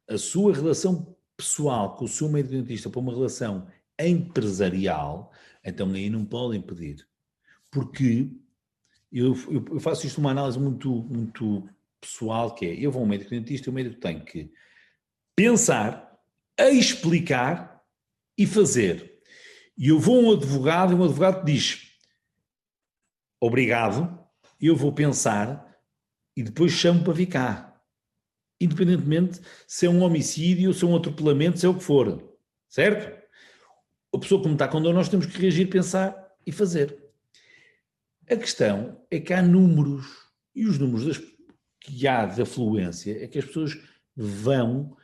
a 0.10 0.18
sua 0.18 0.54
relação 0.54 1.16
pessoal 1.36 1.96
com 1.96 2.06
o 2.06 2.08
seu 2.08 2.28
médico 2.28 2.56
dentista 2.56 2.90
para 2.90 3.00
uma 3.00 3.14
relação 3.14 3.68
empresarial, 4.00 5.32
então 5.64 5.92
aí 5.92 6.10
não 6.10 6.26
podem 6.26 6.62
pedir. 6.62 7.08
Porque 7.72 8.32
eu, 9.12 9.36
eu, 9.49 9.80
faço 9.80 10.05
isto 10.05 10.20
uma 10.20 10.32
análise 10.32 10.60
muito, 10.60 10.89
muito 10.89 11.68
pessoal, 11.99 12.53
que 12.53 12.66
é, 12.66 12.74
eu 12.74 12.91
vou 12.91 13.01
ao 13.01 13.08
médico 13.08 13.32
dentista 13.32 13.70
e 13.70 13.72
o 13.72 13.74
médico 13.74 13.99
tem 13.99 14.20
que 14.24 14.51
pensar, 15.36 16.20
explicar 16.58 17.82
e 18.38 18.45
fazer. 18.45 19.20
E 19.78 19.89
eu 19.89 19.99
vou 19.99 20.20
a 20.20 20.24
um 20.24 20.32
advogado 20.34 20.91
e 20.91 20.95
um 20.95 21.03
advogado 21.03 21.45
diz 21.45 21.88
obrigado, 23.39 24.20
eu 24.60 24.76
vou 24.76 24.91
pensar 24.91 25.78
e 26.36 26.43
depois 26.43 26.72
chamo 26.72 27.03
para 27.03 27.14
vir 27.14 27.28
cá. 27.28 27.80
Independentemente 28.60 29.39
se 29.68 29.86
é 29.86 29.89
um 29.89 30.01
homicídio, 30.01 30.74
se 30.74 30.84
é 30.84 30.88
um 30.88 30.95
atropelamento, 30.95 31.60
se 31.60 31.66
é 31.66 31.70
o 31.70 31.76
que 31.76 31.84
for. 31.84 32.36
Certo? 32.68 33.16
A 34.14 34.20
pessoa 34.20 34.41
como 34.41 34.53
está 34.53 34.68
com 34.68 34.82
dor, 34.82 34.93
nós 34.93 35.10
temos 35.10 35.28
que 35.28 35.39
reagir, 35.39 35.68
pensar 35.68 36.16
e 36.45 36.51
fazer. 36.51 37.07
A 38.30 38.36
questão 38.36 39.01
é 39.09 39.21
que 39.21 39.34
há 39.34 39.41
números, 39.41 40.05
e 40.53 40.65
os 40.65 40.78
números 40.78 41.05
das, 41.05 41.17
que 41.80 42.05
há 42.05 42.25
de 42.25 42.41
afluência 42.41 43.23
é 43.23 43.28
que 43.28 43.39
as 43.39 43.45
pessoas 43.45 43.78
vão 44.13 44.97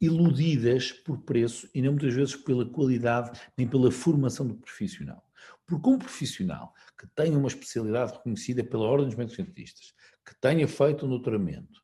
iludidas 0.00 0.92
por 0.92 1.18
preço 1.22 1.68
e 1.74 1.82
não 1.82 1.92
muitas 1.92 2.14
vezes 2.14 2.36
pela 2.36 2.64
qualidade 2.64 3.38
nem 3.58 3.66
pela 3.66 3.90
formação 3.90 4.46
do 4.46 4.54
profissional. 4.54 5.24
Porque 5.66 5.88
um 5.88 5.98
profissional 5.98 6.72
que 6.96 7.08
tenha 7.08 7.36
uma 7.36 7.48
especialidade 7.48 8.12
reconhecida 8.12 8.62
pela 8.62 8.84
Ordem 8.84 9.08
dos 9.08 9.16
Médicos 9.16 9.44
Dentistas, 9.44 9.92
que 10.24 10.40
tenha 10.40 10.68
feito 10.68 11.06
um 11.06 11.08
doutoramento, 11.08 11.82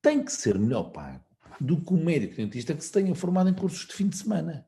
tem 0.00 0.24
que 0.24 0.32
ser 0.32 0.58
melhor 0.58 0.84
pago 0.92 1.24
do 1.60 1.76
que 1.84 1.92
um 1.92 2.02
médico 2.02 2.36
dentista 2.36 2.74
que 2.74 2.82
se 2.82 2.90
tenha 2.90 3.14
formado 3.14 3.50
em 3.50 3.54
cursos 3.54 3.86
de 3.86 3.92
fim 3.92 4.08
de 4.08 4.16
semana. 4.16 4.66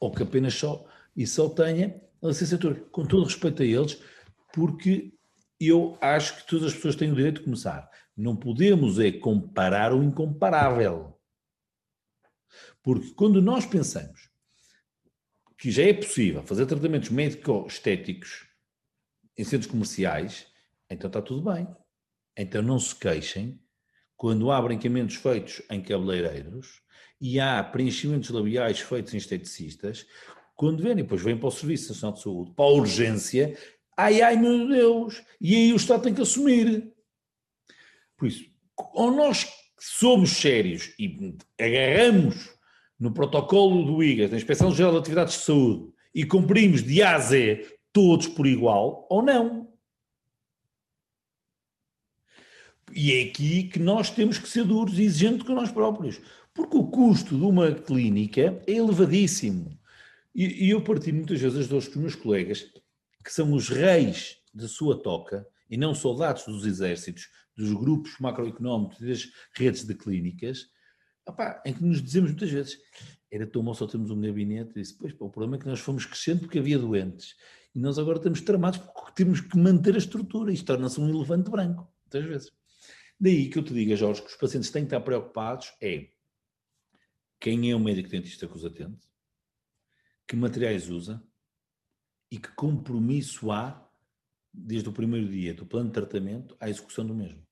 Ou 0.00 0.10
que 0.10 0.22
apenas 0.22 0.54
só 0.54 0.86
e 1.14 1.26
só 1.26 1.50
tenha 1.50 2.00
a 2.22 2.28
licenciatura. 2.28 2.80
Com 2.90 3.04
todo 3.04 3.24
respeito 3.24 3.62
a 3.62 3.66
eles, 3.66 4.00
porque 4.54 5.12
eu 5.58 5.98
acho 6.00 6.36
que 6.36 6.46
todas 6.46 6.68
as 6.68 6.74
pessoas 6.74 6.94
têm 6.94 7.10
o 7.10 7.16
direito 7.16 7.38
de 7.38 7.44
começar. 7.44 7.90
Não 8.16 8.36
podemos 8.36 9.00
é 9.00 9.10
comparar 9.10 9.92
o 9.92 10.00
incomparável. 10.00 11.18
Porque 12.80 13.10
quando 13.14 13.42
nós 13.42 13.66
pensamos 13.66 14.30
que 15.58 15.72
já 15.72 15.82
é 15.82 15.92
possível 15.92 16.44
fazer 16.44 16.66
tratamentos 16.66 17.10
médico-estéticos 17.10 18.46
em 19.36 19.42
centros 19.42 19.68
comerciais, 19.68 20.46
então 20.88 21.08
está 21.08 21.20
tudo 21.20 21.52
bem. 21.52 21.66
Então 22.36 22.62
não 22.62 22.78
se 22.78 22.94
queixem 22.94 23.60
quando 24.16 24.52
há 24.52 24.62
branqueamentos 24.62 25.16
feitos 25.16 25.62
em 25.68 25.82
cabeleireiros 25.82 26.80
e 27.20 27.40
há 27.40 27.60
preenchimentos 27.64 28.30
labiais 28.30 28.78
feitos 28.78 29.14
em 29.14 29.16
esteticistas, 29.16 30.06
quando 30.54 30.82
vêm, 30.82 30.94
depois 30.94 31.20
vêm 31.22 31.36
para 31.36 31.48
o 31.48 31.50
Serviço 31.50 31.92
Nacional 31.92 32.14
de 32.14 32.22
Saúde, 32.22 32.52
para 32.52 32.64
a 32.64 32.72
urgência, 32.72 33.58
Ai, 33.96 34.20
ai, 34.20 34.36
meu 34.36 34.66
Deus! 34.66 35.22
E 35.40 35.54
aí 35.54 35.72
o 35.72 35.76
Estado 35.76 36.02
tem 36.02 36.14
que 36.14 36.22
assumir. 36.22 36.92
Por 38.16 38.28
isso, 38.28 38.44
ou 38.76 39.10
nós 39.10 39.46
somos 39.78 40.30
sérios 40.30 40.94
e 40.98 41.36
agarramos 41.60 42.50
no 42.98 43.12
protocolo 43.12 43.84
do 43.84 44.02
IGAS, 44.02 44.30
na 44.30 44.36
Inspeção 44.36 44.74
Geral 44.74 44.92
de 44.92 44.98
Atividades 44.98 45.34
de 45.34 45.40
Saúde, 45.40 45.92
e 46.14 46.24
cumprimos 46.24 46.82
de 46.82 47.02
A 47.02 47.16
a 47.16 47.18
Z 47.18 47.66
todos 47.92 48.26
por 48.26 48.46
igual, 48.46 49.06
ou 49.10 49.22
não. 49.22 49.72
E 52.92 53.12
é 53.12 53.24
aqui 53.24 53.64
que 53.64 53.78
nós 53.78 54.10
temos 54.10 54.38
que 54.38 54.48
ser 54.48 54.64
duros 54.64 54.98
e 54.98 55.02
exigentes 55.02 55.46
com 55.46 55.54
nós 55.54 55.70
próprios. 55.70 56.20
Porque 56.52 56.76
o 56.76 56.86
custo 56.86 57.36
de 57.36 57.44
uma 57.44 57.72
clínica 57.72 58.62
é 58.66 58.72
elevadíssimo. 58.72 59.76
E, 60.34 60.66
e 60.66 60.70
eu 60.70 60.82
partilho 60.82 61.16
muitas 61.16 61.40
vezes 61.40 61.58
as 61.58 61.68
dores 61.68 61.88
com 61.88 61.94
os 61.94 62.00
meus 62.00 62.14
colegas 62.14 62.70
que 63.24 63.32
são 63.32 63.52
os 63.54 63.68
reis 63.68 64.38
de 64.52 64.68
sua 64.68 65.02
toca, 65.02 65.46
e 65.70 65.76
não 65.76 65.94
soldados 65.94 66.44
dos 66.44 66.66
exércitos, 66.66 67.28
dos 67.56 67.72
grupos 67.72 68.18
macroeconómicos, 68.20 69.00
das 69.00 69.30
redes 69.56 69.84
de 69.84 69.94
clínicas, 69.94 70.68
em 71.64 71.72
que 71.72 71.82
nos 71.82 72.02
dizemos 72.02 72.30
muitas 72.30 72.50
vezes, 72.50 72.78
era 73.30 73.46
tão 73.46 73.64
bom 73.64 73.72
só 73.72 73.86
termos 73.86 74.10
um 74.10 74.20
gabinete, 74.20 74.72
e 74.76 74.82
disse, 74.82 74.96
pois, 74.96 75.14
o 75.14 75.30
problema 75.30 75.56
é 75.56 75.58
que 75.58 75.66
nós 75.66 75.80
fomos 75.80 76.04
crescendo 76.04 76.40
porque 76.40 76.58
havia 76.58 76.78
doentes, 76.78 77.34
e 77.74 77.80
nós 77.80 77.98
agora 77.98 78.18
estamos 78.18 78.40
tramados 78.42 78.78
porque 78.78 79.12
temos 79.14 79.40
que 79.40 79.58
manter 79.58 79.94
a 79.94 79.98
estrutura, 79.98 80.52
isto 80.52 80.66
torna-se 80.66 81.00
um 81.00 81.08
elefante 81.08 81.50
branco, 81.50 81.90
muitas 82.04 82.24
vezes. 82.24 82.52
Daí 83.18 83.48
que 83.48 83.58
eu 83.58 83.64
te 83.64 83.72
diga, 83.72 83.96
Jorge, 83.96 84.20
que 84.22 84.28
os 84.28 84.36
pacientes 84.36 84.70
têm 84.70 84.82
que 84.82 84.88
estar 84.88 85.00
preocupados 85.00 85.72
é 85.80 86.08
quem 87.40 87.70
é 87.70 87.74
o 87.74 87.80
médico 87.80 88.10
dentista 88.10 88.46
que 88.46 88.56
os 88.56 88.64
atende, 88.64 88.98
que 90.26 90.36
materiais 90.36 90.90
usa, 90.90 91.22
e 92.30 92.38
que 92.38 92.48
compromisso 92.52 93.50
há, 93.50 93.86
desde 94.52 94.88
o 94.88 94.92
primeiro 94.92 95.28
dia 95.28 95.54
do 95.54 95.66
plano 95.66 95.88
de 95.88 95.94
tratamento, 95.94 96.56
à 96.60 96.68
execução 96.68 97.06
do 97.06 97.14
mesmo. 97.14 97.42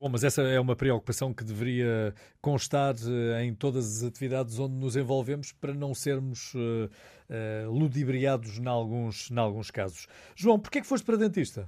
Bom, 0.00 0.10
mas 0.10 0.22
essa 0.22 0.42
é 0.42 0.60
uma 0.60 0.76
preocupação 0.76 1.32
que 1.32 1.42
deveria 1.42 2.14
constar 2.40 2.94
uh, 2.94 3.40
em 3.40 3.54
todas 3.54 3.96
as 3.96 4.02
atividades 4.02 4.58
onde 4.58 4.74
nos 4.74 4.96
envolvemos 4.96 5.52
para 5.52 5.72
não 5.72 5.94
sermos 5.94 6.52
uh, 6.54 6.90
uh, 7.30 7.70
ludibriados 7.70 8.58
em 8.58 8.66
alguns, 8.66 9.30
em 9.30 9.38
alguns 9.38 9.70
casos. 9.70 10.06
João, 10.36 10.58
porquê 10.58 10.78
é 10.78 10.80
que 10.82 10.86
foste 10.86 11.04
para 11.04 11.16
dentista? 11.16 11.66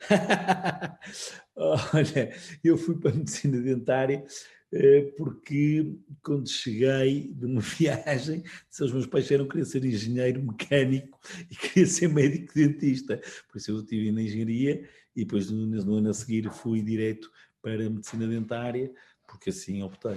Olha, 1.54 2.34
eu 2.64 2.76
fui 2.76 2.96
para 2.98 3.10
a 3.10 3.14
medicina 3.14 3.60
dentária 3.60 4.24
eh, 4.72 5.12
porque 5.16 5.96
quando 6.22 6.48
cheguei 6.48 7.32
de 7.34 7.46
uma 7.46 7.60
viagem, 7.78 8.44
os 8.80 8.92
meus 8.92 9.06
pais 9.06 9.30
eram 9.30 9.48
queria 9.48 9.64
ser 9.64 9.84
engenheiro 9.84 10.42
mecânico 10.42 11.18
e 11.50 11.56
queria 11.56 11.86
ser 11.86 12.08
médico 12.08 12.54
dentista. 12.54 13.20
Por 13.48 13.58
isso 13.58 13.72
eu 13.72 13.80
estive 13.80 14.12
na 14.12 14.22
engenharia 14.22 14.88
e 15.14 15.24
depois 15.24 15.50
no 15.50 15.94
ano 15.96 16.10
a 16.10 16.14
seguir 16.14 16.48
fui 16.50 16.82
direto 16.82 17.30
para 17.60 17.86
a 17.86 17.90
medicina 17.90 18.26
dentária, 18.26 18.90
porque 19.26 19.50
assim 19.50 19.82
optei. 19.82 20.16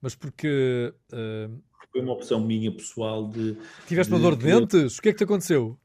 Mas 0.00 0.14
porque. 0.14 0.92
Uh... 1.12 1.62
Foi 1.92 2.00
uma 2.00 2.14
opção 2.14 2.40
minha 2.40 2.72
pessoal 2.74 3.28
de. 3.28 3.56
Tiveste 3.86 4.10
de, 4.10 4.16
uma 4.16 4.22
dor 4.22 4.36
de 4.36 4.46
dentes? 4.46 4.98
O 4.98 5.02
que 5.02 5.10
é 5.10 5.12
que 5.12 5.18
te 5.18 5.24
aconteceu? 5.24 5.78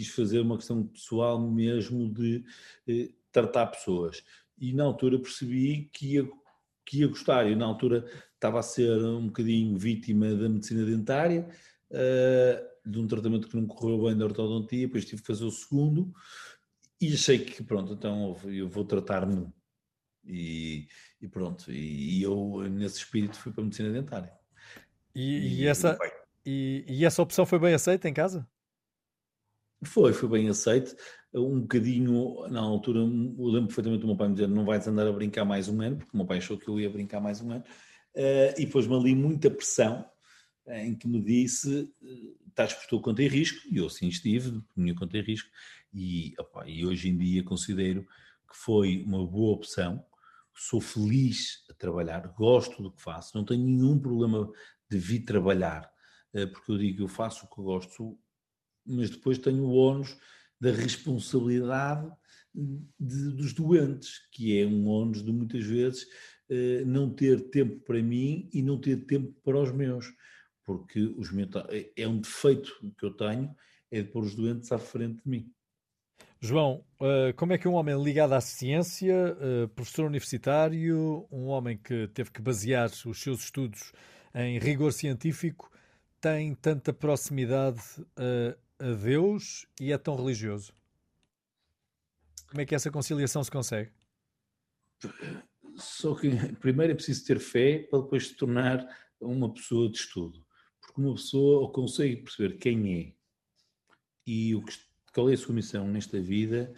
Quis 0.00 0.08
fazer 0.08 0.40
uma 0.40 0.56
questão 0.56 0.82
pessoal 0.82 1.38
mesmo 1.38 2.10
de 2.10 2.42
eh, 2.88 3.10
tratar 3.30 3.66
pessoas. 3.66 4.24
E 4.58 4.72
na 4.72 4.84
altura 4.84 5.18
percebi 5.18 5.90
que 5.92 6.14
ia, 6.14 6.28
que 6.86 7.00
ia 7.00 7.06
gostar. 7.06 7.46
Eu 7.46 7.56
na 7.56 7.66
altura 7.66 8.06
estava 8.34 8.60
a 8.60 8.62
ser 8.62 8.98
um 9.04 9.26
bocadinho 9.26 9.76
vítima 9.76 10.34
da 10.34 10.48
medicina 10.48 10.86
dentária, 10.86 11.46
uh, 11.90 12.90
de 12.90 12.98
um 12.98 13.06
tratamento 13.06 13.46
que 13.46 13.56
não 13.56 13.66
correu 13.66 14.04
bem 14.04 14.16
da 14.16 14.24
ortodontia, 14.24 14.86
depois 14.86 15.04
tive 15.04 15.20
que 15.20 15.26
fazer 15.26 15.44
o 15.44 15.50
segundo 15.50 16.10
e 16.98 17.12
achei 17.12 17.38
que 17.38 17.62
pronto, 17.62 17.92
então 17.92 18.34
eu 18.44 18.66
vou 18.66 18.84
tratar-me 18.84 19.46
e, 20.24 20.88
e, 21.20 21.28
pronto, 21.28 21.70
e, 21.70 22.18
e, 22.18 22.22
eu 22.22 22.62
nesse 22.70 22.98
espírito 22.98 23.36
fui 23.36 23.52
para 23.52 23.60
a 23.60 23.64
medicina 23.64 23.90
dentária. 23.90 24.32
E, 25.14 25.60
e 25.60 25.66
essa, 25.66 25.98
e, 26.46 26.84
e, 26.88 27.04
essa 27.04 27.20
opção 27.20 27.44
foi 27.44 27.58
bem 27.58 27.74
aceita 27.74 28.08
em 28.08 28.14
casa? 28.14 28.48
Foi, 29.82 30.12
foi 30.12 30.28
bem 30.28 30.48
aceito. 30.48 30.94
Um 31.32 31.60
bocadinho, 31.60 32.46
na 32.48 32.60
altura, 32.60 32.98
eu 32.98 33.04
lembro 33.06 33.68
perfeitamente 33.68 34.00
do 34.00 34.06
meu 34.06 34.16
pai 34.16 34.28
me 34.28 34.34
dizer: 34.34 34.48
não 34.48 34.64
vais 34.64 34.86
andar 34.86 35.06
a 35.06 35.12
brincar 35.12 35.44
mais 35.44 35.68
um 35.68 35.80
ano, 35.80 35.96
porque 35.96 36.10
o 36.12 36.16
meu 36.16 36.26
pai 36.26 36.38
achou 36.38 36.58
que 36.58 36.68
eu 36.68 36.78
ia 36.78 36.90
brincar 36.90 37.20
mais 37.20 37.40
um 37.40 37.50
ano. 37.50 37.64
Uh, 38.14 38.60
e 38.60 38.66
pôs-me 38.66 38.94
ali 38.94 39.14
muita 39.14 39.50
pressão, 39.50 40.04
uh, 40.66 40.72
em 40.72 40.94
que 40.94 41.08
me 41.08 41.22
disse: 41.22 41.90
estás 42.48 42.74
por 42.74 42.86
tua 42.88 43.00
conta 43.00 43.22
e 43.22 43.28
risco, 43.28 43.66
e 43.70 43.78
eu 43.78 43.88
sim 43.88 44.08
estive, 44.08 44.50
por 44.50 44.76
minha 44.76 44.94
conta 44.94 45.16
e 45.16 45.22
risco, 45.22 45.48
e, 45.94 46.34
opa, 46.38 46.68
e 46.68 46.84
hoje 46.84 47.08
em 47.08 47.16
dia 47.16 47.42
considero 47.42 48.02
que 48.02 48.56
foi 48.56 49.02
uma 49.06 49.24
boa 49.26 49.54
opção. 49.54 50.04
Sou 50.52 50.80
feliz 50.80 51.64
a 51.70 51.74
trabalhar, 51.74 52.20
gosto 52.36 52.82
do 52.82 52.92
que 52.92 53.00
faço, 53.00 53.34
não 53.34 53.44
tenho 53.44 53.64
nenhum 53.64 53.98
problema 53.98 54.50
de 54.90 54.98
vir 54.98 55.20
trabalhar, 55.20 55.90
porque 56.52 56.72
eu 56.72 56.76
digo: 56.76 57.04
eu 57.04 57.08
faço 57.08 57.46
o 57.46 57.48
que 57.48 57.62
gosto, 57.62 58.18
mas 58.90 59.10
depois 59.10 59.38
tenho 59.38 59.64
o 59.64 59.76
ónus 59.76 60.16
da 60.60 60.70
responsabilidade 60.70 62.10
de, 62.54 63.30
dos 63.30 63.52
doentes, 63.52 64.20
que 64.32 64.58
é 64.58 64.66
um 64.66 64.88
ónus 64.88 65.24
de 65.24 65.32
muitas 65.32 65.64
vezes 65.64 66.06
eh, 66.48 66.82
não 66.84 67.08
ter 67.08 67.48
tempo 67.50 67.78
para 67.80 68.02
mim 68.02 68.48
e 68.52 68.62
não 68.62 68.78
ter 68.78 69.06
tempo 69.06 69.32
para 69.44 69.58
os 69.58 69.72
meus, 69.72 70.06
porque 70.64 71.00
os 71.16 71.32
meus, 71.32 71.48
é, 71.68 71.90
é 71.96 72.08
um 72.08 72.20
defeito 72.20 72.72
que 72.98 73.06
eu 73.06 73.12
tenho, 73.12 73.54
é 73.90 74.02
de 74.02 74.08
pôr 74.08 74.24
os 74.24 74.34
doentes 74.34 74.70
à 74.72 74.78
frente 74.78 75.22
de 75.22 75.30
mim. 75.30 75.52
João, 76.40 76.84
eh, 77.00 77.32
como 77.34 77.52
é 77.52 77.58
que 77.58 77.68
um 77.68 77.74
homem 77.74 78.02
ligado 78.02 78.32
à 78.32 78.40
ciência, 78.40 79.36
eh, 79.40 79.66
professor 79.68 80.06
universitário, 80.06 81.26
um 81.30 81.46
homem 81.46 81.78
que 81.78 82.08
teve 82.08 82.30
que 82.30 82.42
basear 82.42 82.90
os 83.06 83.20
seus 83.22 83.44
estudos 83.44 83.92
em 84.34 84.58
rigor 84.58 84.92
científico, 84.92 85.70
tem 86.20 86.54
tanta 86.54 86.92
proximidade 86.92 87.80
a 88.80 88.92
Deus 88.94 89.66
e 89.78 89.92
é 89.92 89.98
tão 89.98 90.16
religioso? 90.16 90.72
Como 92.48 92.60
é 92.60 92.66
que 92.66 92.74
essa 92.74 92.90
conciliação 92.90 93.44
se 93.44 93.50
consegue? 93.50 93.92
Só 95.76 96.14
que 96.14 96.30
primeiro 96.56 96.92
é 96.92 96.96
preciso 96.96 97.24
ter 97.24 97.38
fé 97.38 97.86
para 97.90 98.00
depois 98.00 98.28
se 98.28 98.34
tornar 98.34 98.84
uma 99.20 99.52
pessoa 99.52 99.88
de 99.88 99.98
estudo. 99.98 100.44
Porque 100.80 101.00
uma 101.00 101.14
pessoa 101.14 101.70
consegue 101.70 102.16
perceber 102.16 102.56
quem 102.58 102.98
é 102.98 103.12
e 104.26 104.54
o 104.54 104.64
que, 104.64 104.74
qual 105.12 105.28
é 105.30 105.34
a 105.34 105.36
sua 105.36 105.54
missão 105.54 105.86
nesta 105.86 106.20
vida 106.20 106.72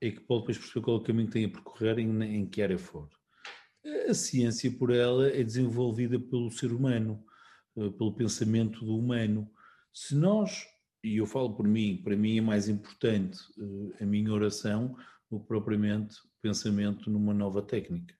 é 0.00 0.10
que 0.10 0.20
pode 0.20 0.40
depois 0.40 0.58
perceber 0.58 0.84
qual 0.84 0.96
é 0.96 1.00
o 1.00 1.02
caminho 1.02 1.26
que 1.28 1.32
tem 1.32 1.44
a 1.44 1.48
percorrer 1.48 1.98
em, 1.98 2.22
em 2.22 2.46
que 2.46 2.62
área 2.62 2.78
for. 2.78 3.08
A 4.08 4.14
ciência, 4.14 4.70
por 4.70 4.90
ela, 4.90 5.28
é 5.28 5.42
desenvolvida 5.42 6.18
pelo 6.18 6.50
ser 6.50 6.72
humano, 6.72 7.24
eh, 7.76 7.90
pelo 7.90 8.14
pensamento 8.14 8.84
do 8.84 8.96
humano. 8.96 9.50
Se 9.92 10.14
nós, 10.14 10.66
e 11.06 11.16
eu 11.18 11.26
falo 11.26 11.54
por 11.54 11.66
mim, 11.66 12.00
para 12.02 12.16
mim 12.16 12.38
é 12.38 12.40
mais 12.40 12.68
importante 12.68 13.38
eh, 13.58 14.02
a 14.02 14.06
minha 14.06 14.32
oração 14.32 14.96
do 15.30 15.40
que 15.40 15.46
propriamente 15.46 16.16
pensamento 16.40 17.10
numa 17.10 17.34
nova 17.34 17.62
técnica 17.62 18.14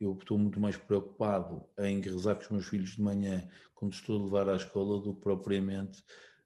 eu 0.00 0.12
estou 0.12 0.38
muito 0.38 0.60
mais 0.60 0.76
preocupado 0.76 1.66
em 1.78 2.00
rezar 2.00 2.34
com 2.36 2.42
os 2.42 2.50
meus 2.50 2.66
filhos 2.68 2.90
de 2.90 3.02
manhã 3.02 3.48
quando 3.74 3.94
estou 3.94 4.20
a 4.20 4.24
levar 4.24 4.48
à 4.48 4.56
escola 4.56 5.00
do 5.00 5.14
que 5.14 5.22
propriamente 5.22 6.00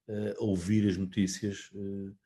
uh, 0.09 0.34
ouvir 0.38 0.88
as 0.88 0.96
notícias 0.96 1.70
uh, 1.72 2.16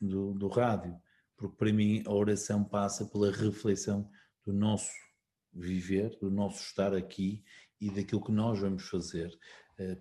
do, 0.00 0.34
do, 0.34 0.48
rádio. 0.48 0.94
Porque 1.36 1.56
para 1.56 1.72
mim 1.72 2.02
a 2.06 2.12
oração 2.12 2.62
passa 2.62 3.06
pela 3.06 3.30
reflexão 3.30 4.08
do 4.44 4.52
nosso 4.52 4.92
viver, 5.52 6.18
do 6.20 6.30
nosso 6.30 6.62
estar 6.62 6.94
aqui 6.94 7.42
e 7.80 7.90
daquilo 7.90 8.22
que 8.22 8.32
nós 8.32 8.60
vamos 8.60 8.88
fazer 8.88 9.36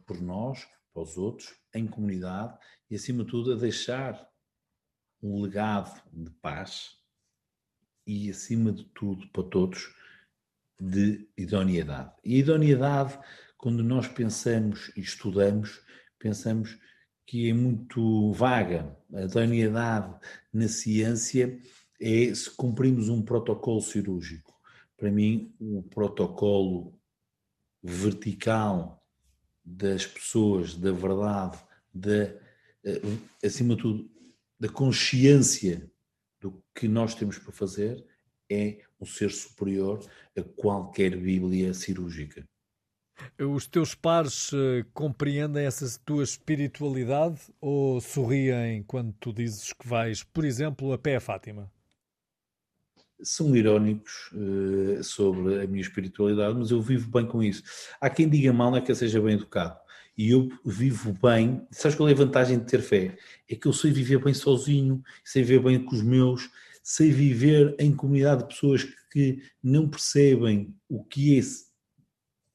por 0.06 0.22
nós, 0.22 0.68
para 0.94 1.04
os 1.04 1.18
outros, 1.18 1.56
em 1.74 1.88
comunidade 1.88 2.58
e 2.90 2.96
acima 2.96 3.24
de 3.24 3.32
tudo 3.32 3.54
a 3.54 3.56
deixar 3.56 4.30
um 5.22 5.42
legado 5.42 6.02
de 6.12 6.30
paz 6.42 6.98
e 8.06 8.30
acima 8.30 8.72
de 8.72 8.84
tudo 8.94 9.28
para 9.30 9.44
todos 9.44 9.96
de 10.80 11.28
idoneidade. 11.38 12.14
E 12.24 12.36
a 12.36 12.40
idoneidade, 12.40 13.18
quando 13.58 13.84
nós 13.84 14.08
pensamos 14.08 14.92
e 14.96 15.02
estudamos, 15.02 15.82
pensamos 16.20 16.78
que 17.26 17.50
é 17.50 17.54
muito 17.54 18.32
vaga. 18.34 18.98
A 19.14 19.24
idoneidade 19.24 20.14
na 20.52 20.68
ciência 20.68 21.60
é 22.00 22.34
se 22.36 22.52
cumprimos 22.52 23.08
um 23.10 23.22
protocolo 23.22 23.82
cirúrgico. 23.82 24.54
Para 24.98 25.10
mim, 25.10 25.56
o 25.60 25.82
protocolo 25.84 27.00
vertical 27.82 29.03
das 29.64 30.06
pessoas, 30.06 30.76
da 30.76 30.92
verdade, 30.92 31.58
da, 31.94 32.24
eh, 32.84 33.02
acima 33.44 33.76
de 33.76 33.82
tudo, 33.82 34.10
da 34.60 34.70
consciência 34.70 35.90
do 36.40 36.64
que 36.76 36.88
nós 36.88 37.16
temos 37.16 37.38
para 37.38 37.52
fazer, 37.52 38.06
é 38.50 38.82
um 39.00 39.06
ser 39.06 39.32
superior 39.32 40.06
a 40.38 40.42
qualquer 40.42 41.16
Bíblia 41.18 41.74
cirúrgica. 41.74 42.44
Os 43.40 43.68
teus 43.68 43.94
pares 43.96 44.52
uh, 44.52 44.84
compreendem 44.94 45.66
essa 45.66 46.00
tua 46.04 46.24
espiritualidade 46.24 47.40
ou 47.62 48.02
sorriem 48.02 48.84
quando 48.84 49.14
tu 49.14 49.32
dizes 49.32 49.72
que 49.72 49.88
vais, 49.88 50.24
por 50.24 50.44
exemplo, 50.44 50.92
a 50.92 50.98
pé 50.98 51.16
a 51.16 51.22
Fátima? 51.22 51.72
São 53.24 53.56
irónicos 53.56 54.32
uh, 54.34 55.04
sobre 55.04 55.64
a 55.64 55.68
minha 55.68 55.82
espiritualidade, 55.82 56.58
mas 56.58 56.72
eu 56.72 56.82
vivo 56.82 57.10
bem 57.10 57.26
com 57.26 57.42
isso. 57.42 57.64
Há 58.00 58.10
quem 58.10 58.30
diga 58.30 58.52
mal, 58.52 58.72
não 58.72 58.78
é 58.78 58.82
que 58.82 58.92
eu 58.92 58.96
seja 58.96 59.22
bem 59.22 59.36
educado. 59.36 59.80
E 60.18 60.30
eu 60.30 60.50
vivo 60.66 61.14
bem. 61.14 61.66
Sabes 61.72 61.96
qual 61.96 62.08
é 62.10 62.12
a 62.12 62.16
vantagem 62.16 62.60
de 62.60 62.66
ter 62.66 62.82
fé? 62.82 63.18
É 63.50 63.56
que 63.56 63.68
eu 63.68 63.74
sei 63.74 63.92
viver 63.92 64.24
bem 64.24 64.34
sozinho, 64.34 65.02
sei 65.24 65.44
viver 65.44 65.64
bem 65.64 65.84
com 65.84 65.96
os 65.96 66.04
meus, 66.04 66.50
sei 66.84 67.12
viver 67.12 67.76
em 67.80 67.96
comunidade 67.96 68.44
de 68.44 68.50
pessoas 68.50 68.84
que 69.12 69.42
não 69.62 69.90
percebem 69.90 70.76
o 70.88 71.04
que 71.04 71.40
é 71.40 71.42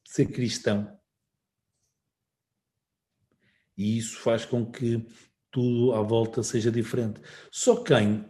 ser 0.05 0.27
cristão. 0.27 0.97
E 3.77 3.97
isso 3.97 4.19
faz 4.19 4.45
com 4.45 4.69
que 4.69 5.05
tudo 5.51 5.93
à 5.93 6.01
volta 6.01 6.43
seja 6.43 6.71
diferente. 6.71 7.21
Só 7.51 7.83
quem 7.83 8.25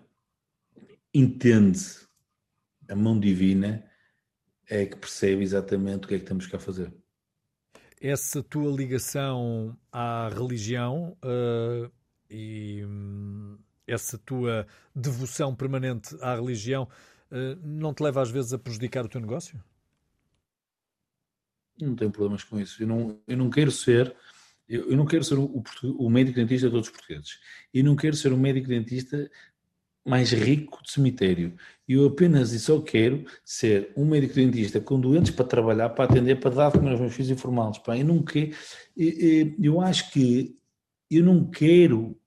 entende 1.14 2.08
a 2.90 2.96
mão 2.96 3.20
divina 3.20 3.86
é 4.70 4.86
que 4.86 4.98
percebe 4.98 5.44
exatamente 5.44 6.06
o 6.06 6.08
que 6.08 6.16
é 6.16 6.18
que 6.18 6.24
estamos 6.24 6.48
cá 6.48 6.58
a 6.58 6.60
fazer. 6.60 6.92
Essa 8.02 8.42
tua 8.42 8.72
ligação 8.72 9.78
à 9.92 10.30
religião 10.30 11.18
uh, 11.24 11.92
e 12.30 12.84
hum, 12.86 13.58
essa 13.86 14.18
tua 14.18 14.68
devoção 14.96 15.56
permanente 15.56 16.16
à 16.22 16.36
religião 16.36 16.88
eh, 17.32 17.58
não 17.62 17.94
te 17.94 18.04
leva 18.04 18.22
às 18.22 18.30
vezes 18.30 18.54
a 18.54 18.60
prejudicar 18.60 19.06
o 19.06 19.10
teu 19.10 19.20
negócio? 19.20 19.62
Não 21.82 21.96
tenho 21.96 22.12
problemas 22.12 22.44
com 22.44 22.60
isso. 22.60 22.84
Eu 22.84 22.88
não, 22.88 23.20
eu 23.28 23.38
não 23.38 23.50
quero 23.50 23.72
ser 23.72 24.16
eu, 24.68 24.92
eu 24.92 24.96
não 24.96 25.06
quero 25.06 25.24
ser 25.24 25.34
o, 25.34 25.64
o, 25.98 26.10
médico 26.12 26.36
dentista 26.36 26.68
de 26.68 26.72
todos 26.72 26.88
os 26.88 26.94
portugueses. 26.94 27.40
E 27.74 27.82
não 27.82 27.96
quero 27.96 28.16
ser 28.16 28.32
o 28.32 28.38
médico 28.38 28.68
dentista 28.68 29.30
mais 30.10 30.32
rico 30.32 30.82
de 30.84 30.92
cemitério. 30.92 31.54
Eu 31.88 32.08
apenas 32.08 32.52
e 32.52 32.60
só 32.60 32.82
quero 32.82 33.26
ser 33.46 33.92
um 33.96 34.06
médico 34.06 34.36
dentista 34.36 34.80
com 34.80 35.00
doentes 35.00 35.32
para 35.32 35.46
trabalhar, 35.46 35.90
para 35.90 36.06
atender, 36.06 36.40
para 36.40 36.52
dar 36.52 36.72
comer 36.72 36.92
aos 36.92 37.00
meus 37.00 37.14
filhos 37.14 37.32
informados. 37.32 37.82
Eu 37.88 38.06
não 38.06 38.24
quero, 38.24 38.52
eu 38.98 39.80
acho 39.82 40.12
que 40.12 40.58
eu 41.10 41.24
não 41.24 41.50
quero, 41.50 42.18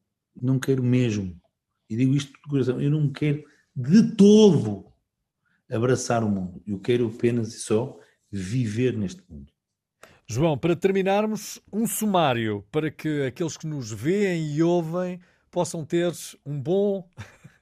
não 0.40 0.58
quero 0.58 0.82
mesmo 0.82 1.40
e 1.92 1.96
digo 1.96 2.14
isto 2.14 2.32
de 2.32 2.48
coração, 2.48 2.80
eu 2.80 2.90
não 2.90 3.12
quero 3.12 3.44
de 3.76 4.16
todo 4.16 4.86
abraçar 5.70 6.24
o 6.24 6.28
mundo. 6.28 6.62
Eu 6.66 6.78
quero 6.78 7.06
apenas 7.06 7.52
e 7.52 7.58
só 7.58 7.98
viver 8.30 8.96
neste 8.96 9.22
mundo. 9.30 9.52
João, 10.26 10.56
para 10.56 10.74
terminarmos, 10.74 11.60
um 11.70 11.86
sumário 11.86 12.64
para 12.72 12.90
que 12.90 13.26
aqueles 13.26 13.58
que 13.58 13.66
nos 13.66 13.92
veem 13.92 14.54
e 14.54 14.62
ouvem 14.62 15.20
possam 15.50 15.84
ter 15.84 16.10
um 16.46 16.58
bom, 16.58 17.06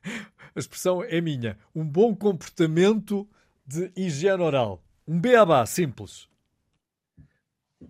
a 0.05 0.59
expressão 0.59 1.03
é 1.03 1.21
minha. 1.21 1.59
Um 1.75 1.85
bom 1.85 2.15
comportamento 2.15 3.29
de 3.67 3.93
higiene 3.97 4.43
oral. 4.43 4.83
Um 5.07 5.21
beabá 5.21 5.65
simples. 5.67 6.29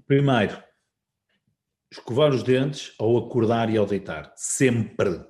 Primeiro, 0.06 0.62
escovar 1.90 2.30
os 2.30 2.42
dentes 2.42 2.94
ao 2.98 3.16
acordar 3.16 3.70
e 3.70 3.76
ao 3.76 3.86
deitar. 3.86 4.32
Sempre. 4.36 5.24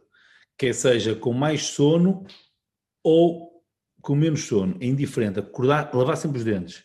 Quer 0.57 0.75
seja 0.75 1.15
com 1.15 1.33
mais 1.33 1.63
sono 1.63 2.27
ou 3.03 3.65
com 4.03 4.15
menos 4.15 4.45
sono. 4.45 4.77
É 4.81 4.87
indiferente. 4.87 5.39
Acordar, 5.39 5.95
lavar 5.95 6.17
sempre 6.17 6.39
os 6.39 6.45
dentes. 6.45 6.85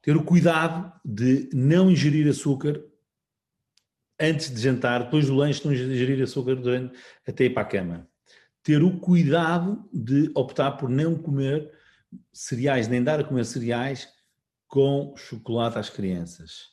Ter 0.00 0.16
o 0.16 0.24
cuidado 0.24 0.92
de 1.04 1.48
não 1.52 1.90
ingerir 1.90 2.28
açúcar 2.28 2.82
antes 4.18 4.52
de 4.52 4.60
jantar, 4.60 5.04
depois 5.04 5.26
do 5.26 5.34
lanche, 5.34 5.64
não 5.64 5.72
ingerir 5.72 6.22
açúcar 6.22 6.54
durante, 6.56 6.96
até 7.26 7.44
ir 7.44 7.50
para 7.50 7.62
a 7.62 7.66
cama. 7.66 8.08
Ter 8.62 8.82
o 8.82 8.98
cuidado 9.00 9.88
de 9.92 10.30
optar 10.34 10.72
por 10.72 10.88
não 10.88 11.16
comer 11.16 11.72
cereais, 12.32 12.88
nem 12.88 13.02
dar 13.02 13.20
a 13.20 13.24
comer 13.24 13.44
cereais 13.44 14.08
com 14.68 15.14
chocolate 15.16 15.78
às 15.78 15.90
crianças. 15.90 16.70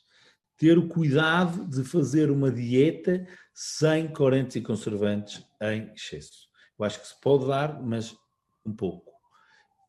Ter 0.56 0.78
o 0.78 0.88
cuidado 0.88 1.66
de 1.66 1.82
fazer 1.84 2.30
uma 2.30 2.50
dieta 2.50 3.26
sem 3.54 4.08
corantes 4.12 4.56
e 4.56 4.60
conservantes 4.60 5.44
em 5.60 5.92
excesso. 5.94 6.48
Eu 6.78 6.84
acho 6.84 7.00
que 7.00 7.08
se 7.08 7.20
pode 7.20 7.46
dar, 7.46 7.82
mas 7.82 8.16
um 8.64 8.74
pouco. 8.74 9.10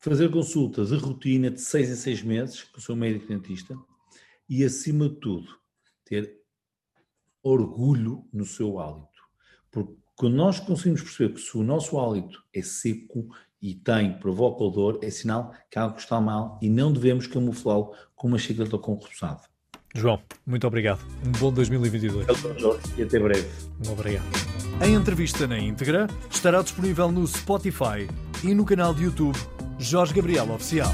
Fazer 0.00 0.30
consultas 0.30 0.88
de 0.88 0.96
rotina 0.96 1.50
de 1.50 1.60
seis 1.60 1.88
em 1.88 1.94
seis 1.94 2.22
meses 2.22 2.64
com 2.64 2.78
o 2.78 2.82
seu 2.82 2.96
médico 2.96 3.28
dentista 3.28 3.76
e, 4.48 4.64
acima 4.64 5.08
de 5.08 5.16
tudo, 5.16 5.48
ter 6.04 6.38
orgulho 7.42 8.28
no 8.32 8.44
seu 8.44 8.78
hálito. 8.78 9.22
Porque 9.70 10.01
quando 10.16 10.34
nós 10.34 10.60
conseguimos 10.60 11.02
perceber 11.02 11.34
que 11.34 11.40
se 11.40 11.56
o 11.56 11.62
nosso 11.62 11.98
hálito 11.98 12.42
é 12.54 12.62
seco 12.62 13.26
e 13.60 13.74
tem, 13.74 14.18
provoca 14.18 14.64
odor, 14.64 14.98
é 15.02 15.10
sinal 15.10 15.52
que 15.70 15.78
algo 15.78 15.96
está 15.96 16.20
mal 16.20 16.58
e 16.60 16.68
não 16.68 16.92
devemos 16.92 17.26
camuflá-lo 17.26 17.92
com 18.14 18.28
uma 18.28 18.38
chicleta 18.38 18.76
com 18.78 18.94
roçado. 18.94 19.42
João, 19.94 20.20
muito 20.46 20.66
obrigado. 20.66 21.00
Um 21.26 21.32
bom 21.32 21.52
2022. 21.52 22.26
E 22.96 23.02
até 23.02 23.18
breve. 23.18 23.46
Um 23.86 23.92
obrigado. 23.92 24.24
A 24.80 24.88
entrevista 24.88 25.46
na 25.46 25.58
íntegra 25.58 26.08
estará 26.30 26.62
disponível 26.62 27.12
no 27.12 27.26
Spotify 27.26 28.08
e 28.42 28.54
no 28.54 28.64
canal 28.64 28.94
de 28.94 29.04
YouTube 29.04 29.38
Jorge 29.78 30.14
Gabriel 30.14 30.50
Oficial. 30.50 30.92